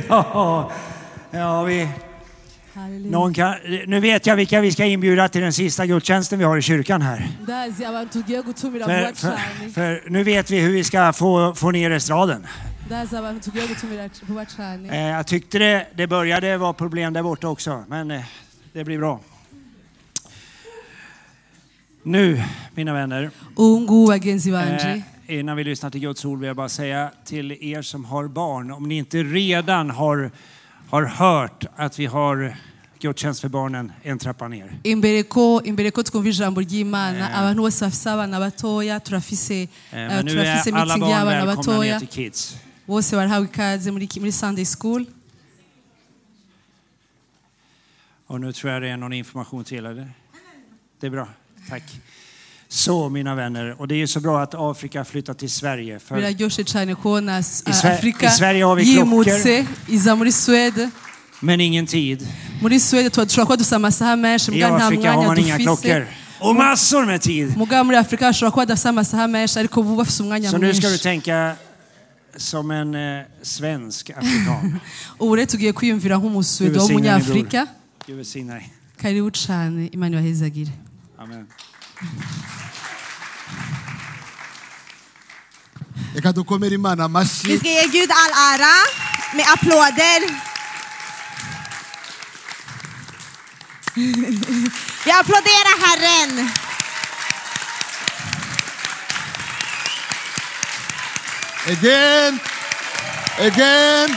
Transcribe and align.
Ja, 0.08 0.72
ja 1.30 1.62
vi, 1.62 1.88
någon 3.10 3.34
kan, 3.34 3.54
nu 3.86 4.00
vet 4.00 4.26
jag 4.26 4.36
vilka 4.36 4.60
vi 4.60 4.72
ska 4.72 4.84
inbjuda 4.84 5.28
till 5.28 5.40
den 5.40 5.52
sista 5.52 5.86
gudstjänsten 5.86 6.38
vi 6.38 6.44
har 6.44 6.56
i 6.56 6.62
kyrkan 6.62 7.02
här. 7.02 7.28
För, 8.86 9.28
för, 9.28 9.68
för 9.72 10.10
nu 10.10 10.22
vet 10.22 10.50
vi 10.50 10.60
hur 10.60 10.72
vi 10.72 10.84
ska 10.84 11.12
få, 11.12 11.54
få 11.54 11.70
ner 11.70 11.90
estraden. 11.90 12.46
Eh, 14.90 15.00
jag 15.00 15.26
tyckte 15.26 15.58
det, 15.58 15.86
det 15.94 16.06
började 16.06 16.56
vara 16.56 16.72
problem 16.72 17.12
där 17.12 17.22
borta 17.22 17.48
också, 17.48 17.84
men 17.88 18.10
eh, 18.10 18.20
det 18.72 18.84
blir 18.84 18.98
bra. 18.98 19.20
Nu, 22.02 22.42
mina 22.74 22.92
vänner, 22.94 23.30
eh, 25.26 25.38
innan 25.38 25.56
vi 25.56 25.64
lyssnar 25.64 25.90
till 25.90 26.00
Guds 26.00 26.24
ord 26.24 26.38
vill 26.38 26.46
jag 26.46 26.56
bara 26.56 26.68
säga 26.68 27.10
till 27.24 27.52
er 27.52 27.82
som 27.82 28.04
har 28.04 28.28
barn, 28.28 28.70
om 28.70 28.88
ni 28.88 28.94
inte 28.96 29.22
redan 29.22 29.90
har, 29.90 30.30
har 30.90 31.02
hört 31.04 31.64
att 31.76 31.98
vi 31.98 32.06
har 32.06 32.56
gudstjänst 32.98 33.40
för 33.40 33.48
barnen 33.48 33.92
en 34.02 34.18
trappa 34.18 34.48
ner. 34.48 34.78
imbere 34.82 35.22
ko 35.22 35.60
imbere 35.64 35.90
ko 35.90 36.02
twumva 36.02 36.28
ijambo 36.28 36.60
ry'imana 36.60 37.28
abantu 37.34 37.62
bose 37.62 37.84
bafise 37.84 38.10
abana 38.10 38.38
batoya 38.40 39.00
turafise 39.00 39.54
Eh, 39.54 40.00
eh, 40.00 40.08
Men 40.08 40.24
nu 40.26 40.32
turafise 40.32 40.70
är 40.70 40.74
alla 40.74 40.98
barn 40.98 41.10
y'abana 41.10 41.44
välkomna 41.46 41.50
ner 41.50 41.56
batoya 41.56 41.98
till 41.98 42.08
Kids. 42.08 42.56
bose 42.86 43.16
barahawe 43.16 43.44
ikaze 43.44 43.90
muri 43.92 44.08
muri 44.20 44.32
sunday 44.32 44.64
school 44.64 45.04
Och 48.26 48.40
nu 48.40 48.52
tror 48.52 48.72
jag 48.72 48.82
det 48.82 48.88
är 48.88 48.96
någon 48.96 49.12
information 49.12 49.64
till, 49.64 49.86
eller? 49.86 50.10
Det 51.00 51.06
är 51.06 51.10
bra, 51.10 51.28
tack. 51.68 51.82
Så 52.74 53.08
mina 53.08 53.34
vänner, 53.34 53.80
och 53.80 53.88
det 53.88 53.94
är 53.94 53.98
ju 53.98 54.06
så 54.06 54.20
bra 54.20 54.42
att 54.42 54.54
Afrika 54.54 55.04
flyttat 55.04 55.38
till 55.38 55.50
Sverige. 55.50 55.98
För 55.98 56.16
biraryoshe 56.16 56.64
cane 56.64 56.94
kubona 56.94 57.36
eh, 57.36 57.42
Sve- 57.42 57.94
afurika 57.94 58.26
i 58.26 58.30
Sverige 58.30 58.64
har 58.64 58.76
vi 58.76 58.84
swede 60.32 60.90
men 61.40 61.60
ingen 61.60 61.86
tid. 61.86 62.28
I 62.62 62.66
Afrika 64.62 65.12
har 65.12 65.26
man 65.26 65.38
inga 65.38 65.58
klockor. 65.58 66.06
Och 66.40 66.56
massor 66.56 67.06
med 67.06 67.22
tid. 67.22 67.54
Så 70.50 70.58
nu 70.58 70.74
ska 70.74 70.88
du 70.88 70.98
tänka 70.98 71.54
som 72.36 72.70
en 72.70 72.94
eh, 72.94 73.24
svensk 73.42 74.10
afrikan. 74.10 74.80
ubu 75.18 75.36
rero 75.36 75.46
tugiye 75.46 75.72
kwiyumvira 75.72 76.16
nk'umuswede 76.16 76.70
Gud 76.70 76.78
välsigne 76.78 77.02
dig, 77.02 77.10
w'umunyafurika 77.10 77.66
karibu 78.96 79.30
imana 79.92 80.16
ibahezagire 80.16 80.72
Amen. 81.18 81.46
Vi 87.48 87.58
ska 87.58 87.68
ge 87.68 87.86
Gud 87.86 88.10
all 88.10 88.32
ära 88.54 88.74
med 89.34 89.46
applåder. 89.52 90.20
Vi 95.04 95.10
applåderar 95.10 95.86
Herren. 95.86 96.50
again 101.66 102.40
again 103.38 104.10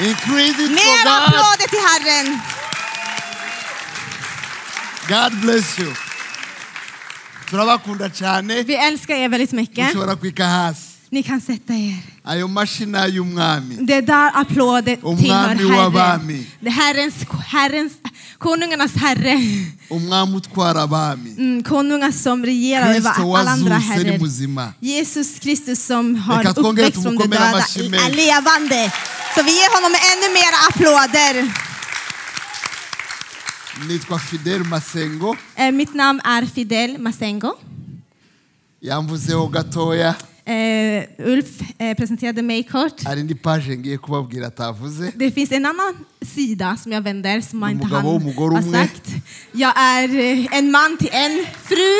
increase 0.00 0.58
it 0.58 0.68
for 0.68 0.74
Mer 0.74 1.04
God 1.04 1.22
applåder 1.28 1.68
till 1.68 1.78
Herren. 1.78 2.40
God 5.08 5.40
bless 5.40 5.78
you 5.78 5.94
Vi 8.66 8.74
älskar 8.74 9.14
er 9.14 9.28
väldigt 9.28 9.52
mycket. 9.52 9.94
Ni 11.10 11.22
kan 11.22 11.40
sätta 11.40 11.72
er. 11.74 12.02
ayo 12.24 12.48
mashyi 12.48 12.86
ni 12.86 12.98
ay'umwami 12.98 13.76
Det 13.86 14.00
där 14.00 14.30
applåder 14.34 14.98
Om 15.02 15.16
tillhör 15.16 15.56
Herren. 15.90 16.46
Det 16.60 16.70
Herrens, 16.70 17.14
Herrens, 17.46 17.92
konungarnas 18.38 18.94
Herre. 18.96 19.34
umwami 19.90 20.36
utwara 20.36 20.82
abami 20.82 21.30
Mm, 21.38 21.62
konungar 21.62 22.10
som 22.12 22.44
regerar 22.44 22.94
över 22.94 23.10
alla 23.36 23.50
andra 23.50 23.74
herrar. 23.78 24.72
Jesus 24.80 25.38
Kristus 25.38 25.86
som 25.86 26.14
har 26.16 26.44
uppväxt 26.58 27.02
från 27.02 27.16
de 27.16 27.26
döda 27.28 27.58
är 27.58 28.10
levande. 28.14 28.92
Så 29.34 29.42
vi 29.42 29.50
ger 29.52 29.70
honom 29.76 29.92
ännu 30.12 30.28
mer 30.38 30.52
applåder. 30.68 31.34
nitwa 33.88 34.18
fidel 34.18 34.64
masengo 34.64 35.36
Eh, 35.56 35.72
Mitt 35.72 35.94
namn 35.94 36.20
är 36.24 36.46
Fidel 36.46 36.98
Masengo. 36.98 37.54
yamvuzeho 38.82 39.48
gatoya 39.48 40.14
Eh, 40.48 41.04
Ulf 41.18 41.60
eh, 41.78 41.94
presenterade 41.96 42.42
mig 42.42 42.62
kort. 42.62 43.02
Det 45.16 45.30
finns 45.30 45.52
en 45.52 45.66
annan 45.66 45.94
sida 46.20 46.76
som 46.76 46.92
jag 46.92 47.00
vänder 47.02 47.40
som 47.40 47.58
man 47.58 47.70
inte 47.70 47.86
han 47.86 48.04
har 48.04 48.62
sagt. 48.72 49.10
Jag 49.52 49.72
är 49.78 50.08
eh, 50.18 50.58
en 50.58 50.70
man 50.70 50.96
till 50.96 51.08
en 51.12 51.46
fru 51.62 51.98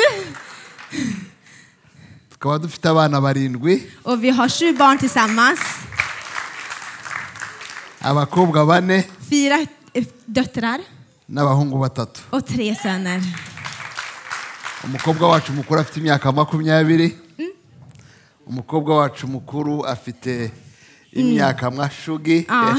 och 4.03 4.23
vi 4.23 4.29
har 4.29 4.49
sju 4.49 4.77
barn 4.77 4.97
tillsammans. 4.97 5.59
Fyra 9.29 9.65
döttrar 10.25 10.79
och 12.29 12.45
tre 12.47 12.75
söner. 12.75 13.21
Umukobwa 18.49 18.95
wacu 18.97 19.27
mukuru 19.27 19.85
afite 19.85 20.29
imyaka 20.29 20.53
afite 20.53 20.69
imyaka 21.11 21.71
mwashugi. 21.71 22.45
Ja. 22.49 22.77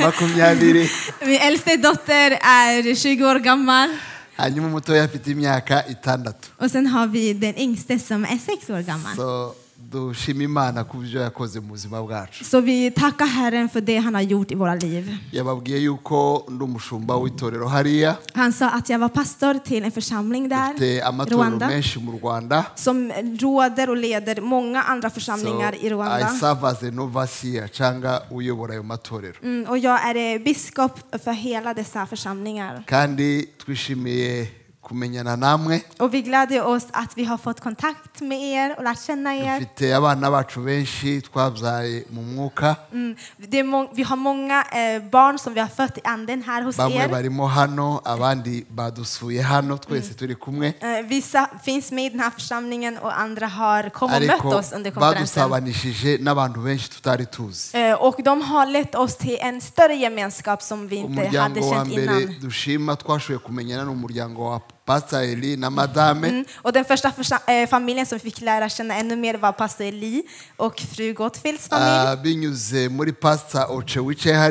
makumyabiri. 0.04 0.90
Min 1.26 1.40
äldste 1.40 1.76
dotter 1.76 2.30
är 2.42 2.94
20 2.94 3.24
år 3.24 3.38
gammal. 3.38 3.88
Hanyuma 4.36 4.66
umutoya 4.68 5.04
afite 5.04 5.30
imyaka 5.30 5.86
itandatu. 5.88 6.48
Och 6.58 6.70
sen 6.70 6.86
har 6.86 7.06
vi 7.06 7.32
den 7.32 7.54
yngste 7.58 7.98
som 7.98 8.24
är 8.24 8.38
6 8.38 8.70
år 8.70 8.82
gammal. 8.82 9.16
so 9.16 9.54
dushima 9.92 10.42
imana 10.42 10.84
ku 10.84 10.96
byo 10.98 11.20
yakoze 11.20 11.60
mu 11.60 11.68
buzima 11.68 12.02
bwacu 12.02 12.44
Så 12.44 12.60
vi 12.60 12.90
tackar 12.90 13.26
Herren 13.26 13.68
för 13.68 13.80
det 13.80 13.96
han 13.98 14.14
har 14.14 14.22
gjort 14.22 14.50
i 14.50 14.54
våra 14.54 14.74
liv. 14.74 15.16
yababwiye 15.32 15.78
yuko 15.78 16.44
ndi 16.50 16.64
umushumba 16.64 17.14
w'itorero 17.16 17.66
hariya 17.66 18.16
Han 18.34 18.52
sa 18.52 18.68
att 18.70 18.88
jag 18.88 18.98
var 18.98 19.08
pastor 19.08 19.54
till 19.54 19.84
en 19.84 19.90
församling 19.92 20.48
där, 20.48 21.02
amatorero 21.04 21.38
Rwanda, 21.42 21.68
menshi 21.68 21.98
mu 22.00 22.12
rwanda 22.18 22.64
som 22.74 23.12
råder 23.40 23.90
och 23.90 23.96
leder 23.96 24.40
många 24.40 24.82
andra 24.82 25.10
församlingar 25.10 25.74
i 25.74 25.86
I 25.86 25.90
Rwanda. 25.90 26.28
serve 26.28 26.66
as 26.68 26.82
a 26.82 26.90
novasiya 26.90 27.68
cyangwa 27.68 28.22
uyobora 28.30 28.72
ayo 28.72 28.82
matorero 28.82 29.36
Mm, 29.42 29.66
och 29.70 29.78
jag 29.78 29.98
är 30.08 30.16
eh, 30.34 30.38
biskop 30.42 30.98
för 31.24 31.32
hela 31.32 31.74
dessa 31.74 32.06
församlingar. 32.06 32.82
kandi 32.86 33.46
twishimiye 33.66 34.46
kumenyana 34.82 35.36
namwe 35.36 35.80
Och 35.98 36.14
vi 36.14 36.22
gläder 36.22 36.66
oss 36.66 36.86
att 36.92 37.16
vi 37.16 37.24
har 37.24 37.38
fått 37.38 37.60
kontakt 37.60 38.20
med 38.20 38.38
er 38.42 38.74
och 38.78 38.84
lärt 38.84 39.00
känna 39.06 39.34
er. 39.34 39.60
dufite 39.60 39.96
abana 39.96 40.30
bacu 40.30 40.60
benshi 40.60 41.20
twabyaye 41.20 42.04
mu 42.10 42.22
mwuka 42.22 42.76
Mm, 42.92 43.16
det 43.36 43.58
är 43.58 43.64
må- 43.64 43.88
vi 43.94 44.02
har 44.02 44.16
många 44.16 44.62
eh, 44.72 45.02
barn 45.02 45.38
som 45.38 45.54
vi 45.54 45.60
har 45.60 45.68
fött 45.68 45.98
i 45.98 46.00
anden 46.04 46.42
här 46.42 46.62
hos 46.62 46.76
bamwe 46.76 46.96
er. 47.04 47.08
barimo 47.08 47.46
hano 47.46 48.00
abandi 48.04 48.64
badusuye 48.68 49.42
hano 49.42 49.76
twese 49.78 50.14
turi 50.14 50.34
kumwe 50.34 50.72
Eh, 50.80 51.02
vissa 51.08 51.48
finns 51.64 51.92
med 51.92 52.04
i 52.04 52.08
den 52.08 52.20
här 52.20 52.30
församlingen 52.30 52.98
och 52.98 53.20
andra 53.20 53.46
har 53.46 53.88
kommit 53.90 54.16
och 54.16 54.22
mött 54.26 54.30
ariko 54.30 54.48
oss 54.48 54.72
under 54.72 54.90
konferensen. 54.90 55.48
badusabanishije 55.48 56.18
n'abantu 56.18 56.64
benshi 56.64 56.88
tutari 56.88 57.26
tuzi 57.26 57.78
Eh, 57.78 57.94
och 57.94 58.16
de 58.24 58.42
har 58.42 58.66
lett 58.66 58.94
oss 58.94 59.16
till 59.16 59.38
en 59.40 59.60
större 59.60 59.94
gemenskap 59.94 60.62
som 60.62 60.88
vi 60.88 60.96
inte 60.96 61.12
hade 61.38 61.60
umuryango 61.60 61.60
wa 61.60 61.74
känt 61.76 61.88
mbere 61.92 62.22
innan. 62.22 62.40
dushima 62.40 62.96
twashoboye 62.96 63.38
kumenyana 63.38 63.84
ni 63.84 63.90
umuryango 63.90 64.42
wa 64.50 64.60
pastor 64.84 65.22
eli 65.22 65.56
na 65.56 65.70
madame 65.70 66.28
Mm. 66.28 66.44
Och 66.62 66.72
den 66.72 66.84
första 66.84 67.12
eh, 67.46 67.68
familjen 67.68 68.06
som 68.06 68.18
vi 68.18 68.30
fick 68.30 68.40
lära 68.40 68.68
känna 68.68 68.94
ännu 68.94 69.16
mer 69.16 69.34
var 69.34 69.52
pastor 69.52 69.84
Eli 69.84 70.22
och 70.56 70.80
fru 70.80 71.12
Gottfields 71.12 71.68
familj. 71.68 71.90
Ah, 71.90 72.16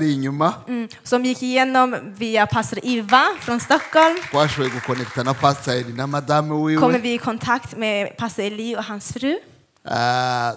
inyuma 0.01 0.54
Mm. 0.68 0.88
Som 1.04 1.25
gick 1.25 1.44
igenom 1.44 1.95
via 2.18 2.48
pastor 2.48 2.80
Iva 2.83 3.24
från 3.39 3.60
Stockholm. 3.60 4.16
Kommer 6.80 7.00
vi 7.00 7.13
i 7.13 7.18
kontakt 7.18 7.77
med 7.77 8.18
pastor 8.18 8.44
Eli 8.44 8.75
och 8.75 8.84
hans 8.84 9.13
fru. 9.13 9.39
Ah, 9.86 10.54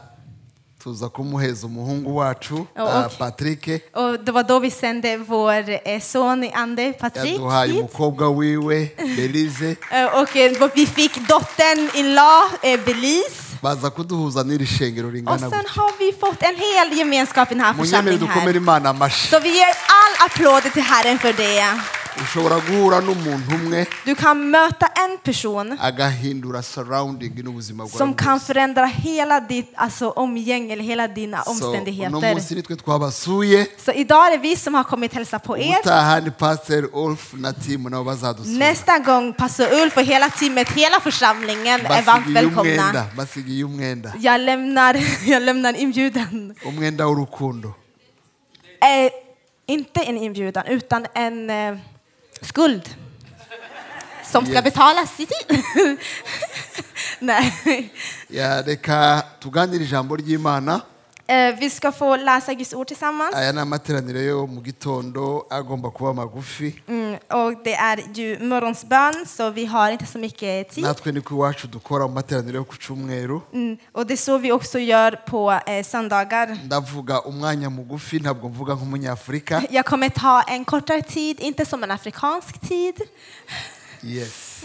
tuza 0.85 1.09
kumuheza 1.09 1.67
umuhungu 1.67 2.17
wacu 2.17 2.55
Oh, 2.77 2.99
okay. 3.07 3.19
patrick 3.19 3.69
Och 3.93 4.21
det 4.25 4.33
var 4.33 4.43
då 4.43 4.59
vi 4.59 4.71
sände 4.71 5.17
vår 5.17 5.65
eh, 5.85 6.01
son 6.01 6.45
ande, 6.55 6.93
Patrik, 6.93 7.33
yaduhaye 7.33 7.73
umukobwa 7.73 8.29
wiwe 8.31 8.89
belize 9.17 9.77
Eh, 9.91 10.21
Och 10.21 10.37
eh, 10.37 10.71
vi 10.75 10.87
fick 10.87 11.29
dottern 11.29 11.91
in 11.95 12.15
law, 12.15 12.43
Belize. 12.87 13.45
baza 13.63 13.91
kuduhuza 13.91 14.43
n'iri 14.43 14.67
shengero 14.67 15.07
Och 15.07 15.13
ringana 15.13 15.39
sen 15.39 15.51
gutya 15.51 15.71
har 15.83 15.93
vi 15.99 16.13
fått 16.13 16.43
en 16.43 16.57
hel 16.57 16.99
gemenskap 16.99 17.53
i 17.53 17.55
den 17.55 17.65
här 17.65 17.75
församlingen 17.75 18.29
här. 18.29 19.09
Så 19.31 19.41
vi 19.41 19.49
ger 19.49 19.75
all 19.99 20.27
applåder 20.27 20.71
till 20.71 20.83
Herren 20.83 21.19
för 21.19 21.33
det. 21.33 22.04
Ushobora 22.23 22.61
guhura 22.61 23.01
n'umuntu 23.01 23.55
umwe 23.55 23.87
Du 24.05 24.15
kan 24.15 24.51
möta 24.51 24.87
en 24.87 25.19
person 25.19 25.77
agahindura 25.81 26.63
surrounding 26.63 27.33
n'ubuzima 27.45 27.85
bwawe 27.85 27.99
som 27.99 28.15
kan 28.15 28.41
förändra 28.41 28.87
hela 28.87 29.41
ditt 29.41 29.73
alltså, 29.75 30.11
omgäng 30.11 30.71
eller 30.73 30.85
hela 30.85 31.09
dina 31.09 31.43
omständigheter. 31.43 32.35
munsi 32.35 32.55
nitwe 32.55 32.77
twabasuye 32.77 33.67
Så 33.85 33.93
idag 33.93 34.27
är 34.27 34.31
det 34.31 34.39
vi 34.39 34.57
som 34.57 34.75
har 34.75 34.85
kommit 34.85 35.15
hälsa 35.15 35.39
på 35.39 35.59
er. 35.59 35.79
ubutaha 35.79 36.21
ni 36.21 36.31
pastor 36.31 36.89
ulf 36.93 37.33
na 37.35 37.53
timu 37.53 37.89
nabo 37.91 38.05
bazadusura 38.05 38.59
Nästa 38.59 38.99
gång 38.99 39.33
pastor 39.33 39.67
Ulf 39.83 39.97
och 39.97 40.03
hela 40.05 40.31
teamet, 40.31 40.69
hela 40.71 41.01
församlingen 41.01 41.87
är 41.87 42.03
varmt 42.03 42.27
välkomna. 42.27 42.71
umwenda 42.73 43.05
basigiye 43.17 43.65
umwenda 43.65 44.13
Jag 44.21 44.41
lämnar, 44.41 44.97
jag 45.27 45.43
lämnar 45.43 45.75
inbjudan. 45.77 46.55
umwenda 46.67 47.05
w'urukundo 47.07 47.73
Eh, 48.81 49.11
inte 49.67 50.01
en 50.03 50.17
inbjudan, 50.19 50.65
utan 50.67 51.07
en 51.15 51.51
eh, 51.51 51.77
skuld. 52.43 52.97
Som 54.33 54.45
ska 54.47 54.55
Yes. 54.55 54.65
betalas 54.65 55.21
i 55.21 55.27
tid. 55.27 55.63
Nej. 57.21 57.93
Ya, 58.29 58.63
reka 58.63 59.23
tuganire 59.41 59.83
ijambo 59.85 60.17
ry'imana 60.17 60.81
vi 61.59 61.71
ska 61.71 61.93
få 61.93 62.17
läsa 62.17 62.55
Guds 62.55 62.75
ord 62.75 62.87
tillsammans. 62.87 63.35
aya 63.35 63.53
ni 63.53 63.61
amateraniro 63.61 64.19
yo 64.19 64.47
mu 64.47 64.61
gitondo 64.65 65.47
agomba 65.51 65.91
kuba 65.91 66.13
magufi 66.13 66.75
Mm, 66.89 67.17
och 67.31 67.63
det 67.65 67.75
är 67.75 68.01
ju 68.15 68.39
morgonsbön, 68.39 69.27
så 69.27 69.51
vi 69.51 69.65
har 69.67 69.91
inte 69.91 70.07
så 70.07 70.19
mycket 70.19 70.69
tid. 70.71 70.85
natwe 70.85 71.13
niko 71.13 71.35
iwacu 71.35 71.67
dukora 71.69 72.07
mu 72.09 72.15
materaniro 72.15 72.57
yo 72.57 72.65
ku 72.65 72.77
cyumweru 72.77 73.41
Mm, 73.53 73.77
och 73.93 74.07
det 74.07 74.15
är 74.15 74.17
så 74.17 74.39
vi 74.39 74.53
också 74.53 74.79
gör 74.79 75.11
på 75.27 75.53
eh, 75.67 75.85
söndagar. 75.85 76.59
ndavuga 76.65 77.21
umwanya 77.27 77.71
mugufi 77.71 78.19
ntabwo 78.21 78.49
mvuga 78.49 78.75
nk'umunyafurika 78.75 79.63
Jag 79.71 79.85
kommer 79.87 80.09
ta 80.09 80.43
en 80.43 80.65
kortare 80.65 81.03
tid, 81.03 81.41
inte 81.41 81.65
som 81.67 81.83
en 81.85 81.91
afrikansk 81.91 82.61
tid. 82.61 82.95
yes 84.03 84.63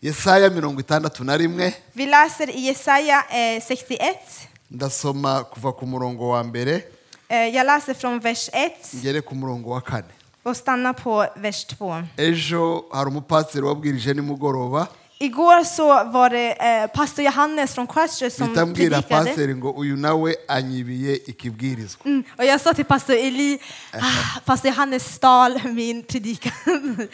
yesaya 0.00 0.50
mirongo 0.50 0.80
itandatu 0.80 1.24
na 1.24 1.36
rimwe 1.38 1.72
Vi 1.92 2.06
läser 2.06 2.50
i 2.56 2.60
Jesaja 2.60 3.24
eh, 3.30 3.62
61. 3.62 4.48
Ndasoma 4.74 5.44
kuva 5.44 5.72
ku 5.72 5.86
murongo 5.86 6.28
wa 6.28 6.42
mbere 6.44 6.82
Eh, 7.28 7.48
jag 7.54 7.66
läser 7.66 7.94
från 7.94 8.20
vers 8.20 8.48
1 8.52 8.92
ngere 9.02 9.20
ku 9.20 9.34
murongo 9.34 9.70
wa 9.70 9.80
kane 9.80 10.04
och 10.42 10.56
stannar 10.56 10.92
på 10.92 11.26
vers 11.36 11.64
2. 11.64 12.02
ejo 12.16 12.84
hari 12.92 13.08
umupasiteri 13.08 13.62
wabwirije 13.64 14.14
nimugoroba 14.14 14.86
Igår 15.18 15.64
så 15.64 15.86
var 16.04 16.30
det 16.30 16.50
eh, 16.60 16.86
pastor 16.90 17.24
Johannes 17.24 17.74
från 17.74 17.86
Christchurch 17.86 18.32
som 18.32 18.54
predikade. 18.74 19.02
pasiteri 19.02 19.54
ngo 19.54 19.70
uyu 19.76 19.96
nawe 19.96 20.34
anyibiye 20.48 21.14
ikibwirizwa 21.26 22.00
Mm, 22.04 22.24
och 22.38 22.44
jag 22.44 22.60
sa 22.60 22.72
till 22.74 22.84
pastor 22.84 23.14
Eli, 23.16 23.58
ah, 23.92 24.40
pastor 24.44 24.70
Johannes 24.70 25.14
stal 25.14 25.60
min 25.64 26.02
predikan. 26.02 26.52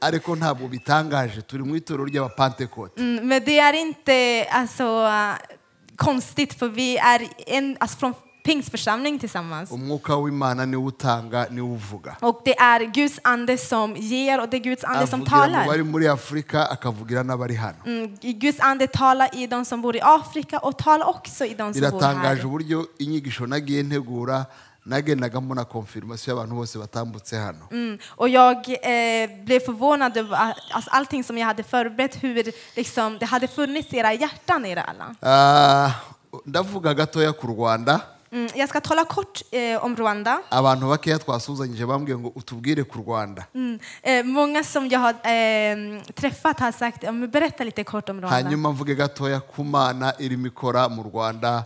ariko 0.00 0.36
ntabwo 0.36 0.68
bitangaje 0.68 1.42
turi 1.42 1.62
mu 1.64 1.76
itorero 1.76 2.04
ry'abapantekote 2.06 3.00
Mm, 3.00 3.28
men 3.28 3.44
det 3.44 3.58
är 3.58 3.72
inte 3.72 4.46
alltså, 4.50 4.84
konstigt 5.96 6.54
för 6.58 6.68
vi 6.68 6.96
är 6.98 7.28
en, 7.46 7.76
alltså, 7.80 7.98
från 7.98 8.14
Pingstförsamling 8.44 9.18
tillsammans. 9.18 9.70
Och 12.20 12.42
det 12.44 12.58
är 12.58 12.80
Guds 12.80 13.20
ande 13.24 13.58
som 13.58 13.96
ger 13.96 14.40
och 14.40 14.48
det 14.48 14.56
är 14.56 14.60
Guds 14.60 14.84
ande 14.84 15.06
som 15.06 15.20
talar. 15.30 15.66
Mm, 17.86 18.16
Guds 18.22 18.60
ande 18.60 18.86
talar 18.86 19.28
i 19.32 19.46
de 19.46 19.64
som 19.64 19.82
bor 19.82 19.96
i 19.96 20.00
Afrika 20.02 20.58
och 20.58 20.78
talar 20.78 21.06
också 21.06 21.44
i 21.44 21.54
de 21.54 21.72
som 21.72 21.80
bor 21.90 22.00
här. 22.16 22.36
Uburyo 24.86 25.12
inyigisho 25.12 25.16
nagiye 25.16 25.16
ntegura 25.16 25.30
nagendaga 25.30 25.40
mbona 25.40 25.64
konfirmasiyo 25.64 26.34
y'abantu 26.36 26.54
bose 26.54 26.78
batambutse 26.78 27.36
hano 27.36 27.68
Mm. 27.70 27.98
Och 28.16 28.28
jag 28.28 28.56
eh, 28.68 29.44
blev 29.44 29.60
förvånad 29.60 30.16
över 30.16 30.36
alltså, 30.70 30.90
allting 30.90 31.24
som 31.24 31.38
jag 31.38 31.46
hade 31.46 31.62
förberett, 31.62 32.22
hur 32.22 32.52
liksom, 32.76 33.18
det 33.18 33.26
hade 33.26 33.48
funnits 33.48 33.92
i 33.92 33.96
era 33.96 34.12
hjärtan 34.12 34.66
i 34.66 34.74
det 34.74 34.82
alla. 34.82 35.14
Ah, 35.20 35.90
ndavuga 36.44 36.94
gatoya 36.94 37.32
ku 37.32 37.46
rwanda 37.46 38.00
jag 38.54 38.68
ska 38.68 38.80
tala 38.80 39.04
kort 39.04 39.42
eh, 39.50 39.84
om 39.84 39.96
Rwanda. 39.96 40.42
abantu 40.50 40.86
bakeya 40.88 41.18
twasuhuzanyije 41.18 41.86
bambwiye 41.86 42.18
ngo 42.18 42.32
utubwire 42.34 42.84
ku 42.84 42.98
rwanda 42.98 43.44
Mm. 43.54 43.78
Eh, 44.02 44.24
många 44.24 44.64
som 44.64 44.88
jag 44.88 44.98
har 45.00 45.14
eh, 45.24 46.02
träffat 46.14 46.60
har 46.60 46.72
sagt, 46.72 47.02
ja, 47.02 47.12
men 47.12 47.30
berätta 47.30 47.64
lite 47.64 47.84
kort 47.84 48.08
om 48.08 48.20
Rwanda. 48.20 48.36
hanyuma 48.36 48.72
mvuge 48.72 48.94
gatoya 48.94 49.40
ku 49.40 49.64
mana 49.64 50.12
irimo 50.18 50.46
ikora 50.46 50.88
mu 50.88 51.02
rwanda 51.02 51.64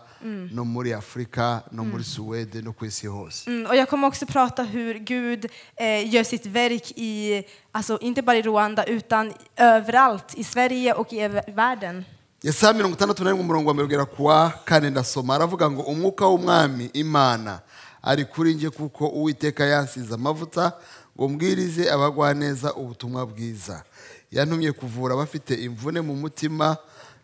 no 0.53 0.65
muri 0.65 0.93
afurika 0.95 1.61
no 1.71 1.85
muri 1.85 2.05
suwede 2.05 2.63
no 2.63 2.73
ku 2.73 2.85
isi 2.87 3.07
hose 3.07 3.47
Mm, 3.51 3.67
och 3.67 3.77
jag 3.77 3.89
kommer 3.89 4.09
också 4.09 4.27
prata 4.27 4.63
hur 4.63 4.95
Gud 4.95 5.47
eh, 5.77 6.15
gör 6.15 6.25
sitt 6.25 6.47
verk 6.47 6.93
i, 6.97 7.43
alltså 7.73 7.99
inte 8.01 8.23
bara 8.23 8.37
i 8.37 8.43
Rwanda 8.43 8.85
utan 8.85 9.33
överallt 9.57 10.35
i 10.35 10.45
Sverige 10.45 10.93
och 10.95 11.13
i 11.13 11.29
världen. 11.47 12.05
Yesaya 12.47 12.73
mirongo 12.73 12.95
itandatu 12.97 13.25
na 13.25 13.31
rimwe 13.31 13.43
umurongo 13.45 13.71
wa 13.71 13.85
ugera 13.85 14.05
ku 14.05 14.25
wa 14.25 14.51
kane 14.65 14.91
ndasoma. 14.91 15.35
Aravuga 15.35 15.71
ngo 15.71 15.83
umwuka 15.83 16.27
w'umwami 16.27 16.91
imana. 16.93 17.61
Ari 18.03 18.25
kuri 18.25 18.55
njye 18.55 18.71
kuko 18.71 19.07
uwiteka 19.09 19.65
yansize 19.65 20.15
amavuta 20.15 20.73
ngo 21.17 21.29
mbwirize 21.29 21.91
abagwaneza 21.91 22.75
ubutumwa 22.75 23.27
bwiza. 23.27 23.83
Yantumye 24.31 24.73
kuvura 24.73 25.15
abafite 25.15 25.55
imvune 25.55 26.01
mu 26.01 26.15
mutima 26.17 26.77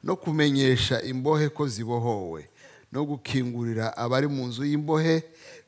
no 0.05 0.17
kumenyesha 0.17 1.03
imbohe 1.03 1.49
ko 1.49 1.67
zibohowe 1.69 2.49
no 2.93 3.05
gukingurira 3.05 3.97
abari 3.97 4.27
mu 4.29 4.47
nzu 4.47 4.65
y'imbohe 4.65 5.23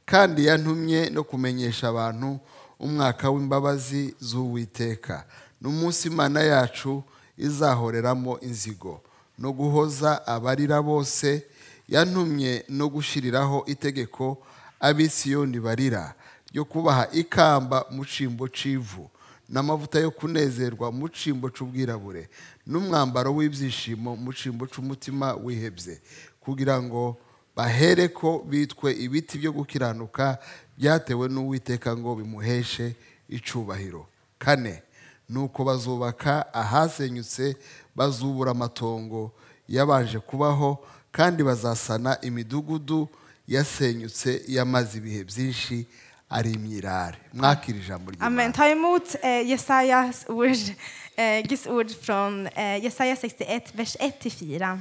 kandi 0.04 0.46
yantumye 0.46 1.10
no 1.14 1.22
kumenyesha 1.24 1.88
abantu 1.94 2.38
umwaka 2.80 3.30
w'imbabazi 3.30 4.14
z'uwiteka. 4.20 5.24
N'umunsi 5.62 6.08
imana 6.10 6.40
yacu 6.42 7.02
izahoreramo 7.38 8.40
inzigo. 8.42 9.00
No 9.38 9.52
guhoza 9.52 10.26
abarira 10.26 10.82
bose 10.82 11.46
yantumye 11.88 12.64
no 12.68 12.88
gushyiriraho 12.88 13.64
itegeko 13.66 14.38
abisiyoni 14.80 15.60
barira 15.60 16.14
ryo 16.52 16.64
kubaha 16.64 17.08
ikamba 17.12 17.84
mu 17.90 18.04
cimbo 18.04 18.48
c'ivu 18.48 19.10
n'amavuta 19.48 19.98
yo 20.00 20.10
kunezerwa 20.10 20.92
mu 20.92 21.08
cimbo 21.08 21.50
c'ubwirabure 21.50 22.28
n'umwambaro 22.66 23.34
w'ibyishimo 23.34 24.16
mu 24.16 24.32
cimbo 24.32 24.66
c'umutima 24.66 25.34
wihebye 25.34 26.00
kugira 26.40 26.80
ngo 26.82 27.16
bahereko 27.56 28.38
bitwe 28.48 28.92
ibiti 28.96 29.38
byo 29.38 29.52
gukiranuka 29.52 30.38
byatewe 30.78 31.28
n'uwiteka 31.28 31.96
ngo 31.96 32.14
bimuheshe 32.14 32.96
icubahiro 33.28 34.06
kane 34.38 34.82
nuko 35.28 35.64
bazubaka 35.64 36.54
ahasenyutse 36.54 37.56
bazubura 37.96 38.50
amatongo 38.50 39.32
yabanje 39.68 40.18
kubaho 40.18 40.78
kandi 41.12 41.42
bazasana 41.42 42.18
imidugudu 42.22 43.08
yasenyutse 43.48 44.42
yamaze 44.48 44.98
ibihe 44.98 45.24
byinshi 45.24 45.86
ari 46.30 46.50
imyirare. 46.52 47.18
Mwakira 47.32 47.78
ijambo 47.78 48.10
ry'imana. 48.10 48.52
Ta 48.52 48.68
emot 48.68 49.14
eh, 49.22 49.46
Jesajas 49.46 50.24
ord, 50.28 50.74
eh, 51.16 51.42
Guds 51.48 51.66
ord 51.66 51.90
från 51.90 52.46
eh, 52.56 52.82
Jesaja 52.82 53.16
61, 53.16 53.72
vers 53.74 53.96
1-4. 53.96 54.78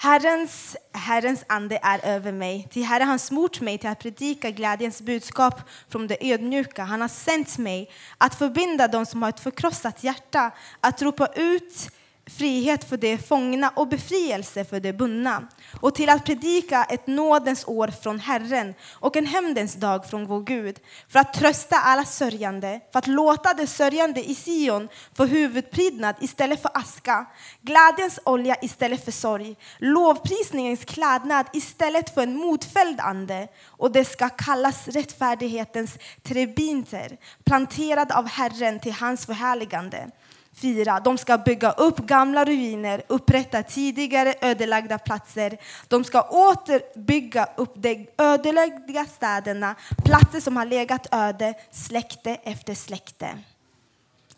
Herrens, 0.00 0.76
Herrens 0.92 1.44
ande 1.46 1.78
är 1.82 2.00
över 2.04 2.32
mig, 2.32 2.68
till 2.70 2.84
Herre 2.84 3.04
har 3.04 3.18
smort 3.18 3.60
mig 3.60 3.78
till 3.78 3.88
att 3.88 3.98
predika 3.98 4.50
glädjens 4.50 5.02
budskap 5.02 5.60
från 5.88 6.06
det 6.06 6.32
ödmjuka. 6.32 6.84
Han 6.84 7.00
har 7.00 7.08
sänt 7.08 7.58
mig 7.58 7.90
att 8.18 8.34
förbinda 8.34 8.88
dem 8.88 9.06
som 9.06 9.22
har 9.22 9.28
ett 9.28 9.40
förkrossat 9.40 10.04
hjärta, 10.04 10.50
att 10.80 11.02
ropa 11.02 11.26
ut 11.26 11.90
frihet 12.28 12.84
för 12.84 12.96
de 12.96 13.18
fångna 13.18 13.72
och 13.76 13.88
befrielse 13.88 14.64
för 14.64 14.80
de 14.80 14.92
bundna. 14.92 15.48
Och 15.80 15.94
till 15.94 16.08
att 16.08 16.24
predika 16.24 16.84
ett 16.84 17.06
nådens 17.06 17.64
år 17.66 17.88
från 18.02 18.20
Herren 18.20 18.74
och 18.92 19.16
en 19.16 19.26
hämndens 19.26 19.74
dag 19.74 20.06
från 20.06 20.26
vår 20.26 20.40
Gud. 20.40 20.78
För 21.08 21.18
att 21.18 21.34
trösta 21.34 21.76
alla 21.76 22.04
sörjande, 22.04 22.80
för 22.92 22.98
att 22.98 23.06
låta 23.06 23.54
de 23.54 23.66
sörjande 23.66 24.30
i 24.30 24.34
Sion 24.34 24.88
få 25.14 25.24
huvudprydnad 25.24 26.14
istället 26.20 26.62
för 26.62 26.70
aska, 26.74 27.26
glädjens 27.62 28.20
olja 28.24 28.56
istället 28.62 29.04
för 29.04 29.12
sorg, 29.12 29.56
lovprisningens 29.78 30.84
klädnad 30.84 31.46
istället 31.52 32.14
för 32.14 32.22
en 32.22 32.36
motfälld 32.36 33.00
ande. 33.00 33.48
Och 33.66 33.92
det 33.92 34.04
ska 34.04 34.28
kallas 34.28 34.88
rättfärdighetens 34.88 35.98
trebinter, 36.22 37.16
planterad 37.44 38.12
av 38.12 38.26
Herren 38.28 38.80
till 38.80 38.92
hans 38.92 39.26
förhärligande. 39.26 40.10
Fyra, 40.60 41.00
de 41.00 41.18
ska 41.18 41.38
bygga 41.38 41.72
upp 41.72 41.96
gamla 41.98 42.44
ruiner, 42.44 43.02
upprätta 43.08 43.62
tidigare 43.62 44.34
ödelagda 44.40 44.98
platser. 44.98 45.58
De 45.88 46.04
ska 46.04 46.22
återbygga 46.22 47.48
upp 47.56 47.72
de 47.76 48.08
ödelagda 48.18 49.04
städerna, 49.04 49.74
platser 50.04 50.40
som 50.40 50.56
har 50.56 50.66
legat 50.66 51.06
öde, 51.10 51.54
släkte 51.70 52.34
efter 52.34 52.74
släkte. 52.74 53.38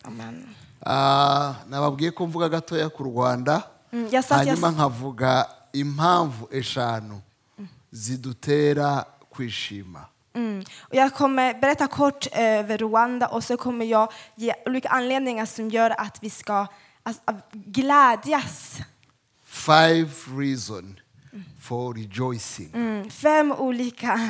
Amen. 0.03 0.55
Ah, 0.81 1.55
nababwiye 1.69 2.11
ko 2.11 2.27
mvuga 2.27 2.49
gatoya 2.49 2.89
ku 2.89 3.05
rwanda 3.05 3.63
Mm, 3.93 4.23
hanyuma 4.29 4.71
nkavuga 4.71 5.47
impamvu 5.73 6.49
eshanu 6.51 7.21
zidutera 7.93 9.05
kwishima 9.31 10.05
Mm. 10.35 10.65
Och 10.81 10.95
jag 10.95 11.15
kommer 11.15 11.55
berätta 11.55 11.87
kort 11.87 12.27
över 12.33 12.79
Rwanda 12.79 13.27
och 13.27 13.45
så 13.45 13.57
kommer 13.57 13.85
jag 13.85 14.13
ge 14.35 14.55
olika 14.67 14.89
anledningar 14.89 15.47
som 15.47 15.69
gör 15.71 15.91
att 16.01 16.19
vi 16.23 16.31
ska 16.31 16.67
alltså, 17.03 17.23
glädjas. 17.53 18.79
five 19.45 20.11
reason 20.39 21.01
for 21.61 21.95
rejoicing 21.95 22.71
Mm. 22.75 23.11
Fem 23.11 23.53
olika 23.53 24.21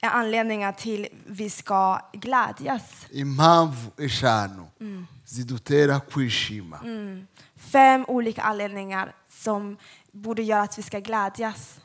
anledningar 0.00 0.72
till 0.72 1.08
vi 1.26 1.50
ska 1.50 2.00
glädjas. 2.12 3.06
impamvu 3.10 3.90
eshanu 3.98 4.66
zidutera 5.24 6.00
kwishima 6.00 6.78
Mm. 6.84 7.26
Fem 7.56 8.04
olika 8.08 8.42
anledningar 8.42 9.14
som 9.28 9.76
borde 10.12 10.42
göra 10.42 10.62
att 10.62 10.78
vi 10.78 10.82
ska 10.82 10.98
glädjas. 11.00 11.80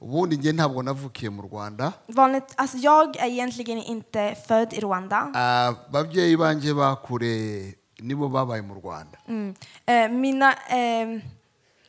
Ubundi 0.00 0.36
njye 0.36 0.52
ntabwo 0.52 0.82
navukiye 0.82 1.30
mu 1.30 1.42
rwanda 1.42 1.92
Vanligt, 2.08 2.54
alltså 2.56 2.76
jag 2.78 3.16
är 3.16 3.26
egentligen 3.26 3.78
inte 3.78 4.36
född 4.48 4.72
i 4.72 4.80
Rwanda. 4.80 5.30
Ah, 5.34 5.68
ababyeyi 5.88 6.36
banjye 6.36 6.74
bakure 6.74 7.74
nibo 8.00 8.28
babaye 8.28 8.62
mu 8.62 8.74
rwanda 8.74 9.18
Mm. 9.28 9.54
Eh, 9.86 10.08
mina 10.10 10.52
eh, 10.52 11.20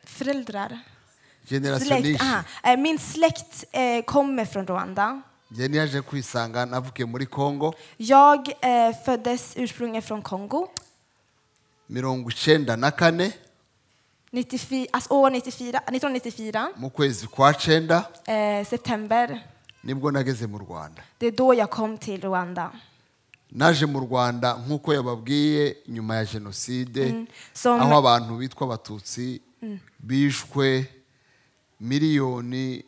föräldrar, 0.04 0.78
släkt, 1.80 2.22
aha, 2.22 2.42
eh, 2.64 2.76
min 2.76 2.98
släkt 2.98 3.64
eh, 3.72 4.04
kommer 4.04 4.44
från 4.44 4.66
Rwanda. 4.66 5.22
njye 5.50 5.68
niyaje 5.68 6.02
kwisanga 6.02 6.64
navukiye 6.66 7.06
muri 7.06 7.26
congo 7.26 7.74
Jag 7.96 8.48
eh, 8.60 8.94
föddes 9.04 9.54
ursprungligen 9.56 10.02
från 10.02 10.22
Kongo. 10.22 10.68
mirongo 11.86 12.30
icenda 12.30 12.76
na 12.76 12.90
kane 12.90 13.24
94, 13.24 13.49
år 15.10 15.30
94, 15.30 15.80
1994, 15.86 16.68
mu 16.76 16.90
kwezi 16.90 17.26
kwa 17.26 17.54
cenda 17.54 18.08
eh, 18.26 18.66
september. 18.66 19.40
ni 19.84 19.94
bwo 19.94 20.10
nageze 20.10 20.46
mu 20.46 20.58
rwanda 20.58 21.02
kom 21.66 21.98
till 21.98 22.20
Rwanda. 22.20 22.72
naje 23.52 23.86
mu 23.86 24.00
rwanda 24.00 24.54
nk'uko 24.54 24.94
yababwiye 24.94 25.76
nyuma 25.88 26.16
ya 26.16 26.24
jenoside 26.24 27.26
Som- 27.54 27.80
aho 27.80 27.96
abantu 27.96 28.36
bitwa 28.36 28.66
abatutsi 28.66 29.40
bishwe 29.98 30.86
miliyoni 31.80 32.84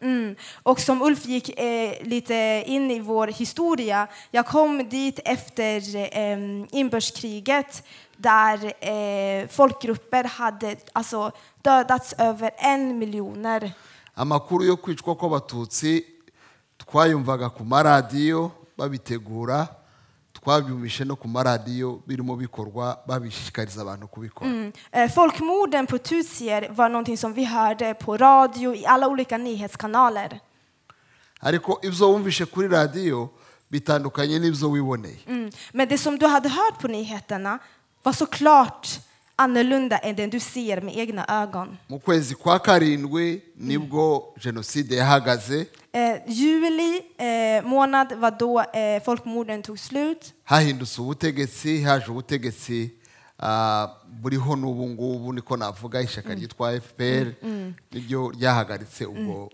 Mm. 0.00 0.34
Och 0.62 0.80
som 0.80 1.02
Ulf 1.02 1.26
gick 1.26 1.60
eh, 1.60 2.02
lite 2.02 2.62
in 2.66 2.90
i 2.90 3.00
vår 3.00 3.26
historia, 3.26 4.08
jag 4.30 4.46
kom 4.46 4.88
dit 4.88 5.20
efter 5.24 5.96
eh, 5.96 6.38
inbördeskriget 6.70 7.82
där 8.16 8.72
eh, 8.80 9.48
folkgrupper 9.48 10.24
hade 10.24 10.76
alltså, 10.92 11.32
dödats 11.62 12.14
över 12.18 12.50
en 12.58 12.98
miljoner. 12.98 13.72
amakuru 14.18 14.64
yo 14.66 14.76
kwicwa 14.76 15.14
kw'abatutsi 15.14 16.04
twayumvaga 16.76 17.50
ku 17.50 17.64
maradiyo 17.64 18.50
babitegura 18.76 19.66
twabyumvishe 20.42 21.04
no 21.04 21.16
ku 21.16 21.28
maradiyo 21.28 22.02
birimo 22.06 22.36
bikorwa 22.36 22.98
babishishikariza 23.06 23.82
abantu 23.82 24.08
kubikora 24.08 24.50
Mm. 24.50 24.72
Eh, 24.92 25.10
folkmorden 25.10 25.86
på 25.86 25.98
tutsier 25.98 26.68
var 26.72 26.88
någonting 26.88 27.16
som 27.18 27.32
vi 27.34 27.44
hörde 27.44 27.94
på 27.94 28.16
radio 28.16 28.74
i 28.74 28.86
alla 28.86 29.08
olika 29.08 29.36
nyhetskanaler. 29.38 30.40
ariko 31.40 31.78
ibyo 31.82 32.10
wumvishe 32.12 32.46
kuri 32.46 32.68
radiyo 32.68 33.30
bitandukanye 33.70 34.38
n'ibyo 34.38 34.70
wiboneye 34.70 35.18
Mm. 35.26 35.50
Men 35.72 35.88
det 35.88 35.98
som 35.98 36.18
du 36.18 36.26
hade 36.26 36.48
hört 36.48 36.78
på 36.80 36.88
nyheterna 36.88 37.58
var 38.04 38.12
såklart 38.12 39.00
annorlunda 39.38 39.98
än 39.98 40.16
det 40.16 40.26
du 40.26 40.40
ser 40.40 40.80
med 40.80 40.96
egna 40.98 41.24
ögon. 41.42 41.76
mu 41.88 41.98
kwezi 41.98 42.34
kwa 42.34 42.58
karindwi 42.58 43.42
nibwo 43.56 44.34
jenoside 44.44 44.96
yahagaze 44.96 45.66
Eh, 45.92 46.20
juli 46.26 47.02
eh, 47.18 47.64
månad 47.64 48.12
var 48.12 48.30
då 48.38 48.60
eh, 48.60 49.02
folkmorden 49.02 49.62
tog 49.62 49.78
slut. 49.78 50.32
hahindutse 50.44 51.00
ubutegetsi 51.00 51.82
haje 51.82 52.10
ubutegetsi 52.10 52.90
buriho 54.22 54.56
n'ubu 54.56 54.88
ngubu 54.88 55.32
niko 55.32 55.56
navuga 55.56 56.00
ishyaka 56.00 56.34
ryitwa 56.34 56.80
fpr 56.80 57.26
niryo 57.92 58.30
ryahagaritse 58.30 59.06
ubwo 59.06 59.50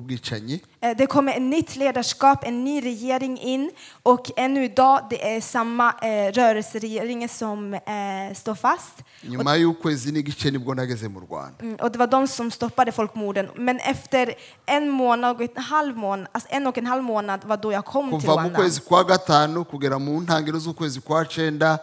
bwicanyi 0.00 0.60
Eh, 0.80 0.96
det 0.96 1.06
kommer 1.06 1.32
ett 1.32 1.42
nytt 1.42 1.76
ledarskap, 1.76 2.44
en 2.46 2.64
ny 2.64 2.80
regering 2.80 3.38
in 3.38 3.70
och 4.02 4.30
ännu 4.36 4.64
idag 4.64 5.00
det 5.10 5.36
är 5.36 5.40
samma 5.40 5.90
eh, 6.02 6.32
rörelseregering 6.32 7.28
som 7.28 7.74
eh, 7.74 8.34
står 8.34 8.54
fast. 8.54 8.92
nyuma 9.22 9.56
y'ukwezi 9.56 10.12
n'igice 10.12 10.50
nibwo 10.50 10.74
nageze 10.74 11.08
mu 11.08 11.20
rwanda 11.20 11.54
Mm, 11.60 11.74
och 11.80 11.90
det 11.92 11.98
var 11.98 12.06
de 12.06 12.26
som 12.28 12.50
stoppade 12.50 12.92
folkmorden. 12.92 13.48
Men 13.56 13.78
efter 13.80 14.34
en 14.66 14.88
månad 14.90 15.36
och 15.36 15.42
en 15.56 15.62
halv 15.62 15.96
månad, 15.96 16.28
alltså 16.32 16.48
en 16.52 16.66
och 16.66 16.78
en 16.78 16.86
halv 16.86 17.02
månad 17.04 17.44
var 17.44 17.56
då 17.56 17.72
jag 17.72 17.84
kom 17.84 18.10
till 18.10 18.20
kuva 18.20 18.34
mu 18.34 18.40
Rwanda. 18.48 18.58
kwezi 18.58 18.80
kwa 18.80 19.04
gatanu 19.04 19.64
kugera 19.64 19.98
mu 19.98 20.20
ntangiriro 20.20 20.58
z'ukwezi 20.58 21.00
kwa 21.00 21.24
cenda 21.24 21.78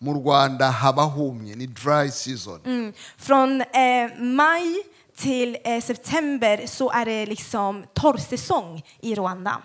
mu 0.00 0.12
rwanda 0.14 0.70
haba 0.70 1.02
humye 1.04 1.54
ni 1.56 1.66
dry 1.66 2.10
season 2.10 2.60
Mm. 2.64 2.92
Från 3.16 3.60
eh, 3.60 4.10
maj 4.18 4.76
till 5.16 5.56
eh, 5.64 5.80
september 5.82 6.66
så 6.66 6.90
är 6.90 7.04
det 7.04 7.26
liksom 7.26 7.84
torrsäsong 7.94 8.82
i 9.00 9.14
Rwanda. 9.14 9.62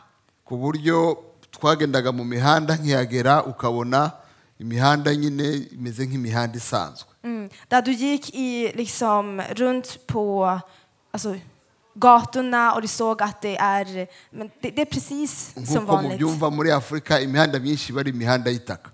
ku 0.48 0.58
buryo 0.58 1.16
twagendaga 1.52 2.12
mu 2.12 2.24
mihanda 2.24 2.76
nkihagera 2.76 3.44
ukabona 3.46 4.12
imihanda 4.60 5.12
nyine 5.14 5.54
imeze 5.72 6.06
nk'imihanda 6.06 6.58
isanzwe 6.58 7.10
Mm. 7.24 7.50
Där 7.70 7.82
du 7.82 7.92
gick 7.92 8.36
i, 8.36 8.72
liksom, 8.76 9.42
runt 9.56 10.08
på 10.08 10.60
alltså, 11.12 11.36
gatorna 11.96 12.74
och 12.74 12.82
du 12.82 12.88
såg 12.88 13.22
att 13.22 13.42
det 13.42 13.58
är, 13.58 14.08
men 14.32 14.50
det, 14.62 14.70
det 14.70 14.82
är 14.82 14.86
precis 14.86 15.54
som 15.54 15.64
nk'uko 15.64 15.86
vanligt. 15.86 16.12
mubyumva 16.12 16.50
muri 16.50 16.72
afurika 16.72 17.20
imihanda 17.22 17.60
myinshi 17.60 17.92
iba 17.92 18.00
ari 18.02 18.10
imihanda 18.10 18.52
y'itaka 18.52 18.90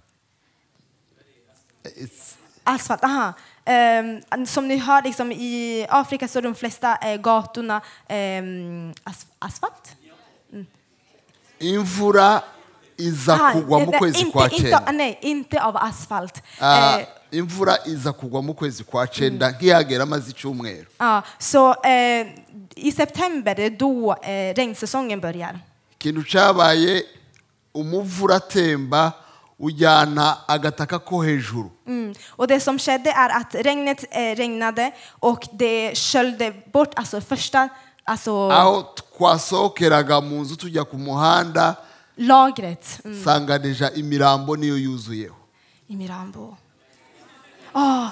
Asfalt, 2.64 3.04
aha. 3.04 3.34
Ehm, 3.66 4.46
som 4.46 4.68
ni 4.68 4.78
hör 4.78 5.02
liksom, 5.04 5.32
i 5.32 5.86
Afrika 5.90 6.28
så 6.28 6.40
är 6.40 6.42
de 6.44 6.56
flesta 6.56 6.96
eh, 7.02 7.22
gatorna 7.22 7.82
ehm, 8.08 8.94
as, 9.04 9.26
asfalt. 9.40 9.96
imvura 11.60 12.42
iza 12.98 13.38
kugwa 13.54 13.80
mu 13.80 13.92
kwezi 13.92 14.26
kwa 14.26 14.50
cenda 14.50 14.92
nej, 14.92 15.18
inte 15.22 15.62
av 15.62 15.78
asfalt. 15.78 16.42
Ah, 16.60 17.00
Eh, 17.00 17.06
imvura 17.32 17.78
iza 17.86 18.14
kugwa 18.14 18.42
mu 18.42 18.54
kwezi 18.54 18.84
kwa 18.84 19.08
cenda 19.08 19.52
nkihagera 19.52 20.04
amaze 20.04 20.30
icyumweru 20.32 20.86
ja, 21.00 21.24
så 21.40 21.76
eh, 21.84 22.28
i 22.76 22.92
september 22.92 23.70
då 23.70 24.14
eh, 24.24 24.56
regnsäsongen 24.56 25.20
börjar. 25.22 25.60
ikintu 26.00 26.24
cyabaye 26.24 27.04
umuvu 27.74 28.26
uratemba 28.26 29.14
ujyana 29.60 30.38
agataka 30.48 31.00
ko 31.00 31.22
hejuru 31.22 31.70
Mm. 31.86 32.14
Och 32.30 32.48
det 32.48 32.60
som 32.60 32.80
skedde 32.80 33.12
är 33.12 33.30
att 33.30 33.56
regnet 33.56 34.06
eh, 34.12 34.36
regnade 34.36 34.92
och 35.20 35.48
det 35.52 35.96
sköljde 35.96 36.54
bort 36.74 36.94
alltså 36.96 37.22
första 37.22 37.70
alltså, 38.04 38.50
aho 38.50 38.84
twasohokeraga 39.18 40.22
mu 40.22 40.42
nzu 40.42 40.56
tujya 40.56 40.84
ku 40.86 40.98
muhanda 40.98 41.76
lagret 42.16 43.00
mm, 43.06 43.24
sanga 43.24 43.58
deja 43.58 43.90
imirambo 43.92 44.56
niyo 44.56 44.78
yuzuyeho 44.78 45.40
i 45.90 45.96
Mirambo. 45.96 46.58
Ah, 47.74 48.10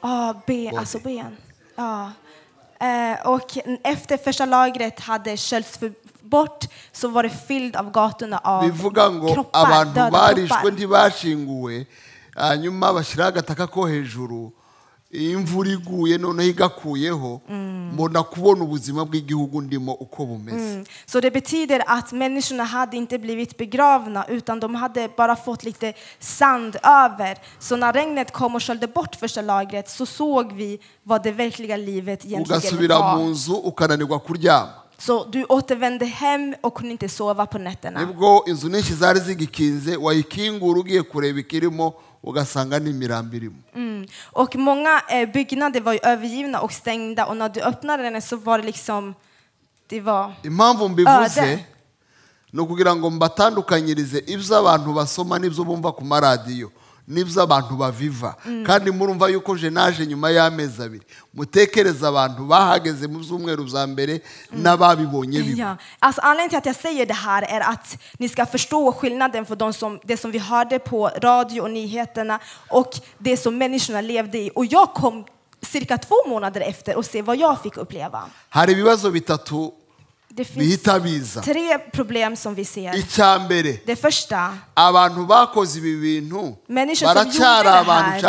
ah, 0.00 0.34
ben, 0.46 0.78
alltså 0.78 0.98
ben. 0.98 1.36
Ja. 1.76 2.12
Eh, 2.80 3.26
och 3.26 3.58
efter 3.84 4.16
första 4.16 4.46
lagret 4.46 5.00
hade 5.00 5.36
sköljts 5.36 5.78
för, 5.78 5.92
bort 6.28 6.64
så 6.92 7.08
var 7.08 7.22
det 7.22 7.30
fylld 7.48 7.76
av 7.76 7.90
gatorna 7.90 8.38
av 8.44 8.62
bivuga 8.64 9.10
ngo 9.10 9.32
kroppar, 9.34 9.66
abantu 9.66 9.94
döda 9.94 10.10
barishwe 10.10 10.56
kroppar. 10.56 10.72
ntibashinguwe 10.72 11.86
hanyuma 12.36 12.92
bashyiraho 12.92 13.28
agataka 13.28 13.66
ko 13.66 13.86
hejuru 13.86 14.52
iyo 15.10 15.38
imvura 15.38 15.70
iguye 15.70 16.18
noneho 16.18 16.50
igakuyeho 16.50 17.40
mbona 17.94 18.22
kubona 18.22 18.64
ubuzima 18.64 19.04
bw'igihugu 19.04 19.60
ndimo 19.62 19.92
uko 19.94 20.26
bumeze 20.26 20.84
Så 21.06 21.20
det 21.20 21.30
betyder 21.30 21.82
att 21.86 22.12
människorna 22.12 22.64
hade 22.64 22.96
inte 22.96 23.18
blivit 23.18 23.56
begravna 23.56 24.24
utan 24.28 24.60
de 24.60 24.74
hade 24.74 25.08
bara 25.16 25.36
fått 25.36 25.62
lite 25.64 25.92
sand 26.20 26.76
över. 26.82 27.38
Så 27.58 27.76
när 27.76 27.92
regnet 27.92 28.32
kom 28.32 28.54
och 28.54 28.62
sköljde 28.62 28.86
bort 28.86 29.14
första 29.16 29.40
lagret 29.42 29.88
så 29.88 30.06
såg 30.06 30.52
vi 30.52 30.78
vad 31.02 31.22
det 31.22 31.32
verkliga 31.32 31.76
livet 31.76 32.24
egentligen 32.24 32.60
ugasubira 32.60 32.98
mu 33.16 33.22
var. 33.22 33.30
nzu 33.30 33.54
ukananirwa 33.64 34.18
kuryama 34.18 34.85
Så 34.98 35.24
du 35.24 35.44
återvände 35.44 36.04
hem 36.06 36.54
och 36.60 36.74
kunde 36.74 36.92
inte 36.92 37.08
sova 37.08 37.46
på 37.46 37.58
nätterna. 37.58 38.00
nibwo 38.00 38.44
inzu 38.46 38.68
nyinshi 38.68 38.94
zari 38.94 39.20
zigikinze 39.20 39.96
wayikingura 39.96 40.80
ugiye 40.80 41.02
kureba 41.02 41.40
ikirimo 41.40 41.94
ugasanga 42.22 42.78
n'imirambi 42.78 43.36
irimo 43.36 43.56
Mm. 43.74 44.06
Och 44.32 44.56
många 44.56 45.00
eh, 45.08 45.28
byggnader 45.32 45.80
var 45.80 45.92
ju 45.92 45.98
övergivna 46.02 46.60
och 46.60 46.72
stängda 46.72 47.26
och 47.26 47.36
när 47.36 47.48
du 47.48 47.60
öppnade 47.60 48.02
den 48.10 48.22
så 48.22 48.36
var 48.36 48.58
det 48.58 48.64
liksom, 48.64 49.14
det 49.88 50.00
var 50.00 50.32
impamvu 50.42 50.88
mbivuze 50.88 51.40
Öde. 51.42 51.64
ni 52.52 52.60
ukugira 52.62 52.94
ngo 52.96 53.10
mbatandukanyirize 53.10 54.18
ibyo 54.26 54.56
abantu 54.56 54.92
basoma 54.92 55.38
n'ibyo 55.38 55.64
bumva 55.64 55.92
ku 55.92 56.04
maradiyo 56.04 56.70
n'ibyo 57.08 57.42
abantu 57.42 57.76
baviva 57.76 58.34
kandi 58.66 58.90
murumva 58.90 59.28
yuko 59.28 59.56
je 59.56 59.70
naje 59.70 60.06
nyuma 60.06 60.30
y'amezi 60.30 60.82
abiri 60.82 61.04
mutekereze 61.34 62.06
abantu 62.06 62.46
bahageze 62.46 63.06
mu 63.06 63.18
byumweru 63.18 63.64
bya 63.64 63.86
mbere 63.86 64.20
n'ababibonye 64.52 65.42
biba 65.42 65.78
alltså 66.00 66.20
anledningen 66.20 66.50
till 66.50 66.58
att 66.58 66.66
jag 66.66 66.76
säger 66.76 67.06
det 67.06 67.14
här 67.14 67.42
är 67.42 67.60
att 67.60 67.98
ni 68.18 68.28
ska 68.28 68.46
förstå 68.46 68.92
skillnaden 68.92 69.46
för 69.46 69.56
de 69.56 69.72
som, 69.72 70.00
det 70.04 70.16
som 70.16 70.30
vi 70.30 70.38
hörde 70.38 70.78
på 70.78 71.08
radio 71.08 71.60
och 71.60 71.70
nyheterna 71.70 72.40
och 72.68 72.90
det 73.18 73.36
som 73.36 73.58
människorna 73.58 74.00
levde 74.00 74.38
i. 74.38 74.50
Och 74.54 74.66
jag 74.66 74.94
kom 74.94 75.24
cirka 75.62 75.98
två 75.98 76.14
månader 76.26 76.60
efter 76.60 76.96
och 76.96 77.04
se 77.04 77.22
vad 77.22 77.36
jag 77.36 77.62
fick 77.62 77.76
uppleva. 77.76 78.22
hari 78.48 78.72
ibibazo 78.72 79.10
bitatu 79.10 79.70
Det 80.36 80.44
finns 80.44 80.82
tre 81.44 81.78
problem 81.92 82.36
som 82.36 82.54
vi 82.54 82.64
ser. 82.64 82.92
Det 83.86 83.96
första, 83.96 84.58
människor 86.66 87.06
som 87.06 87.32
gjorde 87.32 87.38
det 87.38 87.84
här, 87.84 88.20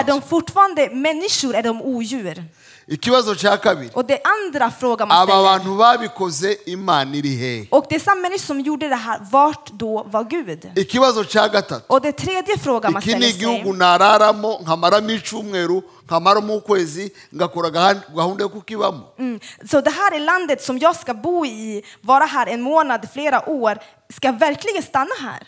är 0.00 0.04
de 0.04 0.22
fortfarande 0.22 0.90
människor, 0.94 1.54
är 1.54 1.62
de 1.62 1.82
odjur? 1.82 2.44
Ikibazo 2.90 3.34
cya 3.34 3.56
kabiri 3.56 3.90
Och 3.94 4.04
det 4.04 4.20
andra 4.24 4.70
frågan 4.70 5.08
man 5.08 5.16
aba 5.22 5.32
ställer, 5.32 5.44
bantu 5.58 5.76
babikoze 5.78 6.56
imana 6.66 7.14
iri 7.16 7.34
hehe 7.36 7.66
och 7.70 7.86
människor 8.22 8.38
som 8.46 8.60
gjorde 8.60 8.88
det 8.88 8.96
här, 8.96 9.18
vart 9.30 9.70
då 9.70 10.02
var 10.10 10.24
Gud? 10.24 10.70
ikibazo 10.76 11.24
cya 11.24 11.48
gatatu 11.48 11.84
Och 11.88 12.00
det 12.00 12.12
tredje 12.12 12.58
frågan 12.58 12.92
man 12.92 13.02
iki 13.02 13.14
ni 13.14 13.32
ställer 13.32 13.48
igihugu 13.54 13.70
sig, 13.70 13.78
nararamo 13.78 14.58
nkamaramo 14.62 15.10
icumweru 15.10 15.82
nkamaramo 16.04 16.54
ukwezi 16.56 17.10
ngakora 17.34 17.70
gahunda 17.70 18.42
yo 18.42 18.48
kukibamo 18.48 19.02
Mm. 19.18 19.40
Så 19.70 19.80
det 19.80 19.90
här 19.90 20.12
är 20.14 20.20
landet 20.20 20.62
som 20.62 20.78
jag 20.78 20.96
ska 20.96 21.14
bo 21.14 21.46
i, 21.46 21.82
vara 22.02 22.24
här 22.24 22.46
en 22.46 22.62
månad, 22.62 23.08
flera 23.12 23.48
år. 23.48 23.78
Ska 24.16 24.28
jag 24.28 24.38
verkligen 24.38 24.82
stanna 24.82 25.14
här? 25.20 25.42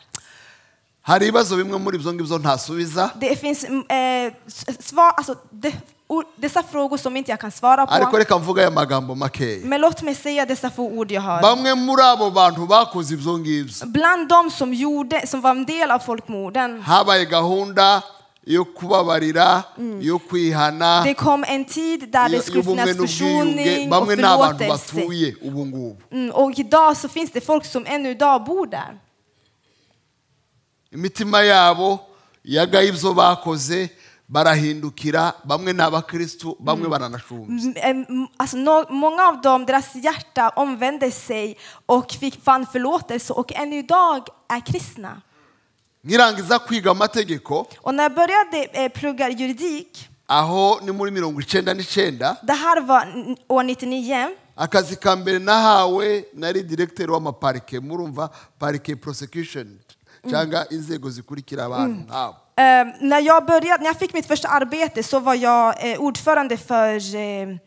hari 1.05 1.27
ibibazo 1.27 1.57
bimwe 1.57 1.79
muri 1.79 1.97
ibyo 1.97 2.13
ngibyo 2.13 2.39
ntasubiza 2.39 3.11
Det 3.21 3.37
finns 3.37 3.65
mm, 3.65 3.83
eh, 3.89 4.33
s- 4.47 4.87
svar, 4.89 5.13
alltså, 5.17 5.35
det, 5.51 5.73
dessa 6.37 6.63
frågor 6.63 6.97
som 6.99 7.17
inte 7.17 7.31
jag 7.31 7.41
kan 7.41 7.51
svara 7.51 7.83
ariko 7.83 8.11
på. 8.11 8.17
reka 8.19 8.39
mvuga 8.39 8.63
aya 8.63 8.71
magambo 8.71 9.15
makeya 9.15 9.61
Men 9.67 9.81
låt 9.81 10.03
mig 10.03 10.15
säga 10.15 10.47
dessa 10.47 10.71
få 10.71 10.83
ord 10.83 11.11
jag 11.13 11.21
har. 11.23 11.43
bamwe 11.43 11.75
muri 11.75 12.03
abo 12.03 12.31
bantu 12.31 12.67
bakoze 12.67 13.15
ibyo 13.15 13.39
ngibyo 13.39 13.87
Bland 13.87 14.29
de 14.29 14.51
som, 14.51 14.75
gjorde, 14.75 15.27
som 15.27 15.41
var 15.41 15.51
en 15.51 15.65
del 15.65 15.91
av 15.91 15.99
folkmorden, 15.99 16.81
habaye 16.83 17.25
gahunda 17.25 18.03
yo 18.47 18.65
kubabarira 18.65 19.63
yo 20.01 20.19
kwihana 20.19 21.03
det 21.05 21.15
kom 21.15 21.45
en 21.49 21.65
tid 21.65 22.01
där 22.13 22.29
det 22.29 22.43
skulle 22.43 22.63
y'ubumwe 22.63 22.85
finnas 22.85 22.97
n'ubwiyunge 22.97 23.07
försoning 23.07 23.83
och 23.85 23.91
bamwe 23.91 24.17
ni 24.17 24.23
abantu 24.23 24.59
förlåtelse. 24.59 24.95
batuye 24.95 25.35
ubu 25.43 25.65
ngubu 25.67 25.97
Mm, 26.11 26.31
och 26.31 26.59
idag 26.59 26.97
så 26.97 27.09
finns 27.09 27.31
det 27.33 27.41
folk 27.41 27.65
som 27.65 27.87
ännu 27.87 28.11
idag 28.11 28.45
bor 28.45 28.67
där. 28.67 28.99
imitima 30.93 31.43
yabo 31.45 31.99
yagaye 32.45 32.89
ibyo 32.89 33.13
bakoze 33.15 33.89
barahindukira 34.33 35.33
bamwe 35.45 35.73
ni 35.73 35.83
abakristu 35.83 36.57
bamwe 36.61 36.89
Mm, 37.49 37.75
em, 37.77 38.27
Alltså, 38.39 38.57
många 38.91 39.23
av 39.29 39.41
dem, 39.41 39.67
deras 39.67 39.95
hjärta 39.95 40.49
omvände 40.57 41.11
sig 41.11 41.57
och 41.87 42.13
fick, 42.13 42.43
fann 42.45 42.67
förlåtelse 42.67 43.33
och 43.33 43.53
än 43.53 43.73
idag 43.73 44.23
är 44.49 44.61
kristna. 44.61 45.21
nkirangiza 46.05 46.59
kwiga 46.59 46.91
amategeko 46.91 47.67
Och 47.83 47.95
när 47.95 48.03
jag 48.03 48.15
började 48.15 48.59
eh, 48.73 48.89
plugga 48.93 49.29
juridik, 49.29 50.09
aho 50.27 50.81
ni 50.83 50.93
muri 50.93 51.11
mirongo 51.11 51.41
icyenda 51.41 51.75
n'icyenda. 51.75 52.37
Det 52.43 52.53
här 52.53 52.81
var 52.81 53.03
n- 53.07 53.37
år 53.49 53.63
99, 53.63 54.29
akazi 54.57 54.97
ka 54.97 55.17
mbere 55.17 55.39
nahawe 55.39 56.25
nari 56.35 56.63
diregiteri 56.63 57.09
w'amaparike 57.11 57.81
murumva 57.81 58.29
parike 58.59 58.97
prosecution 58.97 59.79
cyangwa 60.31 60.65
inzego 60.71 61.11
zikurikira 61.11 61.65
abantu. 61.65 62.01
Nk'abo 62.09 62.37
eh, 62.57 62.87
när, 63.01 63.21
jag 63.21 63.47
började, 63.47 63.83
när 63.83 63.91
jag 63.91 63.99
fick 63.99 64.15
mitt 64.15 64.27
första 64.27 64.49
arbete 64.49 65.03
så 65.03 65.19
var 65.19 65.35
jag 65.35 65.93
eh, 65.93 65.99
ordförande 65.99 66.57
för 66.57 67.17
eh, 67.17 67.49
eh 67.49 67.59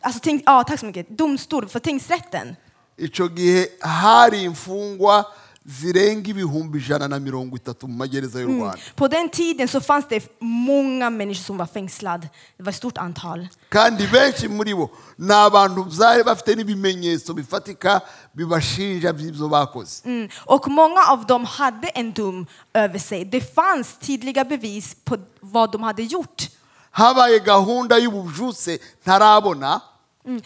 alltså, 0.00 0.20
ting, 0.20 0.42
ja, 0.46 0.64
tack 0.64 0.80
så 0.80 0.86
mycket, 0.86 1.08
domstol 1.08 1.68
för 1.68 1.80
tingsrätten. 1.80 2.56
icyo 2.96 3.30
gihe 3.30 3.66
hari 3.80 4.44
imfungwa 4.44 5.26
zirenga 5.66 6.30
ibihumbi 6.30 6.78
ijana 6.78 7.08
na 7.08 7.18
mirongo 7.18 7.56
itatu 7.56 7.88
mu 7.88 7.94
magereza 7.96 8.40
y'u 8.40 8.48
rwanda 8.58 8.78
På 8.96 9.08
den 9.08 9.28
tiden 9.28 9.68
så 9.68 9.80
fanns 9.80 10.06
det 10.08 10.22
många 10.40 11.10
människor 11.10 11.44
som 11.44 11.56
var 11.58 11.66
fängslade. 11.66 12.28
Det 12.56 12.62
var 12.62 12.70
ett 12.70 12.76
stort 12.76 12.98
antal. 12.98 13.48
kandi 13.68 14.06
benshi 14.06 14.48
muri 14.48 14.74
bo 14.74 14.88
ni 15.18 15.32
abantu 15.34 15.84
bari 15.98 16.22
bafite 16.24 16.54
n'ibimenyetso 16.56 17.34
bifatika 17.34 18.00
bibashinja 18.32 19.12
by'ibyo 19.12 19.48
bakoze 19.48 20.02
Mm. 20.04 20.28
Och 20.46 20.68
många 20.68 21.00
av 21.08 21.26
dem 21.26 21.44
hade 21.44 21.88
en 21.88 22.12
dom 22.12 22.46
över 22.74 22.98
sig. 22.98 23.24
Det 23.24 23.40
fanns 23.54 23.98
tydliga 24.00 24.44
bevis 24.44 24.96
på 25.04 25.16
vad 25.40 25.72
de 25.72 25.82
hade 25.82 26.02
gjort. 26.02 26.48
habaye 26.90 27.38
gahunda 27.38 27.98
y'ubujutse 27.98 28.78
ntarabona 29.02 29.80
Mm. 30.26 30.40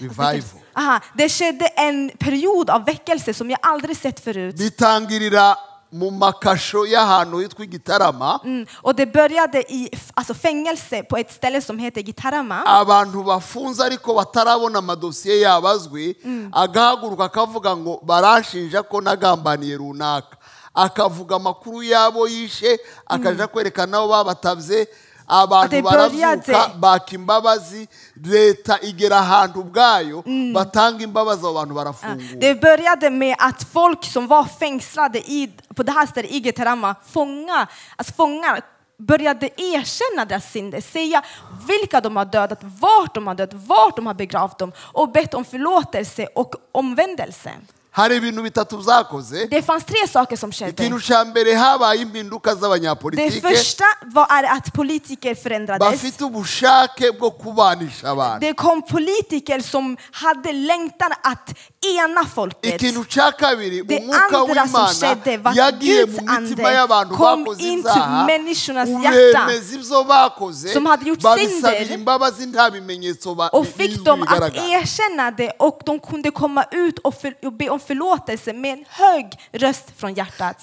Revival. 0.00 0.42
Aha, 0.78 1.00
det 1.14 1.28
skedde 1.28 1.66
en 1.76 2.10
period 2.18 2.70
av 2.70 2.84
väckelse 2.86 3.34
som 3.34 3.50
jag 3.50 3.58
aldrig 3.62 3.96
sett 3.96 4.20
förut. 4.20 4.54
bitangirira 4.56 5.56
mu 5.90 6.10
makasho 6.10 6.84
y'ahantu 6.86 7.40
hitwa 7.42 7.64
igitarama 7.64 8.40
Mm. 8.44 8.66
Och 8.82 8.94
det 8.94 9.06
började 9.12 9.58
i 9.72 9.88
f- 9.92 10.10
alltså 10.14 10.34
fängelse 10.34 11.02
på 11.02 11.16
ett 11.16 11.32
ställe 11.32 11.60
som 11.60 11.78
heter 11.78 12.00
Gitarama. 12.02 12.62
abantu 12.66 13.24
bafunze 13.24 13.82
ariko 13.84 14.14
batarabona 14.14 14.78
amadosiye 14.78 15.40
yabo 15.40 15.68
azwi 15.68 16.14
agahaguruka 16.52 17.24
akavuga 17.24 17.76
ngo 17.76 18.00
baranshinja 18.04 18.82
ko 18.82 19.00
nagambaniye 19.00 19.76
runaka 19.76 20.36
akavuga 20.74 21.36
amakuru 21.36 21.82
y'abo 21.82 22.28
yishe 22.28 22.78
akaja 23.06 23.46
kwerekana 23.46 23.98
abo 23.98 24.08
babatabye 24.08 24.86
abantu 25.28 25.82
buriya 25.82 26.36
baka 26.76 27.14
imbabazi 27.14 27.88
leta 28.24 28.78
igera 28.80 29.16
ahantu 29.18 29.60
ubwayo 29.60 30.22
batanga 30.54 31.04
imbabazi 31.04 31.46
abo 31.46 31.54
bantu 31.54 31.74
barafungura. 31.74 32.40
Det 32.40 32.60
började 32.60 33.10
med 33.10 33.36
att 33.38 33.62
folk 33.72 34.04
som 34.04 34.26
var 34.26 34.44
fängslade 34.44 35.18
i, 35.18 35.52
på 35.74 35.82
det 35.82 35.92
här 35.92 36.06
stället 36.06 36.30
i 36.30 36.40
Gitarama, 36.40 36.94
fånga, 37.12 37.66
alltså 37.96 38.12
fångar, 38.14 38.60
började 38.98 39.46
erkänna 39.56 40.24
deras 40.24 40.52
synder, 40.52 40.80
säga 40.80 41.22
vilka 41.68 42.00
de 42.00 42.16
har 42.16 42.24
dödat, 42.24 42.58
vart 42.62 43.14
de 43.14 43.26
har 43.26 43.34
dödat, 43.34 43.60
vart 43.66 43.96
de 43.96 44.06
har 44.06 44.14
begravt 44.14 44.58
dem 44.58 44.72
och 44.92 45.12
bett 45.12 45.34
om 45.34 45.44
förlåtelse 45.44 46.26
och 46.34 46.54
omvändelse. 46.72 47.50
Hari 47.90 48.16
ibintu 48.16 48.42
bitatu 48.42 48.76
byakoze. 48.78 49.46
Det 49.50 49.62
fanns 49.62 49.84
tre 49.84 50.06
saker 50.08 50.36
som 50.36 50.50
ikintu 50.50 50.74
skedde. 50.76 51.00
cya 51.00 51.24
mbere 51.24 51.54
habaye 51.54 52.00
impinduka 52.02 52.54
Det 52.54 52.60
z'abanyapolitike. 52.60 53.40
första 53.40 53.84
var 54.14 54.44
att 54.44 54.72
politiker 54.72 55.34
förändrades. 55.34 55.90
bafite 55.90 56.24
ubushake 56.24 57.12
bwo 57.12 57.30
kubanisha 57.30 58.10
abantu. 58.10 58.40
Det 58.46 58.54
kom 58.54 58.82
politiker 58.82 59.60
som 59.60 59.96
hade 60.12 60.52
längtan 60.52 61.12
att 61.22 61.54
ena 61.98 62.24
folket. 62.24 62.74
ikintu 62.82 63.04
cya 63.08 63.32
kabiri 63.32 63.82
Det 63.82 63.98
umwuka 64.00 64.38
andra 64.38 64.66
som 64.66 64.80
w'imana 64.80 64.88
skedde 64.94 65.36
var 65.38 65.50
att 65.50 65.56
yagiye 65.56 66.04
Guds 66.06 66.20
mu 66.20 66.22
mitima 66.40 66.68
ande. 66.68 66.74
y'abantu 66.76 67.14
kom 67.16 67.44
bakoze 67.44 67.62
in 67.62 67.82
till 67.82 68.02
människornas 68.26 68.88
hjärta. 68.88 69.44
Ubemeza 69.44 69.74
ibyo 69.74 70.04
bakoze 70.04 70.68
som 70.72 70.86
hade 70.86 71.04
gjort 71.08 71.22
babisabira 71.22 71.78
synder. 71.78 71.94
imbabazi 71.94 72.46
nta 72.46 72.70
bimenyetso 72.70 73.34
ba- 73.34 73.48
och 73.52 73.66
fick 73.66 73.76
bizwi 73.90 74.04
dem 74.04 74.22
att 74.22 74.28
bigaragara 74.28 74.66
erkänna 74.80 75.30
det 75.30 75.52
och 75.58 75.80
de 75.86 75.98
kunde 76.00 76.30
komma 76.30 76.64
ut 76.70 76.98
och, 76.98 77.14
för, 77.20 77.34
och 77.46 77.52
be 77.52 77.68
om 77.70 77.77
om 77.78 77.86
förlåtelse 77.86 78.52
med 78.52 78.72
en 78.72 78.84
hög 78.88 79.38
röst 79.52 79.84
från 79.96 80.14
hjärtat. 80.14 80.56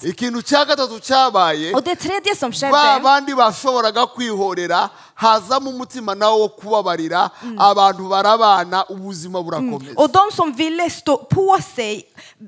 Och 1.74 1.82
det 1.82 1.96
tredje 1.96 2.36
som 2.36 2.52
skedde, 2.52 3.00
bandi 3.02 3.34
bashoboraga 3.34 4.06
kwihorera 4.06 4.90
hazamo 5.14 5.70
umutima 5.70 6.14
nawo 6.14 6.38
wo 6.38 6.48
kubabarira 6.48 7.30
abantu 7.58 8.08
barabana 8.08 8.84
ubuzima 8.88 9.42
burakomeza 9.42 9.92
och 9.96 10.10
de 10.10 10.30
som 10.32 10.52
ville 10.52 10.90
stå 10.90 11.16
på 11.16 11.58
sig 11.74 12.04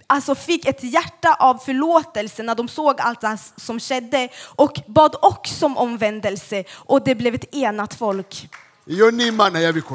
alltså 0.06 0.34
fick 0.34 0.66
ett 0.66 0.82
hjärta 0.84 1.34
av 1.34 1.58
förlåtelse 1.58 2.42
när 2.42 2.54
de 2.54 2.68
såg 2.68 3.00
allt 3.00 3.24
som 3.56 3.80
skedde 3.80 4.28
och 4.56 4.80
bad 4.86 5.16
också 5.22 5.66
om 5.66 5.76
omvändelse 5.76 6.64
och 6.74 7.04
det 7.04 7.14
blev 7.14 7.34
ett 7.34 7.54
enat 7.54 7.94
folk. 7.94 8.48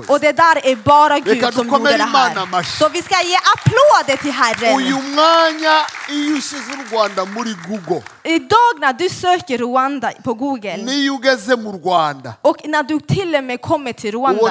Och 0.10 0.20
det 0.20 0.32
där 0.32 0.66
är 0.72 0.76
bara 0.76 1.20
Gud 1.20 1.42
som 1.54 1.68
gjorde 1.68 1.98
det 1.98 2.04
här. 2.04 2.30
Så 2.80 2.90
vi 2.90 3.02
ska 3.02 3.16
ge 3.22 3.36
applåder 3.56 4.18
till 4.22 4.32
Herren. 4.32 4.74
Idag 8.24 8.74
när 8.80 8.94
du 8.94 9.10
söker 9.10 9.58
Rwanda 9.58 10.12
på 10.24 10.34
Google 10.34 10.78
och 12.42 12.58
när 12.68 12.84
du 12.84 13.00
till 13.00 13.36
och 13.36 13.44
med 13.44 13.62
kommer 13.62 13.94
till 13.94 14.12
Rwanda 14.12 14.42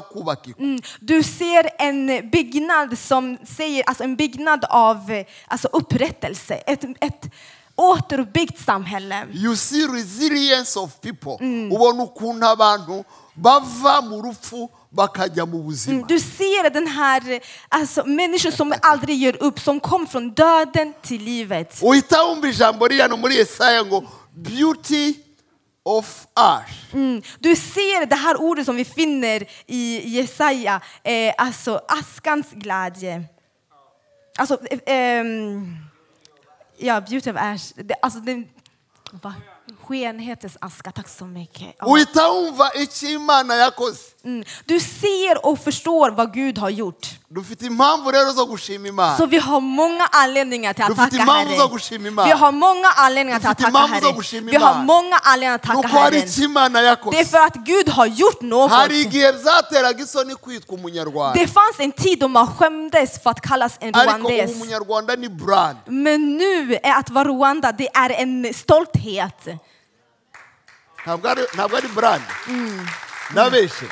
kubakika 0.00 0.62
Mm, 0.62 0.80
Du 1.00 1.22
ser 1.22 1.70
en 1.78 2.30
byggnad 2.30 2.98
som 2.98 3.38
säger, 3.56 3.82
alltså 3.86 4.04
en 4.04 4.16
byggnad 4.16 4.64
av 4.68 5.10
eh, 5.12 5.26
alltså 5.48 5.68
upprättelse. 5.72 6.54
Ett, 6.54 6.84
ett 7.00 7.24
återuppbyggt 7.76 8.64
samhälle. 8.64 9.26
you 9.32 9.56
see 9.56 9.86
resilience 9.86 10.78
of 10.78 11.00
people 11.00 11.36
ubona 11.70 12.02
ukuntu 12.02 12.46
abantu 12.46 13.04
bava 13.34 14.00
mu 14.00 14.22
rupfu 14.22 14.68
bakajya 14.90 15.46
mu 15.46 15.62
buzima 15.62 15.94
Mm, 15.96 16.06
Du 16.08 16.18
ser 16.20 16.70
den 16.70 16.86
här, 16.86 17.30
eh, 17.30 17.40
alltså 17.68 18.04
människor 18.06 18.50
som 18.50 18.74
aldrig 18.82 19.16
ger 19.18 19.36
upp, 19.42 19.60
som 19.60 19.80
kom 19.80 20.06
från 20.06 20.30
döden 20.30 20.94
till 21.02 21.22
livet. 21.24 21.78
uhita 21.82 22.24
wumva 22.24 22.48
ijambo 22.48 22.86
riyano 22.88 23.16
muri 23.16 23.34
yesaya 23.38 23.84
ngo 23.84 24.02
beauty 24.34 25.14
of 25.84 26.26
ash 26.34 26.72
Mm. 26.94 27.22
Du 27.40 27.56
ser 27.56 28.06
det 28.06 28.16
här 28.16 28.40
ordet 28.40 28.66
som 28.66 28.76
vi 28.76 28.84
finner 28.84 29.44
i 29.66 30.08
Jesaja, 30.16 30.80
eh, 31.04 31.34
alltså 31.38 31.80
askans 31.88 32.46
glädje. 32.52 33.22
Alltså, 34.38 34.58
eh, 34.70 34.78
ehm, 34.86 35.76
ja, 36.78 37.00
beauty 37.00 37.30
of 37.30 37.36
ash. 37.36 37.72
Det, 37.76 37.94
alltså, 38.02 38.20
det... 38.20 38.44
va? 39.22 39.34
Skenhetens 39.88 40.56
aska, 40.60 40.92
tack 40.92 41.08
så 41.08 41.24
mycket. 41.24 41.74
Ja. 41.78 41.86
Mm. 44.24 44.44
Du 44.64 44.80
ser 44.80 45.46
och 45.46 45.58
förstår 45.58 46.10
vad 46.10 46.34
Gud 46.34 46.58
har 46.58 46.70
gjort. 46.70 47.06
Så 49.18 49.26
vi 49.26 49.38
har 49.38 49.60
många 49.60 50.06
anledningar 50.12 50.72
till 50.72 50.84
att 50.84 50.96
tacka 50.96 51.16
Herren. 51.32 51.48
Vi 52.26 52.32
har 52.32 52.52
många 52.52 52.88
anledningar 52.96 53.38
till 53.40 53.48
att 53.48 53.58
tacka 53.58 53.78
Herren. 53.94 54.14
Vi 54.46 54.56
har 54.56 54.82
många 54.84 55.16
anledningar 55.22 55.54
att 55.54 55.62
tacka 55.62 55.88
Herren. 55.88 56.12
Det 57.12 57.20
är 57.20 57.24
för 57.24 57.38
att 57.38 57.54
Gud 57.54 57.88
har 57.88 58.06
gjort 58.06 58.40
något. 58.40 58.70
Det 61.34 61.46
fanns 61.46 61.76
en 61.78 61.92
tid 61.92 62.18
då 62.18 62.28
man 62.28 62.46
skämdes 62.46 63.22
för 63.22 63.30
att 63.30 63.40
kallas 63.40 63.76
en 63.80 63.92
rwandes. 63.92 64.50
Men 65.86 66.36
nu 66.36 66.74
är 66.82 66.98
att 66.98 67.10
vara 67.10 67.28
Rwanda, 67.28 67.72
det 67.72 67.88
är 67.96 68.10
en 68.10 68.54
stolthet. 68.54 69.48
Ntabwo 71.06 71.28
ari- 71.76 71.94
brand 71.94 72.22
nabeshye. 73.34 73.88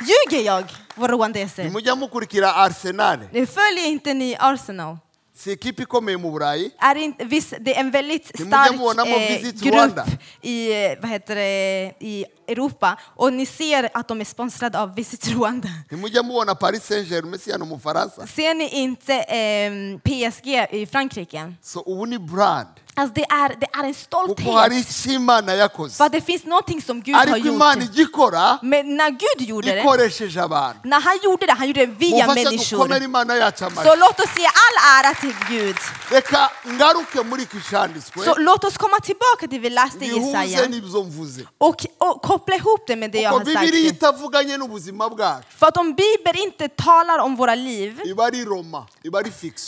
Ljuger 0.00 0.44
jag, 0.44 0.64
vår 0.94 1.08
rwandeser? 1.08 1.64
nimujya 1.64 1.94
mukurikira 1.96 2.52
arsenal 2.54 3.18
Det 3.32 3.46
följer 3.46 3.86
inte 3.86 4.14
ni 4.14 4.36
Arsenal? 4.40 4.98
si 5.36 5.52
ikipe 5.52 5.82
ikomeye 5.82 6.18
mu 6.18 6.30
burayi 6.30 6.70
Är 6.78 6.94
inte, 6.94 7.24
visst, 7.24 7.54
det 7.60 7.76
är 7.76 7.80
en 7.80 7.90
väldigt 7.90 8.26
stark 8.26 8.70
eh, 8.70 9.52
grupp 9.62 9.74
Rwanda. 9.74 10.06
i, 10.42 10.72
eh, 10.84 10.92
vad 11.00 11.10
heter 11.10 11.34
det, 11.34 11.92
i 12.00 12.24
Europa 12.48 12.96
och 13.16 13.32
ni 13.32 13.46
ser 13.46 13.88
att 13.94 14.08
de 14.08 14.20
är 14.20 14.24
sponsrade 14.24 14.78
av 14.80 14.94
Visit 14.94 15.28
Rwanda. 15.28 15.68
ntimujya 15.86 16.22
mubona 16.22 16.54
paris 16.54 16.84
saint 16.86 17.08
germain 17.10 17.38
si 17.38 17.52
hano 17.52 17.64
mu 17.64 17.78
faransa 17.78 18.26
Ser 18.26 18.54
ni 18.54 18.68
inte 18.68 19.14
eh, 19.14 19.72
PSG 20.04 20.66
i 20.70 20.86
Frankrike? 20.86 21.54
so 21.62 21.80
ubu 21.86 22.06
ni 22.06 22.18
brand 22.18 22.68
Alltså 22.96 23.14
det 23.14 23.24
är, 23.30 23.48
det 23.60 23.66
är 23.72 23.84
en 23.84 23.94
stolthet. 23.94 24.46
För 25.96 26.08
det 26.08 26.20
finns 26.20 26.44
någonting 26.44 26.82
som 26.82 27.02
Gud 27.02 27.14
har 27.30 27.36
gjort. 27.38 27.58
Men 28.62 28.96
när 28.96 29.10
Gud 29.10 29.48
gjorde 29.48 29.66
det, 29.74 29.82
när 30.84 31.00
han 31.00 31.18
gjorde 31.24 31.46
det, 31.46 31.52
han 31.52 31.66
gjorde 31.66 31.80
det 31.86 31.92
via 31.92 32.26
människor. 32.44 32.76
Så 33.84 33.94
låt 33.96 34.20
oss 34.20 34.38
ge 34.38 34.46
all 34.46 35.04
ära 35.04 35.14
till 35.14 35.34
Gud. 35.48 35.76
Så 38.24 38.34
låt 38.38 38.64
oss 38.64 38.76
komma 38.78 38.98
tillbaka 39.00 39.46
till 39.50 39.60
vi 39.60 39.70
läste 39.70 40.04
i 40.04 40.08
Jesaja 40.26 40.58
och, 41.58 41.86
och 41.98 42.22
koppla 42.22 42.54
ihop 42.56 42.80
det 42.86 42.96
med 42.96 43.10
det 43.10 43.20
jag 43.20 43.30
har 43.30 43.38
sagt. 43.54 43.66
För 45.58 45.66
att 45.66 45.76
om 45.76 45.94
Bibeln 45.94 46.38
inte 46.38 46.68
talar 46.68 47.18
om 47.18 47.36
våra 47.36 47.54
liv, 47.54 48.00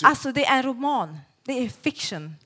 alltså 0.07 0.33
det 0.33 0.45
är 0.47 0.57
en 0.57 0.63
roman, 0.63 1.19
det 1.47 1.53
är 1.65 1.71
fiction. 1.83 2.37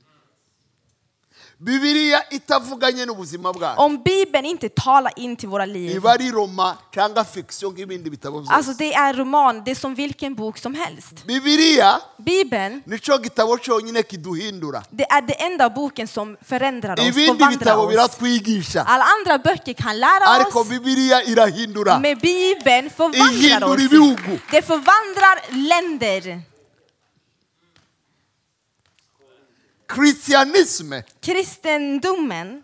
Bibiriya 1.60 2.22
itavuganye 2.30 3.04
n'ubuzima 3.06 3.52
bwacu 3.52 3.80
Om 3.80 4.02
Bibeln 4.02 4.46
inte 4.46 4.68
talar 4.68 5.12
in 5.16 5.36
till 5.36 5.48
våra 5.48 5.66
liv, 5.66 5.96
iba 5.96 6.10
ari 6.12 6.30
roma 6.30 6.76
cyangwa 6.94 7.24
fiction 7.24 7.72
nk'ibindi 7.72 8.10
bitabo 8.10 8.44
alltså 8.48 8.72
det 8.72 8.94
är 8.94 9.14
roman, 9.14 9.62
det 9.64 9.70
är 9.70 9.74
som 9.74 9.94
vilken 9.94 10.34
bok 10.34 10.58
som 10.58 10.74
helst. 10.74 11.26
bibiriya 11.26 12.00
Bibeln, 12.16 12.82
nicyo 12.86 13.18
gitabo 13.22 13.58
cyonyine 13.58 14.02
kiduhindura 14.02 14.82
det 14.90 15.04
är 15.10 15.22
den 15.22 15.36
enda 15.38 15.70
boken 15.70 16.08
som 16.08 16.36
förändrar 16.42 16.92
oss, 16.92 17.00
ibindi 17.00 17.26
förvandlar 17.26 17.58
bitabo 17.58 17.82
oss. 17.82 17.90
biratwigisha 17.90 18.82
Alla 18.82 19.04
andra 19.04 19.38
böcker 19.38 19.72
kan 19.72 19.98
lära 20.00 20.24
ariko 20.26 20.60
oss, 20.60 20.68
bibiriya 20.68 21.22
irahindura 21.22 21.98
men 21.98 22.18
Bibeln 22.18 22.90
förvandlar 22.90 23.32
ihindura 23.32 23.74
oss. 23.74 23.80
ibihugu 23.80 24.38
Det 24.50 24.62
förvandlar 24.62 25.36
länder. 25.68 26.49
Christianisme 29.94 31.02
Kristendomen, 31.20 32.62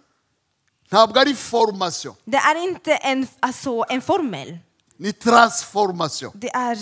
ntabwo 0.91 1.21
ari 1.21 1.35
formation 1.35 2.15
det 2.25 2.37
är 2.39 2.57
inte 2.69 2.95
en, 2.95 3.27
alltså, 3.41 3.85
en 3.89 4.01
formel. 4.03 4.59
ni 4.99 5.13
transformation 5.13 6.31
Det 6.35 6.49
är 6.55 6.79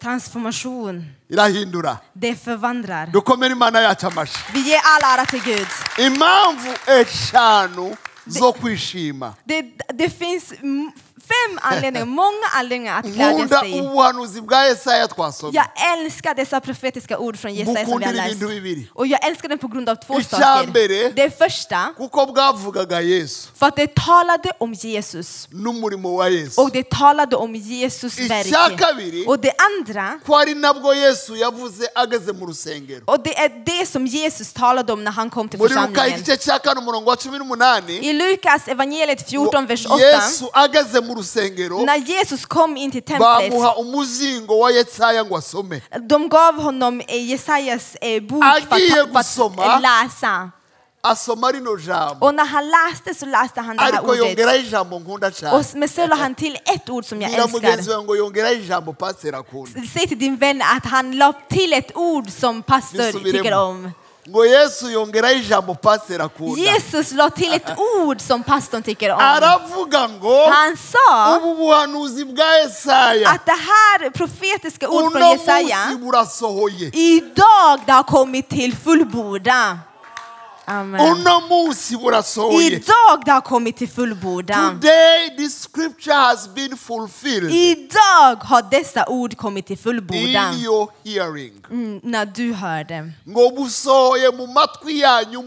transformation. 0.00 1.04
irahindura 1.28 1.96
Det 2.12 2.34
förvandlar. 2.36 3.06
dukomere 3.06 3.52
imana 3.52 3.80
yacu 3.82 4.06
amashyi 4.06 4.38
Vi 4.52 4.60
ger 4.60 4.80
all 4.84 5.18
ära 5.18 5.26
till 5.26 5.42
Gud. 5.42 5.66
impamvu 5.98 6.74
eshanu 6.86 7.96
zo 8.38 8.52
kwishima 8.52 9.34
Det, 9.44 9.62
det 9.94 10.10
finns 10.10 10.52
fem 11.32 11.58
anledningar, 11.62 12.06
många 12.22 12.46
anledningar 12.54 12.98
att 12.98 13.04
glädja 13.04 13.48
sig. 13.60 13.72
Jag 15.54 15.66
älskar 15.98 16.34
dessa 16.34 16.60
profetiska 16.60 17.18
ord 17.18 17.38
från 17.38 17.54
Jesaja 17.54 17.86
som 17.86 17.98
vi 17.98 18.04
har 18.04 18.12
läst. 18.28 18.40
Och 18.94 19.06
jag 19.06 19.26
älskar 19.26 19.48
den 19.48 19.58
på 19.58 19.68
grund 19.68 19.88
av 19.88 19.94
två 19.94 20.14
saker. 20.30 20.44
Det 21.14 21.38
första, 21.38 21.94
för 23.54 23.66
att 23.66 23.76
det 23.76 23.94
talade 23.94 24.52
om 24.58 24.72
Jesus. 24.74 25.48
Och 26.58 26.70
det 26.72 26.90
talade 26.90 27.36
om 27.36 27.54
Jesus 27.54 28.18
verk. 28.18 28.46
Och 29.28 29.38
det 29.38 29.52
andra, 29.68 30.20
och 33.06 33.20
det 33.20 33.38
är 33.38 33.64
det 33.64 33.86
som 33.86 34.06
Jesus 34.06 34.52
talade 34.52 34.92
om 34.92 35.04
när 35.04 35.10
han 35.12 35.30
kom 35.30 35.48
till 35.48 35.58
församlingen. 35.68 36.20
I 38.04 38.12
Lukas 38.12 38.68
evangeliet 38.68 39.28
14, 39.30 39.66
vers 39.66 39.86
8, 39.86 39.98
yesu 40.00 40.44
ageze 40.52 41.00
mu 41.00 41.17
rusengero 41.18 41.84
när 41.84 41.96
Jesus 41.96 42.46
kom 42.46 42.76
in 42.76 42.90
till 42.90 43.02
templet, 43.02 43.50
bamuha 43.50 43.74
umuzingo 43.80 44.58
wa 44.58 44.70
yesaya 44.70 45.24
ngo 45.24 45.36
asome 45.36 45.80
de 46.08 46.28
gav 46.28 46.54
honom 46.62 47.00
eh, 47.08 47.30
Jesajas 47.30 47.94
eh, 48.00 48.22
bok 48.22 48.44
för 48.44 49.18
att, 49.18 49.58
eh, 49.58 49.80
läsa. 49.80 50.50
asoma 51.02 51.52
rino 51.52 51.78
jambo 51.78 52.26
Och 52.26 52.34
när 52.34 52.44
han 52.44 52.64
läste 52.70 53.14
så 53.14 53.26
läste 53.26 53.60
han 53.60 53.76
det 53.76 53.82
här 53.82 53.92
yongeraho 54.16 54.32
ordet. 54.32 54.66
ijambo 54.66 54.98
nkunda 54.98 55.26
Och, 55.28 55.34
cyane 55.36 55.64
men 55.74 55.88
så 55.88 56.06
la 56.06 56.16
han 56.16 56.34
till 56.34 56.56
ett 56.74 56.88
ord 56.90 57.04
som 57.04 57.22
jag 57.22 57.30
älskar. 57.30 57.76
wawe 57.92 58.02
ngo 58.04 58.16
yongeraho 58.16 58.54
ijambo 58.54 58.92
pasiteri 58.92 59.36
akunda 59.36 59.80
Säg 59.92 60.06
till 60.08 60.18
din 60.18 60.36
vän 60.36 60.62
att 60.62 60.84
han 60.86 61.16
la 61.18 61.32
till 61.48 61.72
ett 61.72 61.96
ord 61.96 62.30
som 62.30 62.62
pastor 62.62 63.32
tycker 63.32 63.54
om. 63.54 63.90
Ngo 64.28 64.46
yesu 64.46 64.90
yongeraho 64.90 65.34
ijambo 65.34 65.74
pasiteri 65.74 66.22
akunda 66.22 66.62
Jesus 66.62 67.12
la 67.12 67.30
till 67.30 67.52
ett 67.52 67.78
ord 68.04 68.20
som 68.20 68.42
pastorn 68.42 68.82
tycker 68.82 69.10
om. 69.10 69.18
aravuga 69.20 70.08
ngo 70.08 70.46
Han 70.50 70.76
sa 70.76 71.36
ubu 71.36 71.54
buhanuzi 71.54 72.24
bwa 72.24 72.58
yesaya 72.58 73.28
att 73.30 73.46
det 73.46 73.52
här 73.52 74.10
profetiska 74.10 74.88
ord 74.88 75.12
från 75.12 75.22
uno 75.22 75.28
munsi 75.28 75.40
Jesaja 75.50 75.96
burasohoye 76.00 76.90
idag 76.94 77.80
det 77.86 77.92
har 77.92 78.02
kommit 78.02 78.48
till 78.48 78.76
fullbordan. 78.76 79.78
Amen. 80.70 81.00
Idag 82.60 83.22
det 83.24 83.30
har 83.32 83.40
kommit 83.40 83.76
till 83.76 83.88
fullbordan. 83.88 84.80
today 84.80 85.36
this 85.36 85.68
scripture 85.72 86.14
has 86.14 86.48
been 86.54 86.76
fulfilled 86.76 87.52
Idag 87.52 88.36
har 88.42 88.70
dessa 88.70 89.04
ord 89.08 89.36
kommit 89.36 89.66
till 89.66 89.78
fullbordan. 89.78 90.54
in 90.54 90.60
your 90.64 90.88
hearing 91.04 91.52
Mm, 91.70 92.00
när 92.02 92.26
du 92.26 92.52
hör 92.52 92.84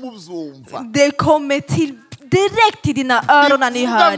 mubyumva 0.01 0.79
Det 0.93 1.12
kommer 1.12 1.60
till, 1.60 1.97
direkt 2.31 2.84
till 2.84 2.95
dina 2.95 3.23
öron 3.27 3.60
när 3.60 3.71
ni 3.71 3.86
hör 3.86 4.17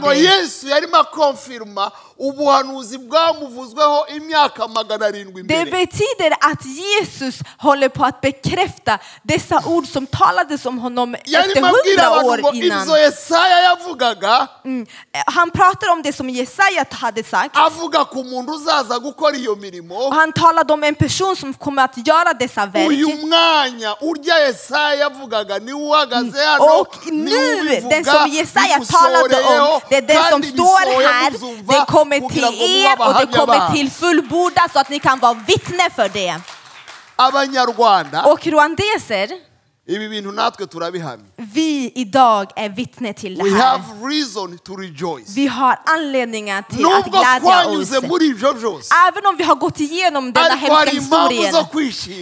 Ubuhanuzi 2.18 2.98
bwamuvuzweho 2.98 4.06
imyaka 4.16 4.68
magana 4.68 5.06
arindwi 5.06 5.42
Det 5.42 5.54
imbere 5.60 5.70
betyder 5.70 6.32
att 6.40 6.64
Jesus 6.64 7.34
håller 7.58 7.88
på 7.88 8.04
att 8.04 8.20
bekräfta 8.20 8.98
dessa 9.22 9.62
ord 9.66 9.86
som 9.86 10.06
talades 10.06 10.66
om 10.66 10.78
honom 10.78 11.14
efter 11.14 11.30
yarimo 11.32 11.66
abwira 11.66 12.02
hundra 12.02 12.20
abantu 12.20 12.40
ngo 12.42 12.48
år 12.48 12.54
innan. 12.54 12.82
ibyo 12.82 12.96
yesaya 12.96 13.60
yavugaga 13.60 14.48
Mm. 14.64 14.86
Han 15.26 15.50
pratar 15.50 15.88
om 15.92 16.02
det 16.02 16.12
som 16.12 16.28
Jesaja 16.30 16.84
hade 16.90 17.22
sagt. 17.22 17.56
avuga 17.56 18.04
ku 18.04 18.24
muntu 18.24 18.52
uzaza 18.52 18.98
gukora 18.98 19.36
iyo 19.36 19.56
mirimo 19.56 20.10
han 20.10 20.32
talade 20.32 20.72
om 20.72 20.84
en 20.84 20.94
person 20.94 21.36
som 21.36 21.54
kommer 21.54 21.82
att 21.84 22.06
göra 22.06 22.32
dessa 22.34 22.70
uyu 22.74 23.06
verk. 23.08 23.20
mwanya 23.26 23.96
urya 24.00 24.38
yesaya 24.48 24.94
yavugaga 24.94 25.58
niwe 25.58 25.80
uhagaze 25.80 26.44
hano 26.44 26.64
Och 26.80 26.96
nu, 27.12 27.80
den 27.90 28.04
som 28.04 28.28
Jesaja 28.30 28.78
talade 28.80 29.36
om, 29.42 29.80
det 29.90 29.96
är 29.96 30.02
den 30.02 30.22
som 30.30 30.42
står 30.42 31.02
här, 31.08 31.30
det 31.68 31.84
kommer 32.04 32.28
till 32.28 32.44
er 32.62 32.96
och 33.08 33.14
det 33.14 33.38
kommer 33.38 33.72
till 33.74 33.90
fullbordan 33.90 34.68
så 34.72 34.78
att 34.78 34.88
ni 34.88 34.98
kan 34.98 35.18
vara 35.18 35.34
vittne 35.34 35.90
för 35.96 36.08
det. 36.08 36.40
Och 38.26 38.46
rwandeser, 38.46 39.28
vi 41.36 41.92
idag 41.94 42.50
är 42.56 42.68
vittne 42.68 43.12
till 43.12 43.34
det 43.34 43.42
här. 43.50 43.78
Vi 45.34 45.46
har 45.46 45.78
anledningar 45.86 46.62
till 46.62 46.84
att 46.98 47.04
glädja 47.40 47.66
oss. 47.80 47.90
Även 49.08 49.26
om 49.26 49.36
vi 49.36 49.44
har 49.44 49.54
gått 49.54 49.80
igenom 49.80 50.32
denna 50.32 50.48
hemska 50.54 50.74
historien. 51.30 51.52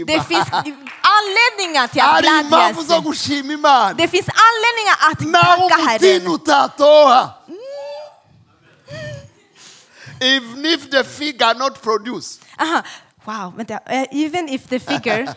Det 0.07 0.21
finns 0.29 0.47
anledningar 1.19 1.87
till 1.89 2.01
att 2.01 2.23
glädjas. 2.51 2.77
Det 3.97 4.09
finns 4.09 4.27
anledningar 4.49 4.97
att 5.11 5.21
tacka 5.69 5.75
Herren. 5.91 6.25
Even 10.23 10.65
if 10.65 10.91
the 10.91 11.05
figure 11.05 11.55
not 11.55 11.83
produce 11.83 12.39
Aha. 12.59 12.83
Wow, 13.25 13.53
vänta. 13.57 13.81
Eh, 13.87 14.07
even 14.11 14.49
if 14.49 14.67
the 14.69 14.79
figure... 14.79 15.27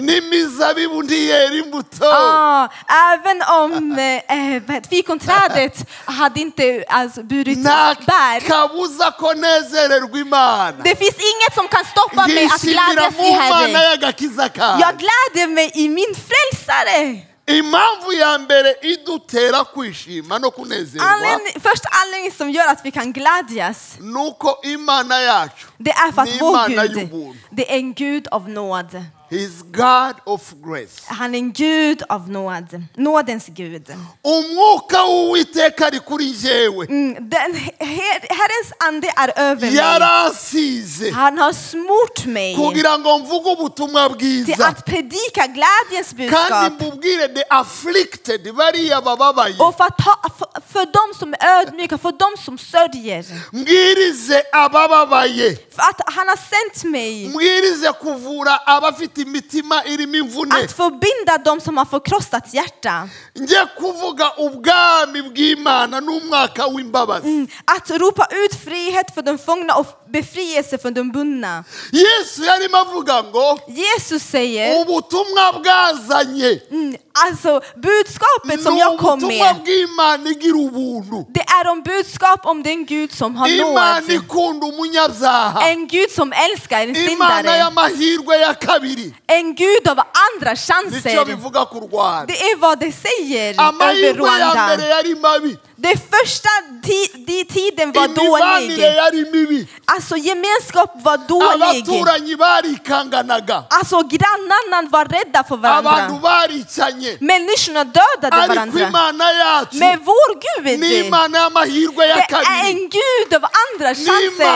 n'imizabibu 0.00 1.02
ntiyera 1.02 1.54
imbuto 1.54 2.04
ah, 2.04 2.68
även 3.12 3.42
om 3.42 3.98
eh, 3.98 4.54
eh, 4.54 4.82
fikonträdet 4.90 5.88
hade 6.04 6.40
inte 6.40 6.84
alltså, 6.88 7.22
burit 7.22 7.62
bär. 7.62 8.40
kabuza 8.40 9.10
ko 9.10 9.32
nezererwa 9.32 10.18
imana 10.18 10.82
Det 10.84 10.96
finns 10.96 11.16
inget 11.16 11.54
som 11.54 11.68
kan 11.68 11.84
stoppa 11.84 12.26
mig 12.26 12.44
att 12.46 12.62
glädjas 12.62 13.18
i 13.18 13.30
Herren. 13.30 14.80
Jag 14.80 14.94
gläder 14.98 15.48
mig 15.48 15.70
i 15.74 15.88
min 15.88 16.14
frälsare. 16.14 17.27
Impamvu 17.48 18.12
ya 18.12 18.38
mbere 18.38 18.76
idutera 18.82 19.64
kwishima 19.64 20.38
no 20.38 20.50
kunezerwa 20.50 21.06
Anledning, 21.10 21.60
första 21.60 21.88
anledningen 22.04 22.32
som 22.32 22.50
gör 22.50 22.66
att 22.68 22.84
vi 22.84 22.90
kan 22.90 23.12
glädjas, 23.12 23.96
ni 24.00 24.28
uko 24.28 24.56
imana 24.64 25.22
yacu 25.22 25.66
det 25.78 25.90
är 25.90 26.12
för 26.12 26.24
Ni 26.24 26.32
att 26.32 26.40
vår 26.40 26.50
imana 26.70 26.86
Gud, 26.86 26.98
y'ubuntu. 26.98 27.36
det 27.50 27.72
är 27.72 27.76
en 27.76 27.94
Gud 27.94 28.28
av 28.30 28.48
nåd. 28.48 29.04
He 29.30 29.36
is 29.36 29.62
god 29.72 30.14
of 30.24 30.52
grace 30.64 31.02
Han 31.06 31.34
är 31.34 31.38
en 31.38 31.52
Gud 31.52 32.02
av 32.08 32.30
nåd. 32.30 32.82
Nådens 32.96 33.46
Gud. 33.46 33.88
umwuka 34.24 35.02
w'uwiteka 35.04 35.86
ari 35.86 36.00
kuri 36.00 36.24
njyewe 36.30 36.86
Mm, 36.88 37.14
den, 37.30 37.54
her, 37.78 38.20
Herrens 38.28 38.72
ande 38.78 39.08
är 39.16 39.32
över 39.36 39.70
mig. 39.70 41.10
Han 41.12 41.38
har 41.38 41.52
smort 41.52 42.26
mig 42.26 42.56
kugira 42.56 42.98
ngo 42.98 43.18
mvuge 43.18 43.50
ubutumwa 43.52 44.08
till 44.08 44.16
bwiza 44.44 44.66
att 44.66 44.84
predika 44.84 45.46
glädjens 45.46 46.10
kandi 46.10 46.28
budskap. 46.28 46.72
mbubwire 46.72 47.28
the 47.28 47.44
afflicted 47.50 48.54
bariya 48.54 49.00
bababaye 49.00 49.54
Och 49.58 49.76
för, 49.76 49.84
att 49.84 49.98
ta, 49.98 50.16
för, 50.38 50.57
för 50.72 50.86
de 50.86 51.18
som 51.18 51.34
är 51.34 51.60
ödmjuka, 51.60 51.98
för 51.98 52.12
de 52.12 52.42
som 52.44 52.58
sörjer. 52.58 53.24
mbwirize 53.52 54.42
abababaye 54.52 55.56
För 55.76 55.82
att 55.82 56.00
han 56.14 56.28
har 56.28 56.36
sänt 56.36 56.84
mig 56.92 57.28
mbwirize 57.28 57.92
kuvura 58.02 58.58
abafite 58.66 59.20
imitima 59.20 59.84
irimo 59.84 60.14
imvune 60.16 60.54
att 60.64 60.72
förbinda 60.72 61.38
de 61.44 61.60
som 61.60 61.76
har 61.78 61.84
förkrossat 61.84 62.54
hjärta. 62.54 63.08
njye 63.34 63.66
kuvuga 63.78 64.32
ubwami 64.38 65.22
bw'imana 65.22 66.00
n'umwaka 66.00 66.66
w'imbabazi 66.68 67.26
Mm, 67.28 67.48
Att 67.64 67.90
ropa 67.90 68.26
ut 68.30 68.54
frihet 68.64 69.14
för 69.14 69.22
de 69.22 69.38
fångna 69.38 69.74
och 69.74 69.86
befrielse 70.08 70.78
för 70.78 70.90
de 70.90 71.12
bundna. 71.12 71.64
yesu 71.92 72.44
yarimo 72.44 72.76
avuga 72.76 73.22
ngo 73.22 73.58
Jesus 73.68 74.22
säger, 74.22 74.80
ubutumwa 74.82 75.52
bwazanye 75.52 76.60
mm, 76.70 76.96
alltså 77.26 77.60
budskapet 77.76 78.62
som 78.62 78.76
jag 78.76 78.98
kom 78.98 79.20
med, 79.28 79.56
det 81.34 81.40
är 81.40 81.68
om 81.68 81.82
budskap 81.82 82.40
om 82.46 82.62
den 82.62 82.84
Gud 82.86 83.12
som 83.12 83.36
har 83.36 83.48
nåd. 83.48 83.74
En 85.62 85.86
Gud 85.88 86.10
som 86.10 86.32
älskar 86.32 86.80
en 86.82 86.94
syndare. 86.94 87.42
En 89.26 89.54
Gud 89.54 89.88
av 89.88 89.98
andra 89.98 90.56
chanser. 90.56 91.10
Det 92.26 92.40
är 92.50 92.56
vad 92.58 92.80
det 92.80 92.92
säger 92.92 93.54
över 93.84 94.14
Rwanda. 94.14 94.68
Det 95.80 95.96
första 96.14 96.48
ti- 96.86 97.24
di 97.26 97.44
tiden 97.44 97.92
var 97.92 98.08
dålig. 98.08 98.78
Alltså 99.84 100.16
gemenskap 100.16 100.90
var 101.04 101.16
dålig. 101.28 101.84
Alltså 103.70 103.96
grannarna 104.14 104.88
var 104.90 105.04
rädda 105.04 105.44
för 105.48 105.56
varandra. 105.56 105.90
Människorna 107.20 107.84
dödade 107.84 108.36
varandra. 108.48 108.78
Men 109.72 109.98
vår 110.04 110.30
Gud, 110.46 110.80
det 112.16 112.26
är 112.56 112.70
en 112.70 112.82
Gud 112.98 113.30
av 113.38 113.44
andra 113.64 113.88
chanser. 113.94 114.46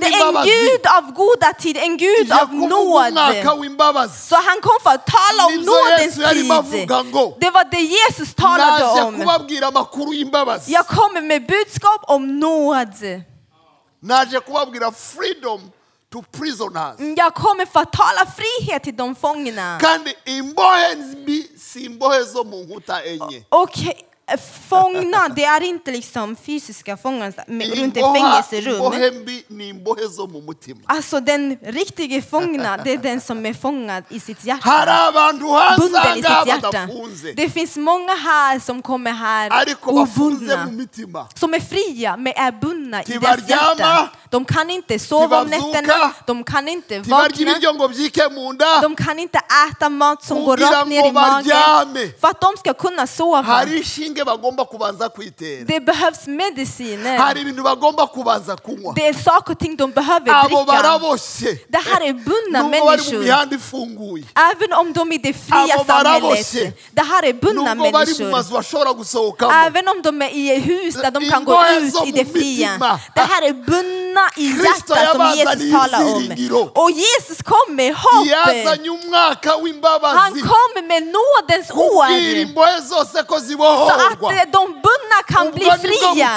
Det 0.00 0.06
är 0.06 0.20
en 0.28 0.34
Gud 0.52 0.84
av 0.98 1.04
goda 1.22 1.52
tid, 1.62 1.76
en 1.76 1.96
Gud 1.96 2.32
av 2.32 2.48
nåd. 2.54 3.14
Så 4.28 4.36
han 4.48 4.58
kom 4.66 4.78
för 4.84 4.90
att 4.90 5.06
tala 5.06 5.42
om 5.46 5.52
nådens 5.72 6.14
tid. 6.34 6.48
Det 7.40 7.50
var 7.50 7.64
det 7.70 7.80
Jesus 7.98 8.34
talade 8.34 8.84
om. 9.06 9.14
Y'imbabazi 10.34 10.72
Jag 10.72 10.86
kommer 10.86 11.20
med 11.22 11.46
budskap 11.46 12.00
om 12.02 12.38
nåd. 12.40 12.94
naje 14.00 14.40
kubabwira 14.40 14.92
freedom 14.92 15.60
to 16.12 16.22
prisoners 16.32 16.96
Jag 17.16 17.34
kommer 17.34 17.66
för 17.66 17.80
att 17.80 17.92
tala 17.92 18.26
frihet 18.26 18.82
till 18.82 18.96
de 18.96 19.14
fångna. 19.14 19.78
kandi 19.80 20.14
imbohe 20.24 20.96
mbi 20.96 21.48
si 21.58 21.84
imbohe 21.84 22.24
zo 22.24 22.44
mu 22.44 22.56
nkuta 22.64 23.02
enye 23.04 23.44
Och 23.48 23.70
fångna, 24.68 25.28
det 25.28 25.44
är 25.44 25.62
inte 25.62 25.90
liksom 25.90 26.36
fysiska 26.36 26.96
fångar 26.96 27.32
runt 27.76 27.96
ett 27.96 28.02
fängelserum. 28.02 28.92
Alltså 30.86 31.20
den 31.20 31.56
riktiga 31.62 32.22
fångna, 32.22 32.76
det 32.76 32.92
är 32.92 32.98
den 32.98 33.20
som 33.20 33.46
är 33.46 33.54
fångad 33.54 34.04
i 34.08 34.20
sitt 34.20 34.44
hjärta. 34.44 35.12
Bunden 35.78 36.18
i 36.18 36.22
sitt 36.22 36.46
hjärta. 36.46 36.88
Det 37.36 37.48
finns 37.50 37.76
många 37.76 38.14
här 38.14 38.58
som 38.60 38.82
kommer 38.82 39.10
här 39.12 39.50
obundna. 39.82 40.68
Som 41.34 41.54
är 41.54 41.60
fria 41.60 42.16
men 42.16 42.32
är 42.36 42.52
bundna 42.52 43.02
i 43.02 43.04
deras 43.18 43.48
hjärta. 43.48 44.08
De 44.30 44.44
kan 44.44 44.70
inte 44.70 44.98
sova 44.98 45.40
om 45.40 45.46
nätterna, 45.48 46.12
de 46.26 46.44
kan 46.44 46.68
inte 46.68 46.98
vakna, 46.98 47.54
de 48.82 48.96
kan 48.96 49.18
inte 49.18 49.40
äta 49.70 49.88
mat 49.88 50.24
som 50.24 50.44
går 50.44 50.56
rakt 50.56 50.88
ner 50.88 51.08
i 51.08 51.12
magen. 51.12 52.10
För 52.20 52.28
att 52.28 52.40
de 52.40 52.56
ska 52.56 52.74
kunna 52.74 53.06
sova. 53.06 53.64
Inshinge 54.14 54.24
bagomba 54.24 54.64
kubanza 54.64 55.08
kwitera 55.08 55.64
Det 55.66 55.80
behövs 55.80 56.26
mediciner. 56.26 57.18
hari 57.18 57.40
ibintu 57.40 57.62
bagomba 57.62 58.06
kubanza 58.06 58.56
kunywa 58.56 58.92
Det 58.94 59.08
är 59.08 59.12
saker 59.14 59.52
och 59.52 59.58
ting 59.58 59.76
de 59.76 59.90
behöver 59.92 60.30
abo 60.32 60.48
dricka. 60.48 60.64
baraboshye 60.64 61.58
Det 61.68 61.78
här 61.78 62.00
är 62.00 62.12
bundna 62.12 62.62
nubwo 62.62 62.70
bari 62.70 62.80
mu 62.80 62.90
människor. 62.90 63.18
mihanda 63.18 63.56
ifunguye 63.56 64.24
Även 64.34 64.72
om 64.72 64.92
de 64.92 65.12
är 65.12 65.14
i 65.14 65.18
det 65.18 65.32
fria 65.32 65.74
Abo 65.74 65.84
samhället. 65.84 66.22
baraboshye. 66.22 66.72
Det 66.92 67.02
här 67.02 67.22
är 67.24 67.32
bundna 67.32 67.74
nubwo 67.74 67.90
bari 67.92 68.06
mu 68.06 68.18
människor. 68.18 68.30
mazu 68.30 68.52
bashobora 68.54 68.92
gusohokamo 68.92 69.52
Även 69.66 69.88
om 69.88 70.02
de 70.02 70.22
är 70.22 70.28
i 70.34 70.58
hus 70.60 70.94
där 70.94 71.10
de 71.10 71.30
kan 71.30 71.44
gå 71.44 71.52
Imbohe 71.52 71.80
ut 71.80 72.06
i 72.06 72.12
det 72.12 72.24
fria. 72.32 72.70
mitima. 72.70 73.00
Det 73.14 73.20
här 73.20 73.42
är 73.42 73.52
bundna 73.52 74.24
i 74.36 74.52
Kristo 74.52 74.94
hjärtat 74.94 75.12
som 75.12 75.20
yabazaniye 75.20 75.66
Jesus 75.66 75.72
talar 75.72 76.00
om. 76.14 76.20
ibyiringiro. 76.22 76.70
Och 76.74 76.90
Jesus 76.90 77.38
kom 77.44 77.74
med 77.76 77.94
hopp. 77.94 78.26
yazanye 78.26 78.88
umwaka 78.90 79.50
Han 79.50 79.60
w'imbabazi 79.64 80.40
kom 80.42 80.86
med 80.88 81.02
nådens 81.16 81.70
år. 81.70 82.06
kubwira 82.06 82.40
imbohe 82.40 82.80
zose 82.80 83.22
ko 83.28 83.34
Så 83.40 83.94
att 84.12 84.18
eh, 84.32 84.50
de 84.52 84.66
bundna 84.66 85.18
kan 85.28 85.52
bli 85.52 85.64
fria. 85.88 86.28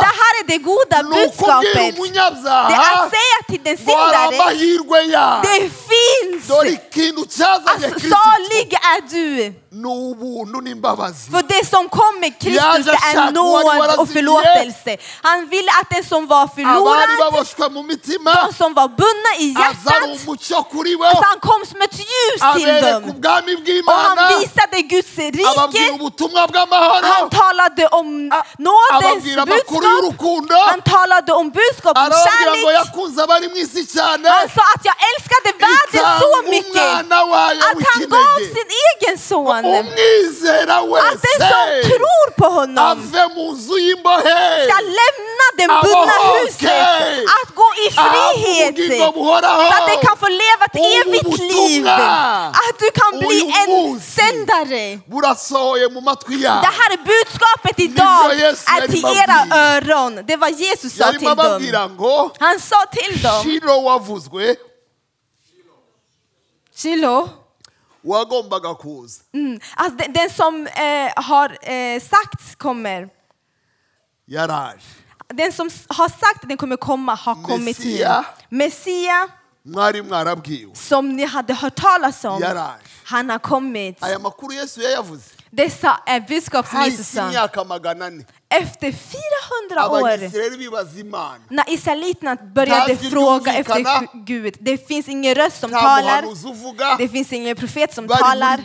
Det 0.00 0.06
här 0.22 0.32
är 0.40 0.46
det 0.46 0.58
goda 0.58 0.96
budskapet. 1.16 1.72
Det 2.68 2.74
är 2.74 2.92
att 3.04 3.10
säga 3.16 3.38
till 3.48 3.60
den 3.64 3.76
syndare, 3.86 4.36
det 5.42 5.60
finns 5.90 6.48
Alltså, 7.70 7.88
salig 8.10 8.72
är 8.72 9.00
du. 9.10 9.54
För 11.32 11.42
det 11.42 11.66
som 11.66 11.88
kom 11.88 12.20
med 12.20 12.32
Kristus 12.40 12.86
det 12.86 12.90
är 13.10 13.14
nåd 13.32 13.64
och 13.98 14.08
förlåtelse. 14.08 14.96
Han 15.22 15.46
ville 15.48 15.70
att 15.80 15.90
den 15.90 16.04
som 16.04 16.26
var 16.26 16.46
förlorad, 16.54 17.08
de 18.46 18.52
som 18.62 18.74
var 18.74 18.88
bundna 18.88 19.32
i 19.38 19.46
hjärtat, 19.60 20.02
alltså 21.08 21.24
han 21.30 21.40
kom 21.40 21.60
som 21.70 21.82
ett 21.82 21.98
ljus 21.98 22.40
till 22.56 22.66
dem. 22.92 23.02
Och 23.86 23.92
han 24.08 24.16
visade 24.40 24.82
Guds 24.82 25.16
rike. 25.18 25.42
Han 27.12 27.30
talade 27.30 27.86
om 27.86 28.06
nådens 28.58 29.24
budskap. 29.46 29.80
Han 30.70 30.82
talade 30.82 31.32
om 31.32 31.50
budskap 31.50 31.96
om 31.98 32.02
kärlek. 32.26 32.64
Han 34.24 34.48
sa 34.56 34.62
att 34.74 34.84
jag 34.90 34.96
älskade 35.10 35.48
världen 35.64 36.04
så 36.20 36.32
mycket 36.50 36.76
att 37.70 37.78
han 37.90 38.00
gav 38.10 38.38
sin 38.56 38.70
egen 38.90 39.18
son. 39.18 39.64
Att 41.08 41.22
den 41.22 41.38
som 41.52 41.66
tror 41.90 42.30
på 42.40 42.46
honom 42.58 42.98
ska 44.66 44.78
lämna 45.00 45.46
det 45.58 45.66
bundna 45.84 46.12
huset, 46.34 46.70
att 47.42 47.50
gå 47.54 47.68
i 47.86 47.90
frihet. 47.90 48.74
Så 49.70 49.74
att 49.78 49.86
den 49.88 49.98
kan 50.06 50.16
få 50.16 50.28
leva 50.28 50.64
ett 50.68 50.78
evigt 51.06 51.38
liv. 51.38 51.86
Att 52.68 52.78
du 52.78 52.88
kan 53.00 53.18
bli 53.18 53.38
en 53.68 54.00
sändare. 54.00 54.98
Det 56.66 56.72
här 56.80 56.90
är 56.92 57.00
budskapet 57.14 57.80
idag. 57.80 58.32
är 58.80 58.88
till 58.88 59.04
era 59.04 59.56
öron. 59.56 60.20
Det 60.26 60.36
var 60.36 60.48
Jesus 60.48 60.96
sa 60.96 61.12
till 61.12 61.72
dem. 61.72 62.30
Han 62.38 62.60
sa 62.60 62.76
till 62.92 63.22
dem, 63.22 63.44
Shiloh, 66.74 67.28
wagombaga 68.02 68.74
kuza 68.74 69.22
mm, 69.34 69.60
alltså 69.76 69.96
den, 69.96 70.12
den 70.12 70.30
som 70.30 70.66
eh, 70.66 71.12
har 71.16 71.70
eh, 71.70 72.00
sagt 72.00 72.58
kommer, 72.58 73.08
yaraje 74.26 74.78
den 75.28 75.52
som 75.52 75.70
har 75.88 76.08
sagt 76.08 76.42
att 76.42 76.48
den 76.48 76.56
kommer 76.56 76.76
komma 76.76 77.14
har 77.14 77.34
kommit. 77.34 77.78
Messia. 77.78 78.24
Messia, 78.48 79.28
mwari 79.62 80.02
mwarabwiwe. 80.02 80.74
Som 80.74 81.16
ni 81.16 81.24
hade 81.24 81.54
hört 81.54 81.74
talas 81.74 82.24
om, 82.24 82.42
yaraje 82.42 82.80
han 83.04 83.30
har 83.30 83.38
kommit. 83.38 84.02
aya 84.02 84.18
makuru 84.18 84.54
yesu 84.54 84.80
yayavuze 84.80 85.30
Dessa 85.50 86.00
är 86.06 86.20
budskap 86.20 86.66
som 86.68 86.84
Jesus 86.84 87.16
Efter 88.52 88.92
400 88.92 89.88
år 89.90 90.18
när 91.54 91.70
israeliterna 91.72 92.36
började 92.54 92.96
fråga 92.96 93.52
efter 93.54 93.74
Gud. 94.26 94.54
Det 94.60 94.88
finns 94.88 95.08
ingen 95.08 95.34
röst 95.34 95.60
som 95.60 95.70
talar. 95.70 96.22
Det 96.98 97.08
finns 97.08 97.32
ingen 97.32 97.56
profet 97.56 97.94
som 97.94 98.08
talar. 98.08 98.60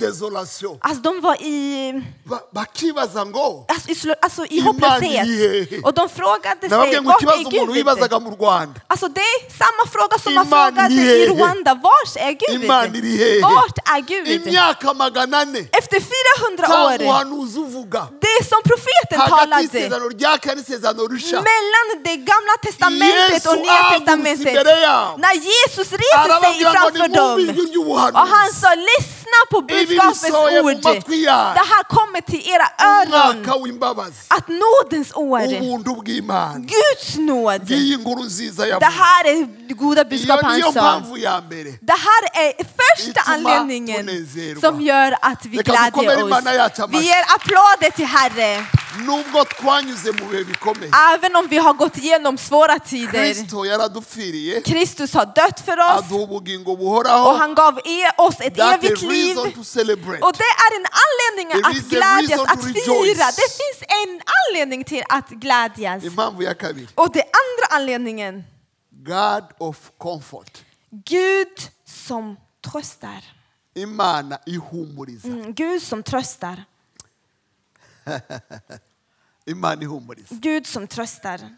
Alltså 0.79 1.01
de 1.01 1.21
var 1.21 1.35
i, 1.41 2.03
alltså, 3.67 4.15
alltså, 4.21 4.45
i 4.45 4.57
Imani 4.57 4.65
hopplöshet. 4.81 5.83
Och 5.85 5.93
de 5.93 6.09
frågade 6.09 6.69
sig, 6.69 6.99
vart 7.05 7.23
är 7.23 7.43
Gud? 7.51 7.85
Alltså 8.87 9.07
det 9.07 9.21
är 9.21 9.49
samma 9.57 9.83
fråga 9.91 10.17
som 10.23 10.33
man 10.33 10.45
frågade 10.45 10.93
i 10.93 11.27
Rwanda. 11.27 11.73
Vart 11.73 12.15
är 12.15 12.31
Gud? 12.31 12.61
Vart 13.41 13.77
är 13.77 14.01
Gud? 14.01 14.27
Efter 15.71 15.99
400 15.99 16.67
nta 16.67 16.85
år, 16.85 16.97
det 18.21 18.45
som 18.49 18.59
profeten 18.65 19.19
talade 19.29 19.74
rya 19.75 20.37
kane 20.37 20.61
risha 21.15 21.35
mellan 21.51 21.87
det 22.03 22.17
gamla 22.31 22.55
testamentet 22.65 23.45
och 23.45 23.57
nya 23.57 23.83
testamentet. 23.93 24.65
När 25.25 25.35
Jesus 25.49 25.89
reser 25.91 26.41
sig 26.43 26.53
framför 26.75 27.07
dem 27.07 27.35
och 28.13 28.27
han 28.27 28.53
sa 28.53 28.69
lyssna 29.39 29.51
på 29.51 29.61
budskapets 29.61 30.23
ord. 30.63 30.81
Det 31.53 31.65
här 31.73 31.83
kommer 31.83 32.21
till 32.21 32.43
era 32.49 32.67
öron. 32.93 33.43
Att 34.27 34.47
nådens 34.47 35.11
år, 35.15 35.39
Guds 36.67 37.15
nåd, 37.17 37.61
det 38.79 38.85
här 38.85 39.25
är 39.25 39.73
goda 39.75 40.03
budskap 40.05 40.39
han 40.43 40.59
sa. 40.73 40.79
Det 41.81 41.93
här 42.07 42.23
är 42.45 42.53
första 42.57 43.21
anledningen 43.33 44.05
som 44.61 44.81
gör 44.81 45.15
att 45.21 45.45
vi 45.45 45.57
glädjer 46.03 46.17
Imana 46.27 46.51
oss. 46.57 46.85
Vi 47.01 47.05
ger 47.07 47.23
applåder 47.35 47.91
till 47.95 48.05
Herre. 48.05 48.65
Även 51.13 51.35
om 51.35 51.47
vi 51.47 51.57
har 51.57 51.73
gått 51.73 51.97
igenom 51.97 52.37
svåra 52.37 52.79
tider. 52.79 53.23
Kristus 54.65 55.13
har 55.13 55.25
dött 55.25 55.59
för 55.65 55.77
oss. 55.79 56.09
Och 57.27 57.37
han 57.39 57.55
gav 57.55 57.79
e- 57.79 58.11
oss 58.17 58.35
ett 58.39 58.57
evigt 58.73 59.03
a 59.03 59.05
liv. 59.27 60.23
Och 60.23 60.33
det 60.33 60.51
är 60.65 60.71
en 60.79 60.85
anledning 61.05 61.47
There 61.51 61.67
att 61.67 61.89
glädjas, 61.89 62.41
att 62.41 62.63
fira. 62.63 63.25
Det 63.31 63.49
finns 63.59 63.81
en 64.05 64.21
anledning 64.49 64.83
till 64.83 65.03
att 65.09 65.29
glädjas. 65.29 66.03
Och 66.95 67.11
det 67.13 67.23
andra 67.23 67.65
anledningen, 67.69 68.43
god 68.89 69.43
of 69.57 69.91
comfort 69.97 70.63
Gud 70.89 71.69
som 71.85 72.37
tröstar. 72.71 73.23
imana 73.73 74.39
ihumuriza 74.45 75.27
Mm, 75.27 75.53
Gud 75.53 75.81
som 75.81 76.03
tröstar. 76.03 76.63
imana 79.45 79.81
ihumuriza 79.81 80.35
Gud 80.35 80.67
som 80.67 80.87
tröstar. 80.87 81.55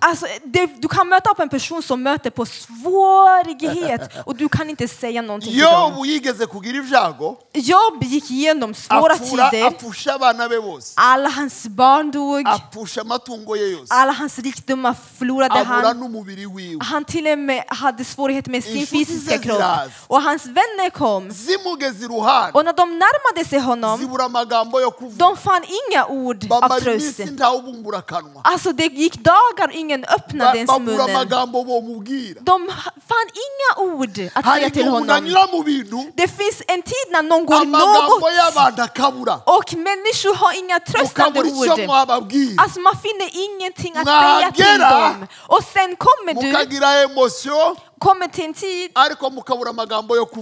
Alltså, 0.00 0.26
det, 0.44 0.66
du 0.82 0.88
kan 0.88 1.08
möta 1.08 1.30
upp 1.30 1.38
en 1.40 1.48
person 1.48 1.82
som 1.82 2.02
möter 2.02 2.30
på 2.30 2.46
svårighet 2.46 4.10
och 4.26 4.34
du 4.36 4.48
kan 4.48 4.70
inte 4.70 4.88
säga 4.88 5.22
någonting 5.22 5.52
till 5.52 5.60
dem. 5.60 5.98
Jobb 7.52 8.02
gick 8.04 8.30
igenom 8.30 8.74
svåra 8.74 9.14
tider. 9.50 9.64
Alla 10.96 11.28
hans 11.28 11.66
barn 11.66 12.10
dog. 12.10 12.46
Alla 13.90 14.12
hans 14.12 14.38
rikdomar 14.38 14.94
förlorade 15.18 15.54
han. 15.64 15.82
Han 16.80 17.04
till 17.04 17.26
och 17.26 17.38
med 17.38 17.64
hade 17.68 18.04
svårigheter 18.04 18.50
med 18.50 18.64
sin 18.64 18.86
fysiska 18.86 19.38
kropp. 19.38 19.58
Och 20.06 20.22
hans 20.22 20.46
vänner 20.46 20.90
kom. 20.90 21.30
Och 22.54 22.64
när 22.64 22.72
de 22.72 22.98
närmade 22.98 23.48
sig 23.48 23.58
honom, 23.58 24.00
de 25.18 25.36
fann 25.36 25.64
inga 25.64 26.06
ord 26.06 26.44
av 26.56 26.60
bamara 26.62 26.80
tröst. 26.80 27.18
iminsi 27.18 27.24
ntawubumbura 27.34 27.98
akanwa 27.98 28.40
Alltså 28.44 28.72
det 28.72 28.84
gick 28.86 29.14
dagar 29.14 29.68
ingen 29.72 30.04
öppnade 30.04 30.58
ens 30.58 30.70
munnen. 30.78 31.28
De 32.40 32.68
fann 33.10 33.28
inga 33.46 33.70
ord 33.94 34.18
att 34.34 34.44
säga 34.54 34.70
till 34.70 34.88
honom. 34.88 35.24
Det 36.14 36.28
finns 36.28 36.62
en 36.66 36.82
tid 36.82 37.06
när 37.10 37.22
någon 37.22 37.46
går 37.46 37.64
något 37.64 38.22
och 39.44 39.74
människor 39.76 40.34
har 40.34 40.52
inga 40.58 40.80
tröstande 40.80 41.40
ord. 41.40 41.68
Alltså 42.58 42.80
man 42.80 42.96
finner 43.06 43.28
ingenting 43.46 43.96
att 43.96 44.06
säga 44.06 44.52
till 44.52 44.80
dem. 44.80 45.26
Och 45.46 45.60
sen 45.74 45.96
kommer 45.96 46.34
du, 46.42 46.52
kommer 48.00 48.28
till 48.28 48.44
en 48.44 48.54
tid, 48.54 48.90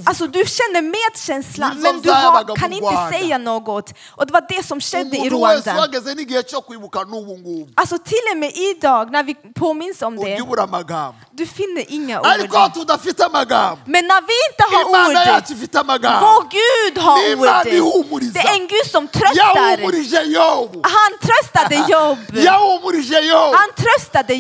alltså 0.07 0.27
du 0.27 0.45
känner 0.47 0.83
medkänsla 0.83 1.67
men 1.83 2.01
du 2.03 2.11
har, 2.11 2.57
kan 2.57 2.73
inte 2.73 2.87
säga 3.19 3.39
något. 3.39 3.91
Och 4.17 4.27
det 4.27 4.33
var 4.33 4.45
det 4.49 4.63
som 4.67 4.81
skedde 4.81 5.17
i 5.17 5.31
Rwanda. 5.31 5.73
Alltså 7.77 7.99
till 7.99 8.25
och 8.33 8.37
med 8.39 8.53
idag 8.57 9.11
när 9.11 9.23
vi 9.23 9.35
påminns 9.35 10.03
om 10.03 10.17
det, 10.25 10.37
du 11.31 11.47
finner 11.47 11.85
inga 11.89 12.21
ord. 12.21 12.27
Men 13.87 14.07
när 14.07 14.21
vi 14.31 14.35
inte 14.51 14.65
har 14.73 14.85
ord, 15.11 15.15
vår 16.21 16.43
Gud 16.51 16.99
har 16.99 17.19
ord. 17.39 17.47
Det 18.35 18.41
är 18.41 18.55
en 18.61 18.67
Gud 18.67 18.87
som 18.91 19.09
tröstar. 19.09 19.35
Han 20.83 21.13
tröstade 21.23 21.75
yobu 21.93 22.43
Han 23.55 23.71
tröstade 23.77 24.35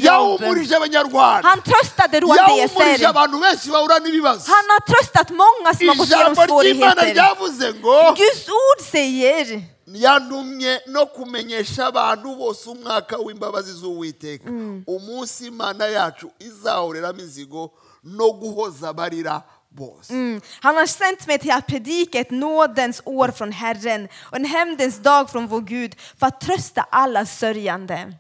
abanyarwanda 0.77 1.48
Han 1.48 1.61
tröstade 1.62 2.20
rwandeser. 2.20 3.04
Abantu 3.09 3.40
benshi 3.40 3.71
bahura 3.71 3.99
n'ibibazo. 3.99 4.47
Han 4.53 4.64
har 4.69 4.81
tröstat 4.81 5.31
många 5.31 5.75
som 5.75 5.88
har 5.88 5.97
gått 5.97 6.09
igenom 6.09 6.35
svårigheter. 6.35 7.14
ryavuze 7.14 7.73
ngo 7.73 8.14
Guds 8.17 8.49
ord 8.49 8.81
säger 8.93 9.62
yantumye 9.87 10.81
no 10.87 11.07
kumenyesha 11.07 11.87
abantu 11.87 12.35
bose 12.37 12.71
umwaka 12.71 13.19
w'imbabazi 13.19 13.73
z'uwiteka. 13.73 14.51
Umunsi 14.87 15.47
imana 15.47 15.87
yacu 15.87 16.31
izahoreramo 16.40 17.21
izigo 17.21 17.71
no 18.05 18.33
guhoza 18.33 18.88
abarira. 18.88 19.43
Bose 19.75 20.13
Mm. 20.15 20.41
Han 20.61 20.77
har 20.77 20.87
sänt 20.87 21.27
mig 21.27 21.39
till 21.39 21.51
att 21.51 21.67
predika 21.67 22.19
ett 22.19 22.31
nådens 22.31 23.03
år 23.05 23.29
från 23.29 23.53
Herren 23.53 24.09
och 24.23 24.37
en 24.37 24.45
hämndens 24.45 24.99
dag 24.99 25.31
från 25.31 25.47
vår 25.47 25.61
Gud 25.61 25.97
för 26.19 26.27
att 26.27 26.41
trösta 26.41 26.87
alla 26.91 27.27
sörjande. 27.27 28.13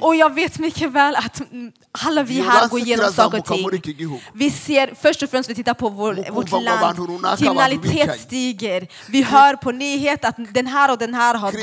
Och 0.00 0.16
jag 0.16 0.34
vet 0.34 0.58
mycket 0.58 0.90
väl 0.92 1.16
att 1.16 1.40
mm, 1.40 1.72
alla 1.92 2.22
vi 2.22 2.40
här 2.40 2.68
går 2.68 2.80
igenom 2.80 3.12
saker 3.12 3.38
och 3.38 3.44
ting. 3.44 4.22
Vi 4.34 4.50
ser 4.50 4.94
först 5.00 5.22
och 5.22 5.30
främst, 5.30 5.50
vi 5.50 5.54
tittar 5.54 5.74
på 5.74 5.88
vår, 5.88 6.30
vårt 6.30 6.50
land. 6.50 7.38
Kriminalitet 7.38 8.20
stiger. 8.20 8.88
Vi 9.08 9.22
hör 9.22 9.54
på 9.56 9.70
nyhet 9.70 10.24
att 10.24 10.36
den 10.54 10.66
här 10.66 10.92
och 10.92 10.98
den 10.98 11.14
här 11.14 11.34
har 11.34 11.52
dött. 11.52 11.62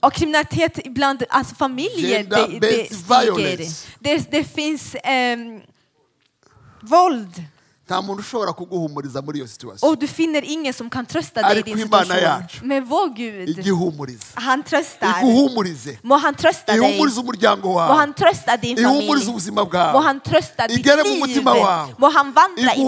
Och 0.00 0.12
kriminalitet 0.12 0.84
bland 0.84 1.22
alltså 1.28 1.54
familjer, 1.54 2.24
det, 2.24 2.58
det 2.60 2.94
stiger. 2.94 3.58
Det, 4.00 4.30
det 4.30 4.44
finns 4.44 4.96
eh, 5.32 5.62
våld 6.80 7.44
nta 7.88 8.02
muntu 8.02 8.20
ushobora 8.20 8.52
kuguhumuriza 8.52 9.22
muri 9.22 9.38
iyo 9.38 9.46
situation 9.48 9.90
Och 9.90 9.98
du 9.98 10.06
finner 10.06 10.42
ingen 10.44 10.72
som 10.74 10.90
kan 10.90 11.06
trösta 11.06 11.42
dig 11.42 11.58
i 11.58 11.62
din 11.62 11.78
situation. 11.78 12.44
Men 12.62 12.84
vår 12.84 13.08
Gud, 13.16 13.48
igihumuriza 13.48 14.26
han 14.34 14.62
tröstar. 14.62 15.18
iguhumurize 15.18 15.98
Må 16.02 16.16
han 16.16 16.34
trösta 16.34 16.72
dig. 16.72 16.90
ihumurize 16.90 17.20
umuryango 17.20 17.68
Må 17.68 17.94
han 18.02 18.12
trösta 18.14 18.56
din 18.56 18.78
ihumurize 18.78 19.26
familj. 19.32 19.92
Må 19.92 19.98
han 20.08 20.20
trösta 20.20 20.66
ditt 20.68 20.78
igere 20.78 21.02
mu 21.04 21.10
liv. 21.10 21.20
mutima 21.20 21.52
wawe 21.54 21.94
Må 21.98 22.08
han 22.16 22.32
vandra 22.32 22.72
i 22.74 22.84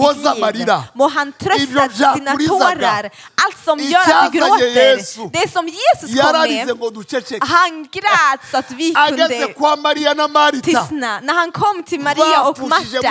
ditt 0.53 0.55
liv. 0.57 0.67
Må 0.93 1.07
han 1.07 1.33
trösta 1.33 2.13
dina 2.15 2.35
tårar. 2.47 3.03
Allt 3.43 3.57
som 3.65 3.79
gör 3.79 3.99
att 4.13 4.31
du 4.31 4.37
gråter. 4.39 5.31
Det 5.37 5.47
som 5.51 5.65
Jesus 5.67 6.09
kom 6.21 6.31
med. 6.41 7.41
Han 7.57 7.73
grät 7.97 8.41
så 8.51 8.57
att 8.57 8.71
vi 8.71 8.93
kunde 8.93 9.27
tystna. 10.61 11.19
När 11.19 11.33
han 11.33 11.51
kom 11.51 11.83
till 11.83 11.99
Maria 11.99 12.43
och 12.49 12.59
Marta. 12.59 13.01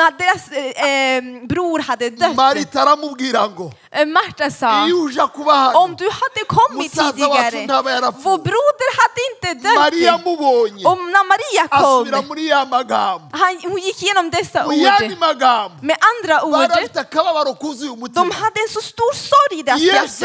när 0.00 0.18
deras 0.18 0.39
eh, 0.52 0.84
eh, 0.86 1.22
bror 1.46 1.78
hade 1.80 2.10
dött. 2.10 2.34
marita 2.36 2.82
aramubwira 2.82 3.48
ngo 3.48 3.72
Eh, 3.92 4.06
Marta 4.06 4.50
sa. 4.50 4.86
iyo 4.86 5.02
uje 5.02 5.20
kuba 5.34 5.72
Om 5.74 5.96
du 5.96 6.04
hade 6.10 6.44
kommit 6.46 6.94
Musaza 6.94 7.12
tidigare, 7.12 7.66
yarapfuye. 7.66 8.24
vår 8.24 8.38
broder 8.38 8.90
hade 9.00 9.20
inte 9.30 9.68
mariya 9.78 10.12
dött. 10.12 10.20
amubonye 10.20 10.84
Och 10.86 10.98
när 10.98 11.24
Maria 11.28 11.62
asubira 11.70 12.16
kom, 12.16 12.26
muri 12.28 12.46
ya 12.48 12.64
magambo 12.64 13.36
han, 13.36 13.58
hon 13.62 13.78
gick 13.80 14.02
igenom 14.02 14.30
dessa 14.30 14.66
mu 14.66 14.72
yandi 14.74 15.12
ord. 15.14 15.18
magambo 15.18 15.74
Med 15.82 15.96
andra 16.12 16.42
ord, 16.44 16.52
bari 16.52 16.68
bafite 16.68 17.00
akababaro 17.00 17.54
kuzuye 17.54 17.88
de 17.90 17.94
umutima 17.96 18.34
hade 18.34 18.60
en 18.60 18.68
så 18.68 18.80
stor 18.80 19.12
sorg 19.14 19.58
i 19.60 19.62
deras 19.62 19.80
yesu 19.80 20.24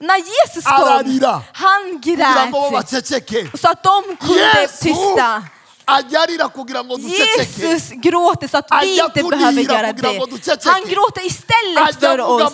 När 0.00 0.16
Jesus 0.18 0.64
kom, 0.64 0.74
Ararira. 0.84 1.42
han 1.52 2.00
kugira 2.02 2.46
ngo 2.46 2.50
bo 2.52 2.70
grät 2.70 2.72
baceceke 2.72 3.50
så 3.62 3.68
att 3.70 3.82
de 3.82 4.16
kunde 4.16 4.68
tysta. 4.82 5.42
Jesus 6.98 7.90
gråter 7.90 8.48
så 8.48 8.58
att 8.58 8.66
vi 8.82 9.00
inte 9.00 9.22
behöver 9.22 9.62
göra 9.62 9.92
det. 9.92 10.20
Han 10.64 10.82
gråter 10.82 11.26
istället 11.26 12.00
för 12.00 12.20
oss. 12.20 12.52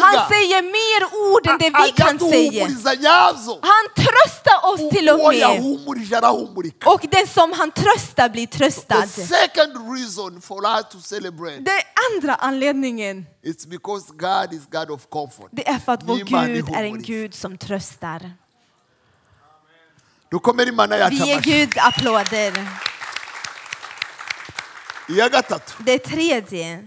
Han 0.00 0.28
säger 0.28 0.62
mer 0.62 1.00
ord 1.32 1.46
än 1.46 1.58
det 1.58 1.70
vi 1.84 1.92
kan 1.92 2.18
säga. 2.18 2.66
Han 3.62 3.86
tröstar 3.96 4.72
oss 4.72 4.90
till 4.90 5.08
och 5.08 5.18
med. 5.18 5.60
Och 6.84 7.06
den 7.10 7.26
som 7.26 7.52
han 7.52 7.70
tröstar 7.70 8.28
blir 8.28 8.46
tröstad. 8.46 9.02
the 9.02 9.26
second 9.26 9.72
reason 9.96 10.40
for 10.40 10.66
us 10.66 10.84
to 10.90 11.00
celebrate 11.00 11.58
Den 11.60 11.80
andra 12.12 12.34
anledningen 12.34 13.26
it's 13.44 13.66
because 13.66 14.12
God 14.12 14.52
is 14.52 14.66
God 14.70 14.90
of 14.90 15.08
comfort 15.08 15.48
det 15.50 15.68
är 15.68 15.78
för 15.78 15.92
att 15.92 16.02
vår 16.02 16.16
Gud 16.16 16.68
är 16.74 16.84
en. 16.84 17.02
Gud 17.02 17.34
som 17.34 17.58
tröstar. 17.58 18.30
Dukomere 20.34 20.68
imana 20.70 20.96
yacu 20.96 21.14
Vi 21.16 21.26
ger 21.26 21.40
Gud 21.40 21.78
applåder. 21.78 22.52
iya 25.08 25.28
gatatu 25.28 25.72
Det 25.86 25.98
tredje. 26.02 26.84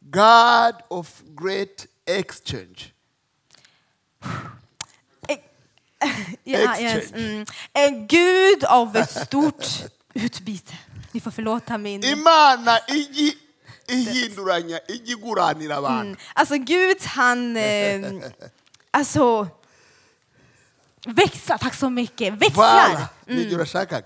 God 0.00 0.74
of 0.90 1.08
great 1.36 1.86
exchange 2.06 2.92
Ja, 6.44 6.58
Exchange. 6.58 6.94
yes, 6.96 7.12
mm. 7.12 7.46
En 7.72 8.06
Gud 8.06 8.64
av 8.64 8.96
ett 8.96 9.10
stort 9.26 9.66
utbyte. 10.14 10.74
Ni 11.12 11.20
får 11.20 11.30
förlåta 11.30 11.78
min... 11.78 12.04
imana 12.04 12.78
ijya 12.88 13.32
ihinduranya 13.88 14.78
ijya 14.88 15.12
iguranira 15.16 15.76
abantu 15.76 16.02
Mm. 16.08 16.16
Alltså 16.34 16.56
Gud 16.56 17.02
han... 17.04 17.56
Eh, 17.56 18.12
alltså... 18.90 19.48
Växlar, 21.06 21.58
tack 21.58 21.74
så 21.74 21.90
mycket. 21.90 22.34
Växlar. 22.34 22.88
vala 22.88 23.08
nibyo 23.36 23.56
urashakaga 23.56 24.02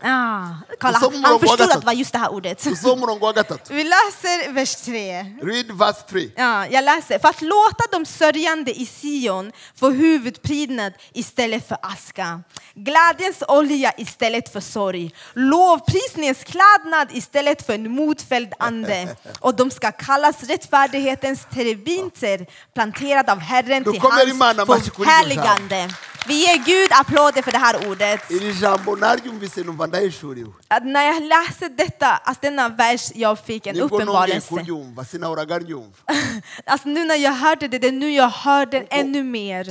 kolla, 0.81 1.01
Som 1.01 1.25
han 1.25 1.41
förstod 1.41 1.61
att 1.61 1.81
det 1.81 1.87
var 1.87 1.93
just 1.93 2.12
det 2.12 2.18
här 2.18 2.33
ordet. 2.33 2.66
Vi 3.70 3.85
läser 3.85 4.53
vers 4.53 4.77
3. 4.77 5.22
read 5.43 5.79
verse 5.79 6.01
3 6.11 6.31
Ja, 6.37 6.66
jag 6.66 6.85
läser. 6.85 7.18
För 7.18 7.29
att 7.29 7.43
låta 7.43 7.85
de 7.93 8.07
sörjande 8.07 8.70
i 8.81 8.87
Sion 8.87 9.53
få 9.77 9.91
huvudprydnad 9.91 10.93
istället 11.12 11.68
för 11.68 11.79
aska. 11.83 12.41
Glädjens 12.75 13.43
olja 13.49 13.93
istället 13.97 14.53
för 14.53 14.61
sorg. 14.61 15.14
Lovprisningens 15.35 16.45
klädnad 16.45 17.09
istället 17.12 17.66
för 17.66 17.72
en 17.72 17.91
modfälld 17.91 18.53
ande. 18.59 19.16
Och 19.41 19.55
de 19.55 19.70
ska 19.70 19.93
kallas 19.93 20.43
rättfärdighetens 20.43 21.47
terebinter, 21.55 22.47
planterad 22.75 23.31
av 23.31 23.39
Herren 23.39 23.85
till 23.85 24.01
hans 24.01 24.14
förhärligande. 24.91 25.89
Vi 26.27 26.35
ger 26.35 26.64
Gud 26.64 26.91
applåder 26.93 27.43
för 27.43 27.53
det 27.53 27.59
här 27.59 27.89
ordet. 27.91 28.20
Att 30.69 30.85
när 30.87 31.03
jag 31.03 31.23
läste 31.23 31.69
detta, 31.69 32.07
alltså 32.07 32.41
denna 32.43 32.69
vers, 32.69 33.12
jag 33.15 33.39
fick 33.39 33.67
en 33.67 33.75
uppenbarelse. 33.85 34.49
Alltså 36.67 36.89
nu 36.89 37.05
när 37.05 37.15
jag 37.15 37.33
hörde 37.33 37.69
det, 37.69 37.79
det 37.79 37.89
är 37.89 37.93
nu 37.93 38.11
jag 38.11 38.29
hör 38.29 38.67
den 38.67 38.87
ännu 38.91 39.23
mer. 39.23 39.65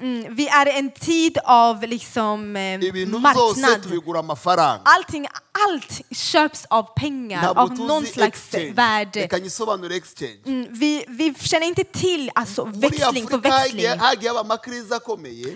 Mm, 0.00 0.34
vi 0.34 0.48
är 0.48 0.66
en 0.66 0.90
tid 0.90 1.38
av 1.44 1.82
liksom 1.82 2.56
eh, 2.56 2.78
marknad. 3.20 3.82
Allting, 4.84 5.26
allt 5.68 6.00
köps 6.10 6.66
av 6.70 6.82
pengar, 6.96 7.42
av 7.58 7.68
någon 7.78 8.02
slags 8.06 8.50
värde. 8.74 9.20
Mm, 10.46 10.66
vi, 10.70 11.04
vi 11.08 11.34
känner 11.34 11.66
inte 11.66 11.84
till 11.84 12.30
alltså, 12.34 12.64
växling 12.64 13.26
för 13.28 13.38
afurika 13.38 13.48
växling. 13.88 14.00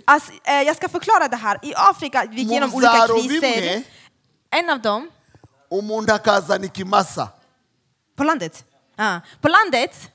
Alltså, 0.04 0.32
eh, 0.44 0.54
jag 0.62 0.76
ska 0.76 0.88
förklara 0.88 1.28
det 1.28 1.36
här. 1.36 1.58
I 1.62 1.72
Afrika 1.76 2.24
vi 2.30 2.36
gick 2.36 2.50
igenom 2.50 2.74
olika 2.74 2.92
kriser. 3.40 3.82
En 4.50 4.70
av 4.70 4.80
dem, 4.80 5.10
på 8.16 8.24
landet. 8.24 8.64
Ja. 8.96 9.20
På 9.40 9.48
landet, 9.48 10.10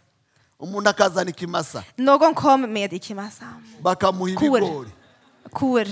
någon 1.95 2.33
kom 2.33 2.73
med 2.73 2.93
ikimasa. 2.93 3.45
Kor. 4.39 4.59
Kor. 5.53 5.85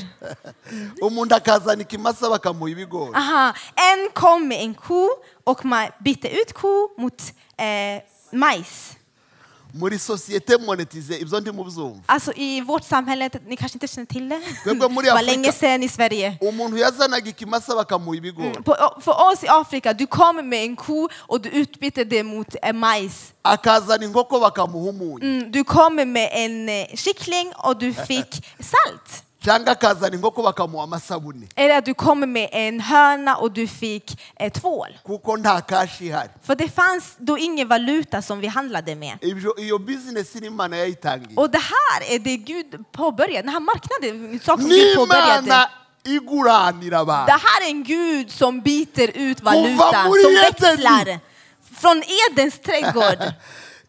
umuntu 1.01 1.35
akazana 1.35 1.81
ikimasa 1.81 2.29
bakamuha 2.29 2.69
ibigori 2.71 3.11
Aha. 3.15 3.53
En 3.75 4.09
kom 4.13 4.47
med 4.47 4.61
en 4.63 4.73
ko 4.75 5.09
och 5.45 5.65
man 5.65 5.87
bytte 6.03 6.27
ut 6.41 6.53
ko 6.53 6.89
mot 6.97 7.21
eh, 7.57 8.01
majs. 8.31 8.95
muri 9.73 9.99
sosiyete 9.99 10.57
monetize 10.57 11.13
ibyo 11.21 11.39
ntimubyumva 11.39 12.01
Alltså 12.07 12.31
i 12.35 12.61
vårt 12.61 12.83
samhälle, 12.83 13.29
ni 13.47 13.55
kanske 13.57 13.75
inte 13.75 13.87
känner 13.87 14.05
till 14.05 14.29
det, 14.29 14.41
Twebwe 14.63 14.89
muri 14.89 15.05
det 15.07 15.13
var 15.13 15.21
länge 15.21 15.51
sedan 15.51 15.83
i 15.83 15.89
Sverige. 15.89 16.37
umuntu 16.41 16.77
yazanaga 16.77 17.29
ikimasa 17.29 17.75
bakamuha 17.75 18.15
ibigori 18.17 18.63
På, 18.63 18.75
för 19.01 19.31
oss 19.31 19.43
i 19.43 19.47
Afrika, 19.47 19.93
du 19.93 20.07
kom 20.07 20.35
med 20.49 20.63
en 20.65 20.75
ko 20.75 21.09
och 21.27 21.41
du 21.41 21.49
utbytte 21.49 22.03
det 22.03 22.23
mot 22.23 22.55
eh, 22.63 22.73
majs. 22.73 23.33
akazana 23.43 24.05
inkoko 24.05 24.39
bakamuha 24.39 24.89
umunyu 24.89 25.19
Mm, 25.25 25.51
du 25.51 25.63
kom 25.63 25.95
med 25.95 26.29
en 26.33 26.69
eh, 26.69 26.87
kyckling 26.95 27.51
och 27.57 27.77
du 27.77 27.93
fick 27.93 28.45
salt. 28.59 29.23
Cyangwa 29.45 29.71
akazana 29.71 30.15
inkoko 30.15 30.43
bakamuha 30.43 30.83
amasabune 30.83 31.47
Eller 31.55 31.77
att 31.77 31.85
du 31.85 31.93
kom 31.93 32.19
med 32.31 32.49
en 32.51 32.79
höna 32.79 33.35
och 33.37 33.51
du 33.51 33.67
fick 33.67 34.21
eh, 34.39 34.51
tvål. 34.51 34.97
kuko 35.05 35.37
nta 35.37 35.61
kashi 35.61 36.05
ihari 36.05 36.29
För 36.43 36.55
det 36.55 36.69
fanns 36.69 37.15
då 37.17 37.37
ingen 37.37 37.67
valuta 37.67 38.21
som 38.21 38.39
vi 38.39 38.47
handlade 38.47 38.95
med. 38.95 39.17
ibyo 39.21 39.59
iyo 39.59 39.77
bizinesi 39.79 40.39
n'imana 40.39 40.77
yayitangiye 40.77 41.37
Och 41.37 41.49
det 41.49 41.57
här 41.61 42.15
är 42.15 42.19
det 42.19 42.37
Gud 42.37 42.83
påbörjade, 42.91 43.41
den 43.41 43.49
här 43.53 43.59
marknaden, 43.59 44.39
saker 44.43 44.61
som 44.61 44.69
Gud 44.69 44.95
påbörjade. 44.95 45.41
n'imana 45.41 45.67
iguranira 46.03 46.89
Det 46.97 47.11
abantu 47.11 47.31
här 47.31 47.61
är 47.65 47.69
en 47.69 47.83
Gud 47.83 48.31
som 48.31 48.61
byter 48.61 49.17
ut 49.17 49.41
valuta, 49.41 50.03
som 50.03 50.33
växlar. 50.43 51.19
Från 51.81 52.03
Edens 52.31 52.59
trädgård. 52.59 53.33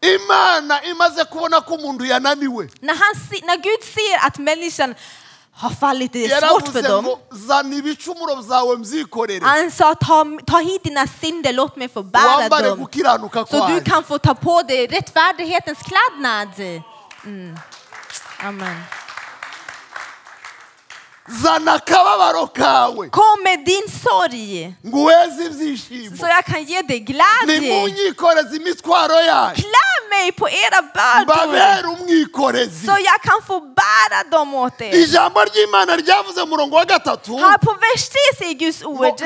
imana 0.01 0.83
imaze 0.83 1.25
kubona 1.25 1.61
ko 1.61 1.75
umuntu 1.75 2.05
yananiwe 2.05 2.67
när, 2.81 2.95
han 2.95 3.15
se, 3.29 3.45
när 3.45 3.57
Gud 3.57 3.83
ser 3.83 4.27
att 4.27 4.37
människan 4.37 4.95
har 5.61 5.69
fallit, 5.69 6.13
det 6.13 6.25
är 6.25 6.29
svårt 6.49 6.67
för 6.73 6.81
dem. 6.89 7.05
Han 9.43 9.71
sa 9.71 9.95
ta, 9.95 10.25
ta 10.45 10.57
hit 10.59 10.83
dina 10.83 11.07
synder, 11.21 11.53
låt 11.53 11.75
mig 11.75 11.89
få 11.89 12.03
bära 12.03 12.49
dem. 12.69 12.79
Så 13.49 13.57
du 13.67 13.81
kan 13.81 14.03
få 14.03 14.17
ta 14.17 14.33
på 14.33 14.61
dig 14.61 14.87
rättfärdighetens 14.87 15.79
klädnad. 15.89 16.49
Mm. 17.25 17.57
Amen. 18.43 18.75
Zana 21.27 21.73
akababaro 21.73 22.47
kawe. 22.47 23.09
Kom 23.09 23.43
med 23.43 23.65
din 23.65 23.83
sorg 24.03 24.73
ngo 24.85 24.97
uheze 25.05 25.45
ibyishimo 25.45 26.17
så 26.17 26.25
jag 26.27 26.45
kan 26.45 26.63
ge 26.65 26.81
dig 26.81 26.99
glädje. 27.05 27.59
nimunyikoreze 27.59 28.55
imitwaro 28.55 29.13
yanyu 29.13 29.55
Klä 29.55 29.87
mig 30.09 30.31
på 30.31 30.47
era 30.49 30.81
bördor 30.81 31.23
mbabere 31.23 31.87
umwikorezi 31.87 32.85
så 32.85 32.91
jag 32.99 33.21
kan 33.21 33.41
få 33.47 33.59
bära 33.59 34.23
dem 34.31 34.53
åt 34.55 34.81
er. 34.81 34.93
ijambo 34.95 35.39
ry'imana 35.39 35.95
ryavuze 35.97 36.39
mu 36.45 36.45
murongo 36.49 36.75
wa 36.75 36.85
gatatu. 36.85 37.37
Här 37.37 37.57
på 37.57 37.71
vers 37.73 38.09
3 38.09 38.17
säger 38.37 38.53
Guds 38.53 38.83
ord 38.83 39.19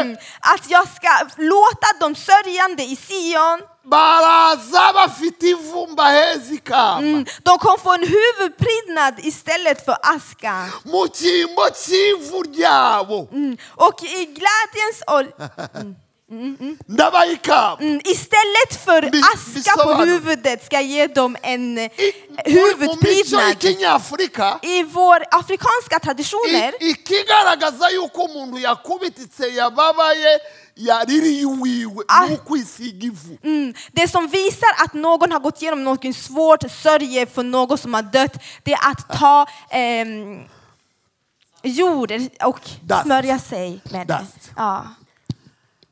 mm, 0.00 0.16
att 0.40 0.70
jag 0.70 0.88
ska 0.88 1.08
låta 1.36 1.86
de 2.00 2.14
sörjande 2.14 2.82
i 2.82 2.96
Sion, 2.96 3.60
baraza 3.84 4.92
bafite 4.94 5.46
ivumba 5.46 6.02
heza 6.04 6.54
ikamba 6.54 6.98
mm, 6.98 7.24
de 7.42 7.58
kommer 7.58 7.78
få 7.78 7.92
en 7.94 8.00
huvudprydnad 8.06 9.14
istället 9.18 9.84
för 9.84 9.96
aska. 10.02 10.66
mu 10.84 11.08
cyimbo 11.14 11.62
cy'ivu 11.74 12.42
ryabo. 12.42 13.28
Mm, 13.32 13.56
och 13.76 14.02
i 14.02 14.24
glädjens 14.24 15.02
ol- 15.06 15.32
ndabaha 16.88 17.26
ikamba 17.26 17.76
mm, 17.80 18.00
istället 18.04 18.84
för 18.84 19.02
aska 19.34 19.82
på 19.84 19.94
huvudet 20.04 20.66
ska 20.66 20.76
jag 20.76 20.84
ge 20.84 21.06
dem 21.06 21.36
en 21.42 21.78
eh, 21.78 21.90
huvudprydnad. 22.44 23.64
I 24.62 24.82
vår 24.82 25.24
afrikanska 25.30 25.98
traditioner 26.02 26.74
iwiwe 31.22 32.02
Ah. 32.08 32.26
Mm. 33.42 33.74
Det 33.92 34.08
som 34.08 34.26
visar 34.26 34.68
att 34.84 34.92
någon 34.94 35.32
har 35.32 35.40
gått 35.40 35.62
igenom 35.62 35.84
något 35.84 36.16
svårt, 36.16 36.70
sörjer 36.82 37.26
för 37.26 37.42
någon 37.42 37.78
som 37.78 37.94
har 37.94 38.02
dött, 38.02 38.32
det 38.62 38.72
är 38.72 38.90
att 38.90 39.18
ta 39.18 39.46
ehm, 39.70 40.40
jord 41.62 42.12
och 42.44 42.60
Dust. 42.82 43.02
smörja 43.02 43.38
sig 43.38 43.80
med 43.90 44.06
det. 44.06 44.26
Ja. 44.56 44.86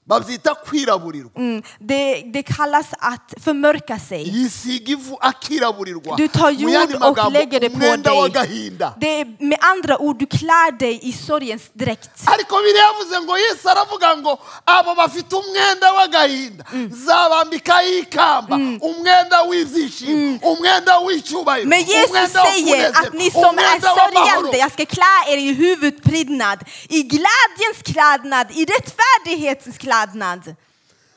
Babyita 0.07 0.54
kwiraburirwa 0.54 1.30
Mm. 1.36 1.62
Det, 1.78 2.22
det 2.32 2.42
kallas 2.42 2.86
att 2.98 3.34
förmörka 3.44 3.98
sig. 3.98 4.22
yisiga 4.42 4.92
ivu 4.92 5.16
akiraburirwa 5.20 6.16
Du 6.16 6.28
tar 6.28 6.50
jord 6.50 6.94
och 7.02 7.32
lägger 7.32 7.61
det 7.61 7.70
på 7.70 7.78
dig. 7.78 8.70
Det 8.96 9.20
är 9.20 9.26
med 9.38 9.59
andra 9.61 9.98
ord, 9.98 10.18
du 10.18 10.26
klär 10.26 10.72
dig 10.78 11.00
i 11.02 11.12
sorgens 11.12 11.62
dräkt. 11.72 12.11
ariko 12.26 12.54
biriya 12.62 12.82
yavuze 12.86 13.20
ngo 13.20 13.34
yesu 13.38 13.68
aravuga 13.68 14.16
ngo 14.16 14.38
abo 14.64 14.94
bafite 14.94 15.36
umwenda 15.36 15.92
w'agahinda 15.96 16.64
zabambikaho 17.07 17.88
ikamba 18.02 18.57
umwenda 18.88 19.42
w'ibyishimo 19.48 20.38
umwenda 20.42 20.92
w'icyubahiro 21.07 21.68
Men 21.68 21.80
Jesus 21.80 22.32
säger 22.32 22.90
att 22.90 23.12
ni 23.12 23.30
som 23.30 23.59
är 23.59 23.80
sörjande, 23.80 24.59
jag 24.59 24.72
ska 24.72 24.84
klä 24.86 25.14
er 25.32 25.36
i 25.38 25.52
huvudprydnad, 25.52 26.59
i 26.88 27.02
glädjens 27.02 27.78
klädnad, 27.84 28.46
i 28.50 28.64
rättfärdighetens 28.64 29.78
klädnad. 29.78 29.95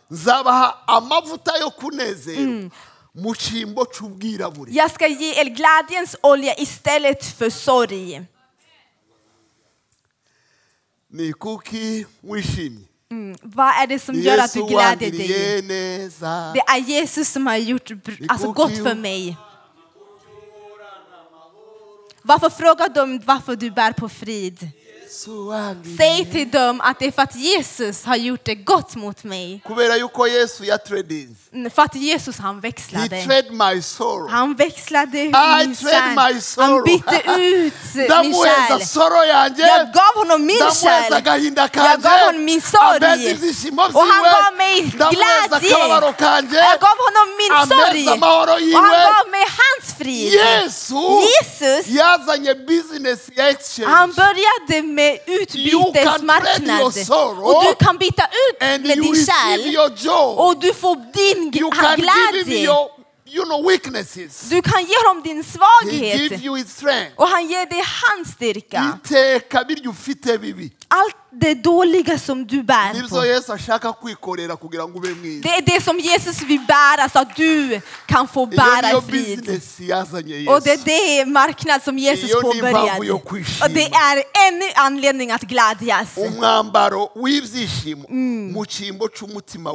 Nzabaha 0.09 0.77
amavuta 0.87 1.57
yo 1.61 1.69
kunezerwa 1.71 2.71
mu 3.15 3.35
cyimbo 3.35 3.83
cy'ubwirabure 3.85 4.71
Jag 4.71 4.91
ska 4.91 5.07
ge 5.07 5.33
er 5.41 5.49
glädjens 5.49 6.15
olja 6.21 6.53
istället 6.59 7.25
för 7.25 7.49
sorg. 7.49 8.25
ni 11.11 11.33
kuki 11.33 12.05
wishimye 12.21 12.89
Mm. 13.11 13.37
Vad 13.41 13.67
är 13.67 13.87
det 13.87 13.99
som 13.99 14.15
gör 14.15 14.37
att 14.37 14.53
du 14.53 14.65
gläder 14.65 15.11
dig? 15.11 15.61
Det 16.53 16.59
är 16.59 16.77
Jesus 16.77 17.29
som 17.29 17.47
har 17.47 17.55
gjort 17.55 17.91
alltså, 18.27 18.51
gott 18.51 18.77
för 18.77 18.95
mig. 18.95 19.37
Varför 22.21 22.49
frågar 22.49 22.89
de 22.89 23.19
varför 23.25 23.55
du 23.55 23.71
bär 23.71 23.93
på 23.93 24.09
frid? 24.09 24.69
Säg 25.97 26.25
till 26.31 26.51
dem 26.51 26.81
att 26.81 26.99
det 26.99 27.05
är 27.05 27.11
för 27.11 27.21
att 27.21 27.35
Jesus 27.35 28.05
har 28.05 28.15
gjort 28.15 28.45
det 28.45 28.55
gott 28.55 28.95
mot 28.95 29.23
mig. 29.23 29.61
För 31.75 31.81
att 31.81 31.95
Jesus 31.95 32.37
han 32.37 32.59
växlade. 32.59 33.15
Han 34.29 34.55
växlade 34.55 35.17
min 35.63 35.75
kärl. 35.75 36.15
Han 36.61 36.83
bytte 36.83 37.21
ut 37.41 37.73
min 38.23 38.33
kärl. 38.33 38.81
Jag 39.67 39.93
gav 39.93 40.13
honom 40.15 40.45
min 40.45 40.57
kärl. 40.73 41.11
Jag 41.75 42.01
gav 42.01 42.11
honom 42.25 42.45
min 42.45 42.61
sorg. 42.61 42.99
Och 43.93 44.01
han 44.01 44.23
gav 44.23 44.57
mig 44.57 44.81
glädje. 45.61 45.69
Jag 46.55 46.79
gav 46.79 46.97
honom 47.07 47.27
min 47.37 47.51
sorg. 47.67 48.03
Och 48.75 48.81
han 48.83 48.91
gav 49.13 49.31
mig 49.31 49.45
hans 49.61 49.97
frid. 49.97 50.31
Jesus, 51.41 51.85
han 53.85 54.11
började 54.13 54.87
med 54.87 54.98
Trade 54.99 55.19
utbytesmarknad. 55.25 56.81
Och 57.43 57.63
du 57.63 57.85
kan 57.85 57.97
byta 57.97 58.23
ut 58.23 58.61
med 58.61 58.97
din 58.97 59.15
joy 59.97 60.35
Och 60.37 60.59
du 60.59 60.73
får 60.73 60.95
din 61.13 61.51
glädje. 61.51 62.67
you 63.31 63.45
know 63.45 63.63
weaknesses 63.69 64.49
Du 64.49 64.61
kan 64.61 64.81
ge 64.81 64.95
honom 65.07 65.23
din 65.23 65.37
he 65.37 65.43
svaghet. 65.43 66.19
give 66.31 66.35
you 66.45 66.55
his 66.55 66.71
strength 66.71 67.11
Och 67.15 67.27
han 67.27 67.47
ger 67.47 67.65
dig 67.65 67.83
hans 67.85 68.29
styrka. 68.29 68.99
Allt 70.91 71.15
det 71.31 71.53
dåliga 71.53 72.19
som 72.19 72.47
du 72.47 72.63
bär 72.63 72.93
på. 73.09 73.15
Det 75.41 75.49
är 75.49 75.61
det 75.61 75.83
som 75.83 75.99
Jesus 75.99 76.41
vill 76.41 76.59
bära 76.67 77.09
så 77.09 77.19
att 77.19 77.35
du 77.35 77.81
kan 78.05 78.27
få 78.27 78.45
bära 78.45 79.01
frid. 79.01 79.39
bizinesi 79.39 79.83
yazanye 79.83 80.49
Och 80.49 80.61
det 80.63 80.71
är 80.71 80.85
det 80.85 81.25
marknad 81.25 81.83
som 81.83 81.97
Jesus 81.97 82.31
påbörjade. 82.41 83.11
Och 83.11 83.69
det 83.69 83.85
är 83.85 84.23
ännu 84.47 84.65
anledning 84.75 85.31
att 85.31 85.41
glädjas. 85.41 86.17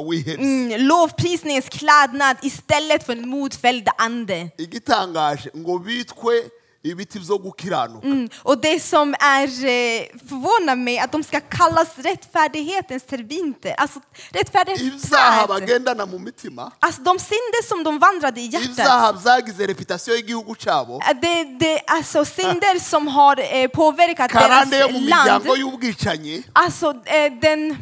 wihebye 0.01 0.37
Mm, 0.37 0.87
lovprisningens 0.87 1.69
klädnad 1.69 2.37
istället 2.41 3.05
för 3.05 3.13
en 3.13 3.29
modfälld 3.29 3.87
ande. 3.97 4.49
Ibiti 6.91 7.19
byo 7.19 7.37
gukiranuka 7.37 8.07
Mm. 8.07 8.29
Och 8.43 8.57
det 8.61 8.79
som 8.79 9.15
är 9.19 9.47
eh, 9.47 10.05
förvånar 10.29 10.75
mig 10.75 10.99
att 10.99 11.11
de 11.11 11.23
ska 11.23 11.39
kallas 11.39 11.87
rättfärdighetens 11.97 13.03
terbinter. 13.03 13.73
Alltså 13.77 13.99
rättfärdighetens 14.31 15.05
ibyaha 15.05 15.47
bagendana 15.47 16.05
mu 16.05 16.19
mitima 16.19 16.71
Alltså 16.79 17.01
de 17.01 17.19
synder 17.19 17.63
som 17.67 17.83
de 17.83 17.99
vandrade 17.99 18.41
i 18.41 18.45
hjärtat. 18.45 18.69
ibyaha 18.69 19.13
byagize 19.13 19.67
reputasiyo 19.67 20.15
y'igihugu 20.15 20.55
cyabo 20.55 20.99
Eh, 21.09 21.15
Det, 21.21 21.43
det, 21.59 21.81
alltså 21.87 22.25
synder 22.25 22.79
som 22.79 23.07
har 23.07 23.39
eh, 23.39 23.67
påverkat 23.67 24.31
karande 24.31 24.77
yo 24.79 24.87
deras 24.87 25.01
mu 25.01 25.07
land. 25.09 25.43
miryango 25.45 25.55
y'ubwicanyi 25.55 26.43
Alltså 26.53 26.87
eh, 27.05 27.31
den 27.41 27.77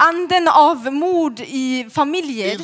anden 0.00 0.48
av 0.48 0.92
mord 0.92 1.40
i 1.40 1.86
familjer. 1.94 2.56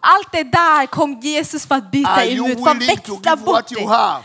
Allt 0.00 0.32
det 0.32 0.42
där 0.42 0.86
kom 0.86 1.20
Jesus 1.22 1.66
för 1.66 1.74
att 1.74 1.90
byta 1.90 2.24
emot, 2.24 2.64
för 2.64 2.70
att 2.70 2.82
växla 2.88 3.36
bort 3.36 3.68
det. 3.68 3.74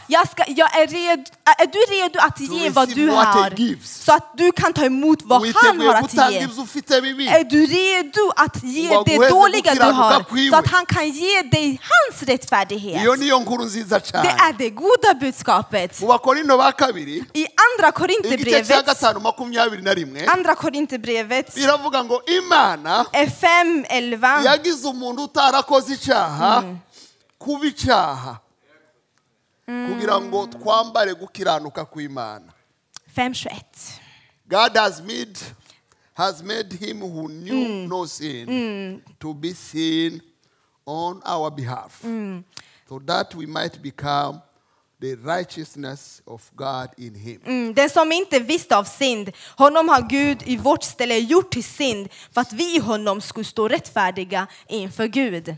Jag, 0.07 0.29
ska, 0.31 0.43
jag 0.47 0.79
är, 0.81 0.87
redo, 0.87 1.23
är 1.57 1.65
du 1.67 1.79
redo 1.95 2.19
att 2.19 2.39
ge 2.39 2.69
vad 2.69 2.89
du 2.95 3.09
har? 3.09 3.49
Så 3.85 4.13
att 4.13 4.33
du 4.37 4.51
kan 4.51 4.73
ta 4.73 4.85
emot 4.85 5.19
vad 5.23 5.41
han 5.55 5.81
har 5.81 5.93
att 5.95 6.13
ge. 6.13 6.19
Är 7.39 7.43
du 7.43 7.65
redo 7.65 8.31
att 8.35 8.63
ge 8.63 8.89
det 9.05 9.29
dåliga 9.29 9.73
du 9.75 9.81
har 9.81 10.49
så 10.49 10.55
att 10.55 10.67
han 10.67 10.85
kan 10.85 11.09
ge 11.09 11.41
dig 11.41 11.79
hans 11.83 12.23
rättfärdighet? 12.23 13.03
Det 13.03 14.29
är 14.29 14.53
det 14.57 14.69
goda 14.69 15.13
budskapet. 15.19 16.01
I 17.33 17.45
andra 17.77 17.91
Korinthierbrevet, 17.91 18.69
andra 20.27 20.55
Korinthierbrevet 20.69 21.55
biravuga 21.55 22.03
ngo 22.03 22.25
imana 22.25 23.03
5.11 23.03 24.45
yagize 24.45 24.87
umuntu 24.87 25.23
utarakoze 25.23 25.93
icyaha 25.93 26.61
mm. 26.61 26.77
kuba 27.39 27.65
icyaha. 27.65 28.39
Kugira 29.65 30.21
ngo 30.21 30.47
twambare 30.47 31.13
gukiranuka 31.13 31.85
kw'imana. 31.85 32.53
5.21 33.17 33.61
god 34.47 34.77
has 34.77 35.01
made, 35.01 35.39
has 36.13 36.43
made 36.43 36.73
him 36.73 37.01
who 37.01 37.27
knew 37.27 37.53
mm. 37.67 37.87
no 37.89 38.05
sin 38.05 38.47
mm. 38.47 39.01
to 39.19 39.33
be 39.33 39.53
sin 39.53 40.21
on 40.85 41.21
our 41.25 41.51
behalf. 41.51 42.01
So 42.89 42.99
that 43.05 43.35
we 43.35 43.45
might 43.45 43.81
become 43.81 44.41
the 45.01 45.15
righteousness 45.15 46.21
of 46.25 46.51
god 46.55 46.89
in 46.97 47.15
him. 47.15 47.41
Mm, 47.45 47.73
den 47.73 47.89
som 47.89 48.11
inte 48.11 48.39
visste 48.39 48.77
av 48.77 48.83
synd, 48.83 49.31
honom 49.57 49.89
har 49.89 50.09
Gud 50.09 50.43
i 50.45 50.57
vårt 50.57 50.83
ställe 50.83 51.17
gjort 51.17 51.51
till 51.51 51.63
synd 51.63 52.09
för 52.31 52.41
att 52.41 52.53
vi 52.53 52.75
i 52.75 52.79
honom 52.79 53.21
skulle 53.21 53.45
stå 53.45 53.67
rättfärdiga 53.67 54.47
inför 54.67 55.07
Gud. 55.07 55.55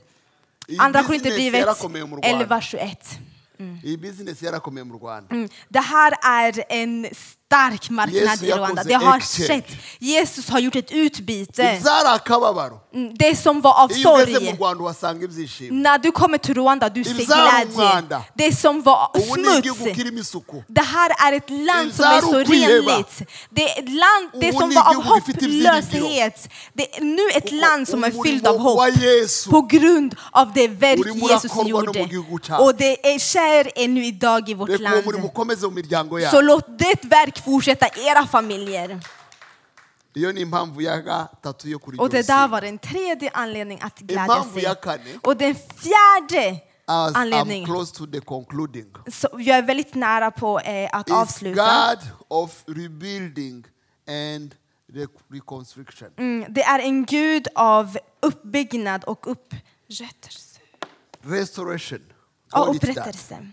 Andra 0.79 1.03
Korinthierbrevet 1.03 1.59
yarakomeye 1.61 2.05
mu 2.05 2.15
rwanda 2.15 2.45
11.21 2.45 2.95
iyi 3.83 3.97
bizinesi 3.97 4.45
yarakomeye 4.45 4.85
mu 4.85 4.93
rwanda 4.93 5.35
mm. 5.35 5.49
Det 5.69 5.79
här 5.79 6.13
är 6.23 6.63
en 6.69 7.07
stark 7.51 7.89
marknad 7.89 8.43
i 8.43 8.51
Rwanda. 8.51 8.83
Det 8.83 8.93
har 8.93 9.19
skett. 9.19 9.67
Jesus 9.99 10.49
har 10.49 10.59
gjort 10.59 10.75
ett 10.75 10.91
utbyte. 10.91 11.63
Mm, 12.93 13.13
Det 13.17 13.35
som 13.35 13.61
var 13.61 13.73
av 13.83 13.87
sorg. 13.87 14.33
När 15.71 15.97
du 15.97 16.11
kommer 16.11 16.37
till 16.37 16.55
Rwanda, 16.55 16.89
du 16.89 17.03
ser 17.03 17.13
glädje. 17.13 18.03
Det 18.33 18.55
som 18.55 18.81
var 18.81 19.11
smuts. 19.33 19.79
Det 20.67 20.81
här 20.81 21.09
är 21.27 21.33
ett 21.37 21.49
land 21.49 21.93
som 21.93 22.05
är 22.05 22.21
så 22.21 22.37
renligt. 22.37 23.21
Det 23.49 23.63
är 23.69 23.79
ett 23.83 23.89
land 23.89 24.29
det 24.33 24.51
som 24.59 24.69
var 24.73 24.89
av 24.89 25.03
hopplöshet. 25.03 26.49
Det 26.73 26.97
är 26.97 27.01
nu 27.03 27.21
ett 27.35 27.51
land 27.51 27.87
som 27.87 28.03
är 28.03 28.11
fyllt 28.23 28.47
av 28.47 28.57
hopp. 28.57 28.79
På 29.49 29.61
grund 29.61 30.15
av 30.31 30.53
det 30.53 30.67
verk 30.67 30.99
Jesus 31.31 31.51
gjorde. 31.67 31.99
Och 32.59 32.75
det 32.75 33.13
är 33.13 33.19
sker 33.19 33.71
ännu 33.75 34.05
idag 34.05 34.49
i 34.49 34.53
vårt 34.53 34.79
land. 34.79 35.03
Så 36.31 36.41
låt 36.41 36.65
det 36.79 37.03
verk 37.03 37.40
fortsätta 37.45 37.87
era 37.87 38.27
familjer. 38.27 38.99
Och 41.99 42.09
det 42.09 42.27
där 42.27 42.47
var 42.47 42.61
den 42.61 42.77
tredje 42.79 43.29
anledningen 43.33 43.85
att 43.85 43.99
glädja 43.99 44.43
sig. 44.43 44.63
Och 45.23 45.37
den 45.37 45.55
fjärde 45.55 46.59
anledningen, 46.87 47.69
så 49.07 49.27
jag 49.31 49.57
är 49.57 49.61
väldigt 49.61 49.95
nära 49.95 50.31
på 50.31 50.59
eh, 50.59 50.89
att 50.93 51.11
avsluta. 51.11 51.63
Mm, 56.17 56.53
det 56.53 56.63
är 56.63 56.79
en 56.79 57.05
gud 57.05 57.47
av 57.55 57.97
uppbyggnad 58.21 59.03
och 59.03 59.31
upprättelse. 59.31 60.59
restoration 61.23 62.01
that. 62.51 62.75
upprättelse. 62.75 63.51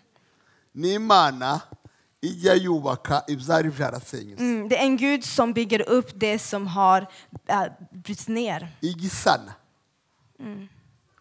Ni 2.22 2.28
imana 2.28 2.36
ijya 2.38 2.54
yubaka 2.54 3.22
ibyari 3.28 3.70
byarasenyutse 3.70 4.42
Mm, 4.42 4.68
det 4.68 4.76
är 4.76 4.82
en 4.84 4.96
gud 4.96 5.24
som 5.24 5.52
bygger 5.52 5.88
upp 5.88 6.10
det 6.14 6.38
som 6.38 6.66
har 6.66 7.06
äh, 7.46 7.64
brutits 7.90 8.28
ner. 8.28 8.68
igisana 8.80 9.54
Mm. 10.40 10.68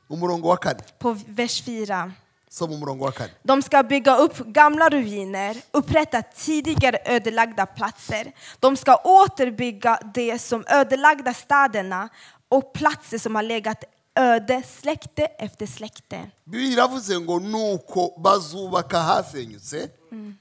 umurongo 0.10 0.48
wa 0.50 0.58
kane 0.58 0.80
På 1.00 1.18
vers 1.28 1.62
4. 1.62 2.12
soma 2.50 2.74
umurongo 2.74 3.06
wa 3.06 3.12
kane 3.12 3.30
De 3.44 3.62
ska 3.62 3.84
bygga 3.84 4.18
upp 4.18 4.38
gamla 4.38 4.90
ruiner, 4.90 5.58
upprätta 5.72 6.22
tidigare 6.22 6.98
ödelagda 7.06 7.66
platser. 7.66 8.32
De 8.60 8.78
ska 8.78 8.96
återbygga 9.04 10.00
det 10.14 10.40
som 10.40 10.64
ödelagda 10.68 11.34
städerna 11.34 12.10
och 12.50 12.74
platser 12.74 13.18
som 13.18 13.36
har 13.36 13.44
legat 13.44 13.84
öde 14.16 14.64
släkte 14.82 15.26
efter 15.26 15.66
släkte. 15.66 16.30
bibiri 16.44 16.74
iravuze 16.74 17.20
ngo 17.20 17.40
nuko 17.40 18.20
bazubaka 18.22 19.00
hasenyutse 19.00 19.78
Aha. 20.12 20.32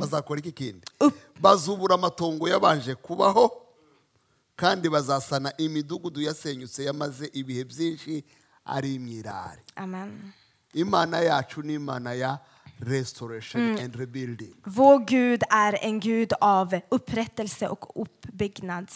Bazakora 0.00 0.38
iki 0.40 0.52
kindi? 0.52 0.86
Bazubura 1.40 1.94
amatongo 1.94 2.48
yabanje 2.48 2.94
kubaho 2.94 3.50
kandi 4.56 4.88
bazasana 4.88 5.52
imidugudu 5.56 6.20
yasenyutse 6.20 6.84
yamaze 6.84 7.30
ibihe 7.32 7.64
byinshi 7.64 8.24
ari 8.64 8.94
imyirare 8.94 9.62
Amen. 9.76 10.32
imana 10.74 11.20
yacu 11.20 11.62
ni 11.62 11.74
imana 11.74 12.12
ya 12.14 12.38
restoration 12.80 13.78
and 13.78 13.96
rebuilding. 13.96 14.54
Vår 14.66 14.98
Gud 14.98 15.42
är 15.50 15.72
en 15.84 16.00
Gud 16.00 16.32
av 16.40 16.80
upprättelse 16.88 17.68
och 17.68 18.00
uppbyggnad. 18.02 18.88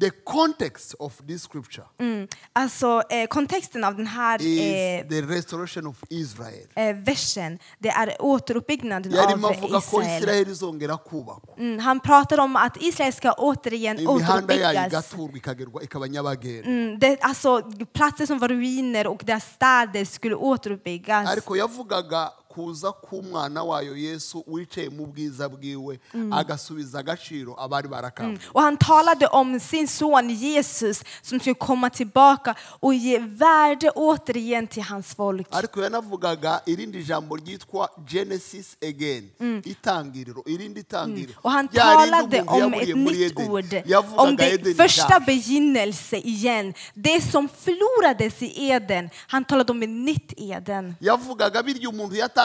The 0.00 0.10
context 0.24 0.94
of 0.98 1.20
this 1.26 1.42
scripture 1.42 1.84
Mm. 1.98 2.28
Alltså 2.52 3.02
eh, 3.10 3.26
kontexten 3.26 3.84
av 3.84 3.96
den 3.96 4.06
här 4.06 4.42
is 4.42 4.60
eh, 4.60 5.08
the 5.08 5.22
restoration 5.22 5.86
of 5.86 5.96
israel 6.08 6.66
eh, 6.76 6.96
versen, 6.96 7.58
det 7.78 7.88
är 7.88 8.16
återuppbyggnaden 8.20 9.12
yarimo 9.12 9.46
av 9.48 9.52
avuga 9.56 9.80
ko 9.80 10.00
Israel. 10.02 10.16
isiraheli 10.22 10.50
izongera 10.50 10.96
kubakwa 10.98 11.54
Mm, 11.58 11.78
han 11.78 12.00
pratar 12.00 12.38
om 12.38 12.56
att 12.56 12.76
Israel 12.82 13.12
ska 13.12 13.32
återigen 13.32 13.98
imihanda 14.00 14.54
yayo 14.54 14.68
återuppbyggas. 14.68 14.86
igaturwa 14.86 15.36
ikagerwa 15.36 15.82
ikaba 15.82 16.06
nyabagendwa 16.06 16.70
Mm, 16.70 16.98
det, 16.98 17.18
alltså, 17.22 17.62
platser 17.92 18.26
som 18.26 18.38
var 18.38 18.48
ruiner 18.48 19.06
och 19.06 19.22
deras 19.24 19.44
städer 19.44 20.04
skulle 20.04 20.34
återuppbyggas. 20.34 21.28
ariko 21.28 21.56
yavugaga 21.56 22.30
kuza 22.54 22.92
k'umwana 22.92 23.62
wayo 23.64 23.96
yesu 23.96 24.44
wicaye 24.46 24.88
mu 24.90 25.06
bwiza 25.06 25.48
bwiwe 25.48 26.00
agasubiza 26.30 26.98
agaciro 26.98 27.54
abari 27.58 27.88
barakambuye 27.88 28.40
Och 28.54 28.62
han 28.62 28.76
talade 28.76 29.26
om 29.32 29.60
sin 29.60 29.86
son 29.88 30.28
Jesus 30.30 31.02
som 31.22 31.40
skulle 31.40 31.54
komma 31.54 31.90
tillbaka 31.90 32.54
och 32.80 32.94
ge 32.94 33.18
värde 33.18 33.90
återigen 33.90 34.66
till 34.66 34.82
hans 34.82 35.14
folk. 35.14 35.46
ariko 35.50 35.80
yanavugaga 35.80 36.60
irindi 36.66 37.02
jambo 37.08 37.36
ryitwa 37.36 37.88
genesis 38.06 38.76
again 38.82 39.30
itangiriro 39.64 40.42
irindi 40.46 40.82
tangiriro. 40.82 41.38
Och 41.42 41.50
han 41.50 41.68
talade 41.68 42.42
om 42.42 42.74
ett 42.74 42.96
nytt 42.96 43.38
ord, 43.38 43.74
om 44.16 44.36
det 44.36 44.76
första 44.76 45.20
begynnelse 45.20 46.16
igen. 46.16 46.74
Det 46.94 47.20
som 47.20 47.48
förlorades 47.48 48.42
i 48.42 48.70
Eden, 48.70 49.10
han 49.26 49.44
talade 49.44 49.72
om 49.72 49.82
ett 49.82 49.88
nytt 49.88 50.32
Eden. 50.36 50.94
yavugaga 51.00 51.62
birya 51.62 51.88
umuntu 51.88 52.16
edeni 52.16 52.39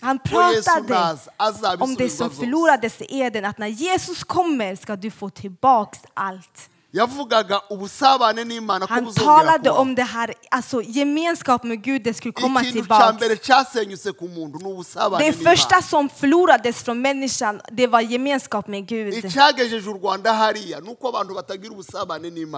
Han 0.00 0.18
pratade 0.18 1.18
om 1.78 1.94
det 1.94 2.08
som 2.08 2.30
förlorades 2.30 3.00
i 3.00 3.06
Eden, 3.20 3.44
att 3.44 3.58
när 3.58 3.66
Jesus 3.66 4.24
kommer 4.24 4.76
ska 4.76 4.96
du 4.96 5.10
få 5.10 5.30
tillbaks 5.30 5.98
allt. 6.14 6.70
Han 8.88 9.04
talade 9.14 9.70
om 9.70 9.94
det 9.94 10.02
här, 10.02 10.34
alltså 10.50 10.82
gemenskap 10.82 11.64
med 11.64 11.82
Gud, 11.82 12.02
det 12.02 12.14
skulle 12.14 12.32
komma 12.32 12.60
ubusabane 12.80 13.18
Det 15.18 15.32
första 15.32 15.82
som 15.82 16.08
förlorades 16.08 16.82
från 16.82 17.00
människan, 17.02 17.60
det 17.72 17.86
var 17.86 18.00
gemenskap 18.00 18.66
med 18.68 18.86
Gud. 18.86 19.14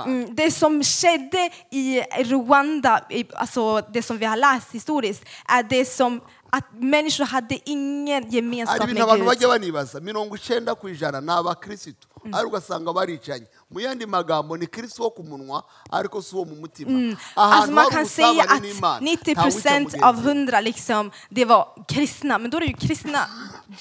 Mm, 0.05 0.35
Det 0.37 0.51
som 0.51 0.83
skedde 0.85 1.51
i 1.71 2.01
Rwanda, 2.25 3.05
alltså 3.35 3.81
det 3.93 4.03
som 4.03 4.19
vi 4.19 4.27
har 4.27 4.37
läst 4.37 4.71
historiskt, 4.73 5.25
är 5.49 5.63
det 5.63 5.85
som 5.85 6.21
att 6.53 6.65
människor 6.75 7.25
hade 7.25 7.59
ingen 7.65 8.31
gemenskap 8.31 8.79
med 8.95 8.97
Gud. 9.17 9.27
bajya 12.95 13.19
mu 13.71 13.81
yandi 13.81 14.07
magambo 14.07 14.57
ni 14.57 14.67
kirisitu 14.67 15.03
wo 15.03 15.11
ku 15.11 15.23
munwa 15.23 15.63
ariko 15.91 16.23
si 16.23 16.35
uwo 16.35 16.45
mu 16.45 16.57
mutima 16.57 17.17
Alltså 17.37 17.73
man 17.73 17.91
kan 17.91 18.07
säga 18.07 18.45
att 18.49 18.63
n'Imana, 18.63 19.01
90 19.01 19.33
ntawica 19.33 19.43
procent 19.43 19.93
mugenzi 19.93 20.05
av 20.05 20.25
we. 20.25 20.31
100 20.31 20.61
liksom, 20.61 21.11
det 21.29 21.45
var 21.45 21.69
kristna. 21.89 22.39
Men 22.39 22.51
då 22.51 22.57
är 22.57 22.61
det 22.61 22.67
ju 22.67 22.77
kristna 22.77 23.19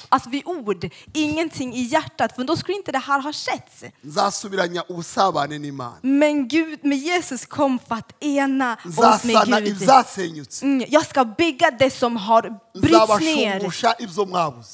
alltså 0.09 0.29
vid 0.29 0.43
ord, 0.45 0.89
ingenting 1.13 1.73
i 1.75 1.81
hjärtat. 1.81 2.35
För 2.35 2.43
då 2.43 2.55
skulle 2.55 2.77
inte 2.77 2.91
det 2.91 2.97
här 2.99 3.19
ha 3.21 3.33
skett. 3.33 3.83
Men 6.01 6.47
Gud, 6.47 6.79
med 6.85 6.97
Jesus 6.97 7.45
kom 7.45 7.79
för 7.87 7.95
att 7.95 8.23
ena 8.23 8.77
oss 8.97 9.23
med 9.23 9.65
Gud. 9.65 9.89
Mm, 10.61 10.85
jag 10.89 11.05
ska 11.05 11.25
bygga 11.25 11.71
det 11.71 11.91
som 11.91 12.17
har 12.17 12.59
brytts 12.81 13.19
ner. 13.19 13.59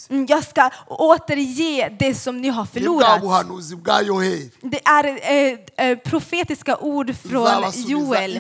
Mm, 0.10 0.26
jag 0.30 0.44
ska 0.44 0.70
återge 0.88 1.96
det 2.00 2.16
som 2.16 2.42
ni 2.42 2.50
har 2.50 2.66
förlorat. 2.66 3.22
Det 4.62 4.82
är 4.88 5.05
eh, 5.08 5.60
eh, 5.78 5.98
profetiska 5.98 6.78
ord 6.78 7.16
från 7.16 7.64
Joel. 7.88 8.40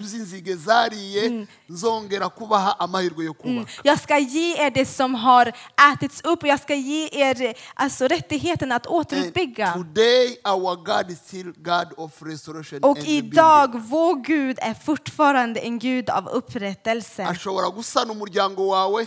yo 3.23 3.33
kubaka. 3.33 3.71
Jag 3.83 3.99
ska 3.99 4.17
ge 4.17 4.65
er 4.65 4.69
det 4.69 4.85
som 4.85 5.15
har 5.15 5.51
ätits 5.93 6.21
upp 6.23 6.43
och 6.43 6.49
jag 6.49 6.59
ska 6.59 6.75
ge 6.75 7.09
er 7.11 7.53
alltså, 7.73 8.07
rättigheten 8.07 8.71
att 8.71 8.87
återuppbygga. 8.87 9.73
today 9.73 10.37
our 10.45 10.75
God 10.75 11.11
is 11.11 11.19
still 11.19 11.53
God 11.57 11.93
of 11.97 12.11
restoration 12.21 12.79
Och 12.83 12.97
idag, 12.97 13.81
vår 13.89 14.15
Gud 14.23 14.57
är 14.61 14.73
fortfarande 14.73 15.59
en 15.59 15.79
Gud 15.79 16.09
av 16.09 16.27
upprättelse. 16.27 17.23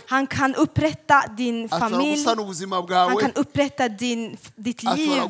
Han 0.07 0.27
kan 0.27 0.55
upprätta 0.55 1.23
din 1.37 1.69
familj, 1.69 2.25
han 2.89 3.17
kan 3.17 3.33
upprätta 3.35 3.89
din, 3.89 4.37
ditt 4.55 4.83
liv. 4.83 5.21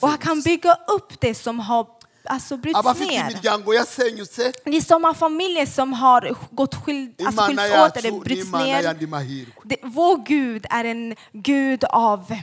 och 0.00 0.08
han 0.08 0.18
kan 0.18 0.40
byarasenyutse 0.42 0.71
bygga 0.72 0.94
upp 0.94 1.20
det 1.20 1.34
som 1.34 1.60
har 1.60 1.86
alltså, 2.24 2.54
abafite 2.74 3.10
ner. 3.10 4.70
Ni 4.70 4.82
som 4.82 5.04
har 5.04 5.14
familjer 5.14 5.66
som 5.66 5.92
har 5.92 6.36
gått 6.50 6.74
skild, 6.74 7.22
alltså, 7.26 7.42
skilts 7.42 7.62
åt 7.74 7.96
eller 7.96 8.32
imana 8.32 8.64
ner. 8.64 9.46
Det, 9.64 9.76
vår 9.82 10.26
Gud 10.26 10.66
är 10.70 10.84
en 10.84 11.14
Gud 11.32 11.84
av 11.84 12.34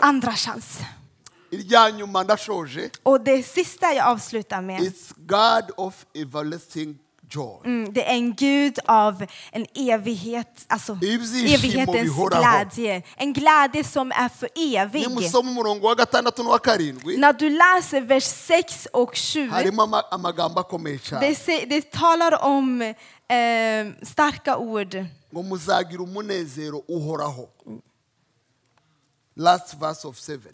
andra 0.00 0.32
chans. 0.32 0.78
Och 3.02 3.20
det 3.20 3.42
sista 3.42 3.92
jag 3.92 4.06
avslutar 4.08 4.62
med, 4.62 4.80
it's 4.80 5.12
God 5.16 5.70
of 5.76 6.06
everlasting 6.14 6.98
joy. 7.30 7.60
Mm, 7.64 7.92
det 7.92 8.04
är 8.10 8.14
en 8.14 8.34
Gud 8.34 8.78
av 8.86 9.26
en 9.52 9.66
evighet, 9.74 10.64
alltså 10.68 10.92
evighetens 11.02 12.16
glädje. 12.30 13.02
En 13.16 13.32
glädje 13.32 13.84
som 13.84 14.12
är 14.12 14.28
för 14.28 14.48
evig. 14.56 15.08
När 17.18 17.32
du 17.32 17.50
läser 17.50 18.00
vers 18.00 18.24
6 18.24 18.88
och 18.92 19.16
7, 19.16 19.48
harimo 19.50 19.82
ama- 19.82 20.02
amagambo 20.10 20.60
akomeye 20.60 20.98
cyane. 20.98 21.28
det, 21.28 21.34
se- 21.34 21.64
det 21.68 21.90
talar 21.90 22.44
om 22.44 22.80
eh, 22.82 22.94
starka 24.02 24.56
ord. 24.56 25.04
last 29.36 29.74
verse 29.82 30.08
of 30.08 30.18
seven. 30.18 30.52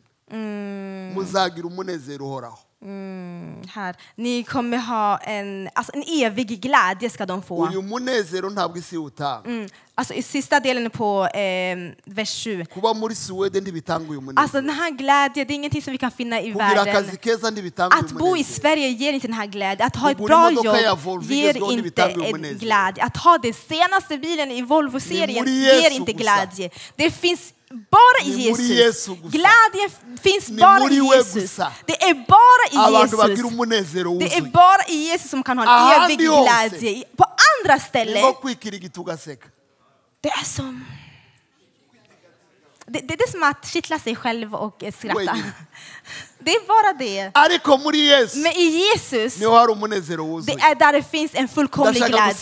Muzagira 1.14 1.66
umunezero 1.66 2.24
uhoraho 2.24 2.58
Mm, 2.82 3.62
här. 3.74 3.96
Ni 4.16 4.42
kommer 4.44 4.76
ha 4.78 5.18
en, 5.18 5.68
alltså 5.74 5.92
en 5.94 6.02
evig 6.24 6.60
glädje 6.60 7.10
ska 7.10 7.26
de 7.26 7.42
få. 7.42 7.68
uyu 7.68 7.82
munezero 7.82 8.50
ntabwo 8.50 8.78
isi 8.78 8.94
iwutanga 8.96 9.40
Mm. 9.44 9.68
Alltså 9.94 10.14
i 10.14 10.22
sista 10.22 10.60
delen 10.60 10.90
på 10.90 11.26
eh, 11.26 11.76
vers 12.04 12.44
7. 12.44 12.64
kuba 12.64 12.94
muri 12.94 13.14
suwede 13.14 13.60
ntibitanga 13.60 14.10
uyu 14.10 14.20
munezero 14.20 14.42
Alltså 14.42 14.60
den 14.60 14.70
här 14.70 14.90
glädjen, 14.90 15.46
det 15.46 15.52
är 15.52 15.54
ingenting 15.54 15.82
som 15.82 15.92
vi 15.92 15.98
kan 15.98 16.10
finna 16.10 16.40
i 16.40 16.52
kugira 16.52 16.58
världen. 16.68 16.96
akazi 16.96 17.16
keza 17.24 17.50
ntibitanga 17.50 17.96
uyu 17.96 18.04
Att 18.06 18.12
bo 18.12 18.26
i 18.26 18.30
munezero 18.30 18.60
Sverige 18.60 18.88
ger 18.88 19.12
inte 19.12 19.26
den 19.26 19.34
här 19.36 19.46
glädjen. 19.46 19.86
Att 19.86 19.96
ha 19.96 20.10
ett 20.10 20.16
Kugura 20.16 20.36
bra 20.36 20.50
imodoka 20.50 20.80
ya 20.80 20.88
jobb 20.88 20.98
Volvo 21.04 21.32
ger 21.32 21.72
inte 21.72 22.02
en 22.02 22.20
umunezero. 22.20 22.58
glädje. 22.58 23.04
Att 23.04 23.16
ha 23.16 23.38
den 23.38 23.54
senaste 23.54 24.18
bilen 24.18 24.50
i 24.50 24.62
Volvo-serien 24.62 25.46
ger 25.46 25.90
inte 25.90 26.12
gusa. 26.12 26.22
glädje. 26.24 26.70
Det 26.96 27.10
finns 27.10 27.52
bara 27.74 28.24
i 28.24 28.30
Jesus. 28.30 29.06
Glädjen 29.06 29.90
finns 30.22 30.50
bara 30.50 30.90
i 30.90 30.94
Jesus. 31.16 31.56
Det 31.86 32.02
är 32.02 32.14
bara 32.14 32.66
i 32.70 32.76
Jesus. 33.02 33.20
Det 34.20 34.36
är 34.36 34.40
bara 34.50 34.82
i 34.88 34.94
Jesus 34.96 35.30
som 35.30 35.42
kan 35.42 35.58
ha 35.58 35.64
en 35.64 36.02
evig 36.04 36.18
glädje. 36.18 37.04
På 37.16 37.24
andra 37.64 37.78
ställen, 37.80 38.14
det 40.20 40.28
är 40.30 40.44
som... 40.44 40.84
Det, 42.86 43.00
det 43.00 43.14
är 43.14 43.30
som 43.30 43.42
att 43.42 43.66
kittla 43.68 43.98
sig 43.98 44.16
själv 44.16 44.54
och 44.54 44.84
eh, 44.84 44.92
skratta. 44.92 45.20
Det 46.42 46.50
är 46.50 46.66
bara 46.66 46.92
det. 46.98 47.30
Men 48.34 48.52
i 48.52 48.62
Jesus, 48.92 49.34
det 49.34 49.44
är 49.44 50.74
där 50.74 50.92
det 50.92 51.02
finns 51.10 51.30
en 51.34 51.48
fullkomlig 51.48 52.02
glädje. 52.06 52.32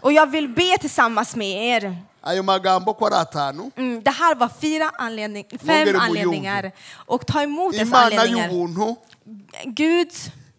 Och 0.00 0.12
jag 0.12 0.30
vill 0.30 0.48
be 0.48 0.78
tillsammans 0.80 1.36
med 1.36 1.82
er. 1.82 1.96
Ayo 2.26 2.42
magambo 2.42 2.94
ko 2.94 3.06
ari 3.06 3.14
atanu 3.14 3.70
Mm, 3.76 4.02
det 4.02 4.10
här 4.10 4.34
var 4.34 4.48
fyra 4.60 4.90
anledning, 4.98 5.46
fem 5.66 5.96
anledningar. 5.96 6.72
Och 7.06 7.26
ta 7.26 7.42
emot 7.42 7.72
dessa 7.72 7.96
anledningar. 7.96 8.50
Gud, 9.64 10.10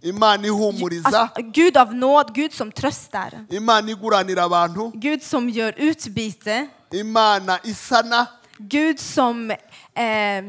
imana 0.02 0.48
ihumuriza 0.48 1.08
alltså, 1.08 1.42
Gud 1.42 1.78
av 1.78 1.96
nåd, 1.96 2.36
Gud 2.36 2.54
som 2.54 2.72
tröstar. 2.72 3.46
imana 3.50 3.92
iguranira 3.92 4.44
abantu 4.44 4.92
Gud 4.94 5.24
som 5.24 5.50
gör 5.50 5.74
utbyte. 5.78 6.68
imana 6.92 7.60
isana 7.64 8.28
Gud 8.58 9.00
som 9.00 9.52
eh, 9.52 10.44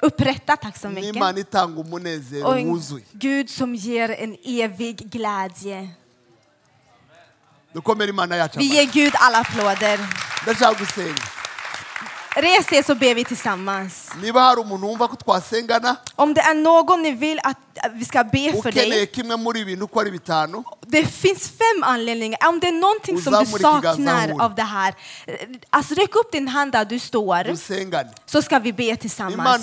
upprättar, 0.00 0.56
tack 0.56 0.76
så 0.76 0.88
mycket. 0.88 1.16
Och 2.44 2.58
en 2.58 2.82
Gud 3.12 3.50
som 3.50 3.74
ger 3.74 4.08
en 4.08 4.36
evig 4.44 5.10
glädje. 5.10 5.88
Vi 8.56 8.64
ger 8.64 8.92
Gud 8.92 9.12
alla 9.14 9.38
applåder. 9.38 10.29
Deixa 10.44 10.66
algo 10.66 10.84
ser. 10.86 11.39
Res 12.36 12.72
er 12.72 12.82
så 12.82 12.94
ber 12.94 13.14
vi 13.14 13.24
tillsammans. 13.24 14.10
Om 16.16 16.34
det 16.34 16.40
är 16.40 16.54
någon 16.54 17.02
ni 17.02 17.12
vill 17.12 17.40
att 17.42 17.56
vi 17.94 18.04
ska 18.04 18.24
be 18.24 18.52
för 18.62 18.72
dig. 18.72 18.90
Det 20.86 21.04
finns 21.06 21.48
fem 21.48 21.82
anledningar. 21.82 22.38
Om 22.48 22.60
det 22.60 22.68
är 22.68 22.72
någonting 22.72 23.20
som 23.22 23.32
du 23.44 23.46
saknar 23.62 24.28
av 24.44 24.54
det 24.54 24.62
här, 24.62 24.94
alltså 25.70 25.94
räck 25.94 26.16
upp 26.16 26.32
din 26.32 26.48
hand 26.48 26.72
där 26.72 26.84
du 26.84 26.98
står 26.98 27.44
så 28.26 28.42
ska 28.42 28.58
vi 28.58 28.72
be 28.72 28.96
tillsammans. 28.96 29.62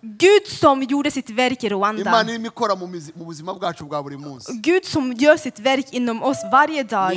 Gud 0.00 0.46
som 0.46 0.82
gjorde 0.82 1.10
sitt 1.10 1.30
verk 1.30 1.64
i 1.64 1.68
Rwanda. 1.68 2.24
Gud 4.62 4.84
som 4.84 5.12
gör 5.12 5.36
sitt 5.36 5.58
verk 5.58 5.86
inom 5.90 6.22
oss 6.22 6.38
varje 6.52 6.82
dag. 6.82 7.10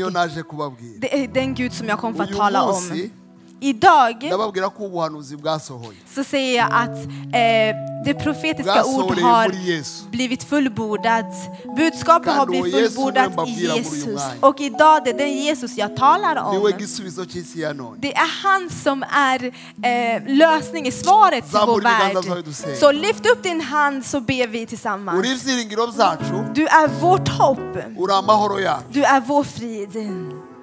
Det 0.99 1.23
är 1.23 1.27
den 1.27 1.53
Gud 1.55 1.73
som 1.73 1.87
jag 1.87 1.99
kom 1.99 2.15
för 2.15 2.23
att 2.23 2.35
tala 2.35 2.63
om. 2.63 3.09
Idag 3.59 4.29
så 6.15 6.23
säger 6.23 6.57
jag 6.57 6.69
att 6.71 6.97
eh, 6.97 7.75
det 8.05 8.13
profetiska 8.13 8.85
ord 8.85 9.15
bwasohoreye 9.15 9.23
har 9.23 10.11
blivit 10.11 10.43
fullbordat. 10.43 11.33
Budskapet 11.77 12.33
har 12.33 12.45
blivit 12.45 12.73
fullbordat 12.73 13.47
i 13.47 13.51
Jesus. 13.51 14.21
Och 14.39 14.61
idag 14.61 15.01
det 15.03 15.09
är 15.09 15.17
den 15.17 15.33
Jesus 15.33 15.77
jag 15.77 15.95
talar 15.97 16.35
om. 16.35 16.71
Det 17.99 18.15
är 18.15 18.43
han 18.43 18.69
som 18.69 19.03
är 19.03 19.43
eh, 19.83 20.23
lösningen, 20.27 20.91
svaret 20.91 21.49
till 21.49 21.59
vår 21.65 21.81
värld. 21.81 22.77
Så 22.79 22.91
lyft 22.91 23.25
upp 23.25 23.43
din 23.43 23.61
hand 23.61 24.05
så 24.05 24.19
ber 24.19 24.47
vi 24.47 24.65
tillsammans. 24.65 25.43
Du 26.53 26.67
är 26.67 26.87
vårt 27.01 27.29
hopp. 27.29 27.59
Du 28.91 29.03
är 29.03 29.21
vår 29.21 29.43
frid. 29.43 29.91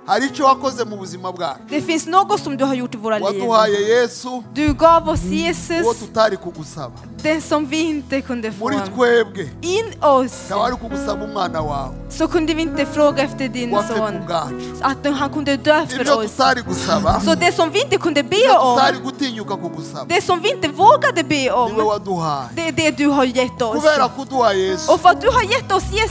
Hari 0.06 0.26
icyo 0.26 0.44
wakoze 0.46 0.84
mu 0.84 0.96
buzima 0.96 1.32
bwacu. 1.32 1.60
Det 1.68 1.80
finns 1.80 2.06
något 2.06 2.40
som 2.40 2.56
du 2.56 2.64
har 2.64 2.74
gjort 2.74 2.94
i 2.94 2.98
våra 2.98 3.18
liv. 3.18 3.24
waduhaye 3.24 3.80
yesu. 3.88 4.42
Du 4.54 4.74
gav 4.74 5.08
oss 5.08 5.24
uwo 5.24 5.34
Jesus, 5.34 5.98
tutari 5.98 6.36
kugusaba. 6.36 6.98
Som 7.40 7.66
vi 7.66 7.80
inte 7.80 8.20
kunde 8.20 8.52
få. 8.52 8.64
muri 8.64 8.76
twebwe. 8.76 9.50
In 9.62 9.84
oss. 10.02 10.32
Ntawari 10.46 10.76
kugusaba 10.76 11.24
umwana 11.24 11.60
wawe. 11.62 11.94
Så 12.10 12.28
kunde 12.28 12.54
vi 12.54 12.62
inte 12.62 12.86
fråga 12.86 13.22
efter 13.22 13.48
din 13.48 13.70
son. 13.70 14.14
Att 14.82 15.06
han 15.06 15.30
kunde 15.30 15.56
dö 15.56 15.86
för 15.86 16.18
oss. 16.18 16.32
Så 17.24 17.34
det 17.34 17.52
som 17.52 17.70
vi 17.70 17.80
inte 17.82 17.96
kunde 17.96 18.22
be 18.22 18.58
om, 18.58 18.80
det 20.08 20.22
som 20.22 20.40
vi 20.40 20.50
inte 20.50 20.68
vågade 20.68 21.24
be 21.24 21.50
om, 21.50 21.70
det 22.54 22.68
är 22.68 22.72
det 22.72 22.90
du 22.90 23.06
har 23.06 23.24
gett 23.24 23.62
oss. 23.62 23.76
Och 24.88 25.00
för 25.00 25.08
att 25.08 25.20
du 25.20 25.28
har 25.28 25.42
gett 25.42 25.72
oss 25.72 25.84
Jesus, 25.92 26.10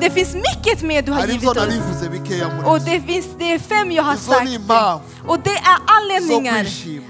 det 0.00 0.10
finns 0.10 0.34
mycket 0.34 0.82
mer 0.82 1.02
du 1.02 1.12
har 1.12 1.26
givit 1.26 1.48
oss. 1.48 2.35
Och 2.66 2.80
det 2.80 3.00
finns 3.00 3.26
det 3.38 3.52
är 3.52 3.58
fem 3.58 3.92
jag 3.92 4.02
har 4.02 4.16
sagt. 4.16 4.50
Och 5.26 5.38
det 5.40 5.50
är 5.50 5.78
anledningar 5.86 6.66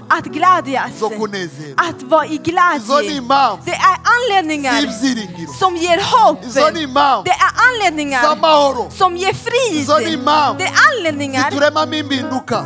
att 0.09 0.25
glädjas. 0.25 0.91
Att 1.77 2.01
vara 2.03 2.25
i 2.25 2.37
glädje. 2.37 3.21
Det 3.65 3.71
är 3.71 3.97
anledningar 4.15 4.73
som 5.59 5.75
ger 5.75 5.99
hopp. 6.11 6.39
Det 7.25 7.31
är 7.31 7.51
anledningar 7.69 8.23
som 8.97 9.17
ger 9.17 9.33
frid. 9.33 9.87
Det 10.57 10.63
är 10.63 10.73
anledningar 10.97 11.51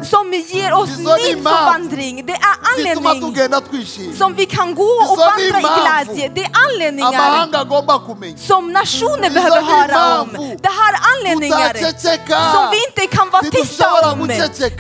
som 0.04 0.34
ger 0.34 0.74
oss 0.74 0.98
ny 0.98 1.44
förvandling. 1.44 2.26
Det 2.26 2.34
är 2.34 2.38
zituma 2.78 3.10
anledning 3.10 3.34
tugenda 3.34 3.62
twishima 3.62 4.16
som 4.16 4.34
vi 4.34 4.46
kan 4.46 4.76
gå 4.76 4.84
och 5.10 5.18
vandra 5.18 5.60
i 5.60 5.62
glädje. 5.82 6.32
Det 6.36 6.42
är 6.44 6.52
anledningar 6.68 8.38
som 8.38 8.72
nationer 8.72 9.30
behöver 9.30 9.62
höra 9.62 10.22
om. 10.22 10.30
Det 10.62 10.70
här 10.70 10.94
är 10.94 11.00
anledningar 11.18 11.74
som 12.54 12.64
vi 12.72 12.78
inte 12.88 13.16
kan 13.18 13.30
vara 13.30 13.44
tysta 13.44 13.86
om. 14.12 14.28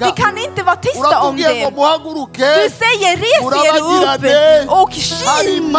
Vi 0.08 0.12
kan 0.24 0.38
inte 0.38 0.64
vara 0.64 0.76
tysta 0.76 1.20
om 1.22 1.38
det. 1.38 1.44
Du 1.44 2.70
säger 2.84 3.12
res 3.18 3.42
er 3.66 3.76
upp 3.82 4.72
och 4.72 4.94
skin. 4.94 5.74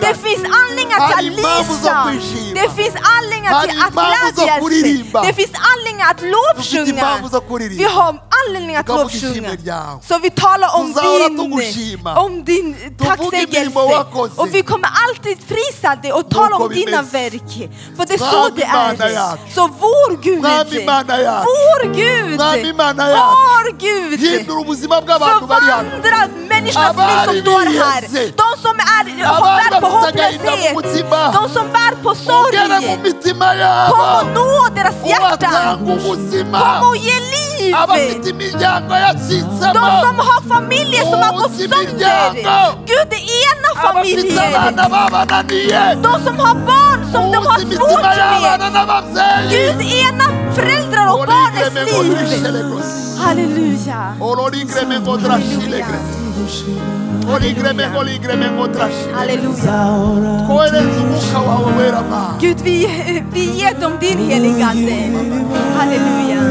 Det 0.00 0.14
finns 0.14 0.44
anledningar 0.62 0.98
till 1.18 1.44
att 1.44 1.66
kwishima. 2.06 2.60
Det 2.62 2.68
finns 2.82 2.94
anledningar 3.18 3.52
till 3.62 3.82
att 3.82 3.92
glädjas. 3.92 4.60
kuririmba. 4.60 5.22
Det 5.22 5.32
finns 5.34 5.50
anledningar 5.72 6.10
att 6.10 6.22
lovsjunga. 6.22 7.30
Vi 7.68 7.84
har 7.84 8.18
anledning 8.48 8.76
att 8.76 8.88
lovsjunga. 8.88 9.50
Så 10.08 10.18
vi 10.18 10.30
talar 10.30 10.68
om 10.80 10.86
din, 10.92 11.40
om 12.16 12.44
din 12.44 12.96
tacksägelse. 12.98 13.78
Och 14.36 14.54
vi 14.54 14.62
kommer 14.62 14.88
alltid 15.08 15.48
prisa 15.48 15.96
dig 15.96 16.12
och 16.12 16.30
tala 16.30 16.56
om 16.56 16.72
dina 16.72 17.02
verk. 17.02 17.70
För 17.96 18.06
det 18.06 18.14
är 18.14 18.18
så 18.18 18.48
det 18.56 18.62
är. 18.62 19.54
Så 19.54 19.68
vår 19.80 20.16
Gud. 20.22 20.42
Vår 21.44 21.82
Gud, 21.94 22.38
vår 23.48 23.70
Gud 23.78 24.10
förvandra 25.50 26.18
människornas 26.48 26.96
liv 26.96 27.18
som 27.26 27.34
står 27.40 27.64
här. 27.80 28.02
De 28.42 28.48
som 28.62 28.76
är, 28.98 29.04
bär 29.60 29.80
på 29.80 29.86
hopplöshet. 29.86 30.74
De 31.32 31.48
som 31.54 31.66
bär 31.72 32.02
på 32.02 32.14
sorg. 32.14 32.56
Kom 33.90 34.00
och 34.00 34.26
nå 34.34 34.68
deras 34.74 34.94
hjärtan. 35.06 35.78
Kom 36.60 36.88
och 36.90 36.96
ge 36.96 37.14
liv. 37.20 37.74
De 39.74 39.84
som 40.02 40.16
har 40.18 40.40
familjer 40.48 41.02
som 41.02 41.20
har 41.22 41.32
gått 41.38 41.52
sönder. 41.56 42.32
Gud, 42.86 43.06
det 43.10 43.22
ena 43.46 43.68
familjer. 43.82 44.88
babananiye 44.90 45.94
De 46.02 46.12
som 46.24 46.38
har 46.38 46.54
barn 46.54 47.12
som 47.12 47.32
de 47.32 47.46
har 47.46 47.58
svårt 47.58 48.02
med. 48.02 48.60
Gud, 49.50 49.80
ena 49.92 50.24
föräldrar 50.60 51.06
och 51.12 51.26
barnens 51.26 51.74
liv. 51.74 52.16
Halleluja. 53.18 54.14
Halleluja. 59.14 59.74
Gud, 62.40 62.56
vi, 62.64 62.88
vi 63.32 63.44
ger 63.44 63.80
dem 63.80 63.92
din 64.00 64.18
heligande. 64.18 64.92
Halleluja. 65.76 66.42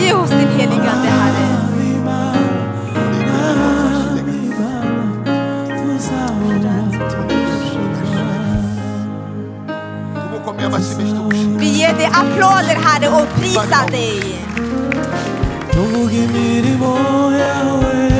Ge 0.00 0.12
oss 0.14 0.30
din 0.30 0.48
heligande, 0.58 1.08
Herre. 1.08 1.51
Vi 11.58 11.68
ger 11.78 11.92
dig 11.98 12.06
applåder 12.06 12.76
prisa 13.38 13.86
dig. 13.90 14.38
tuvuge 15.72 16.24
imirimo 16.24 16.92
yawe 17.32 18.10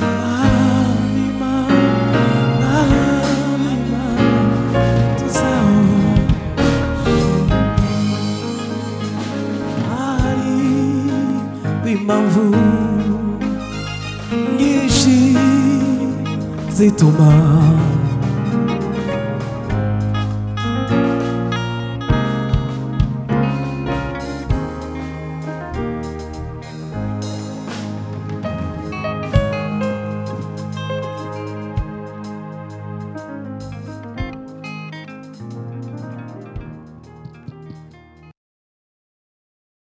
Mwami 0.00 1.26
Mana, 1.40 1.72
Mwami 2.60 3.76
Mana, 3.92 4.84
tuzahora 5.18 6.14
hari 9.88 10.60
impamvu 11.92 12.56
nyinshi 14.58 15.36
zituma 16.72 17.32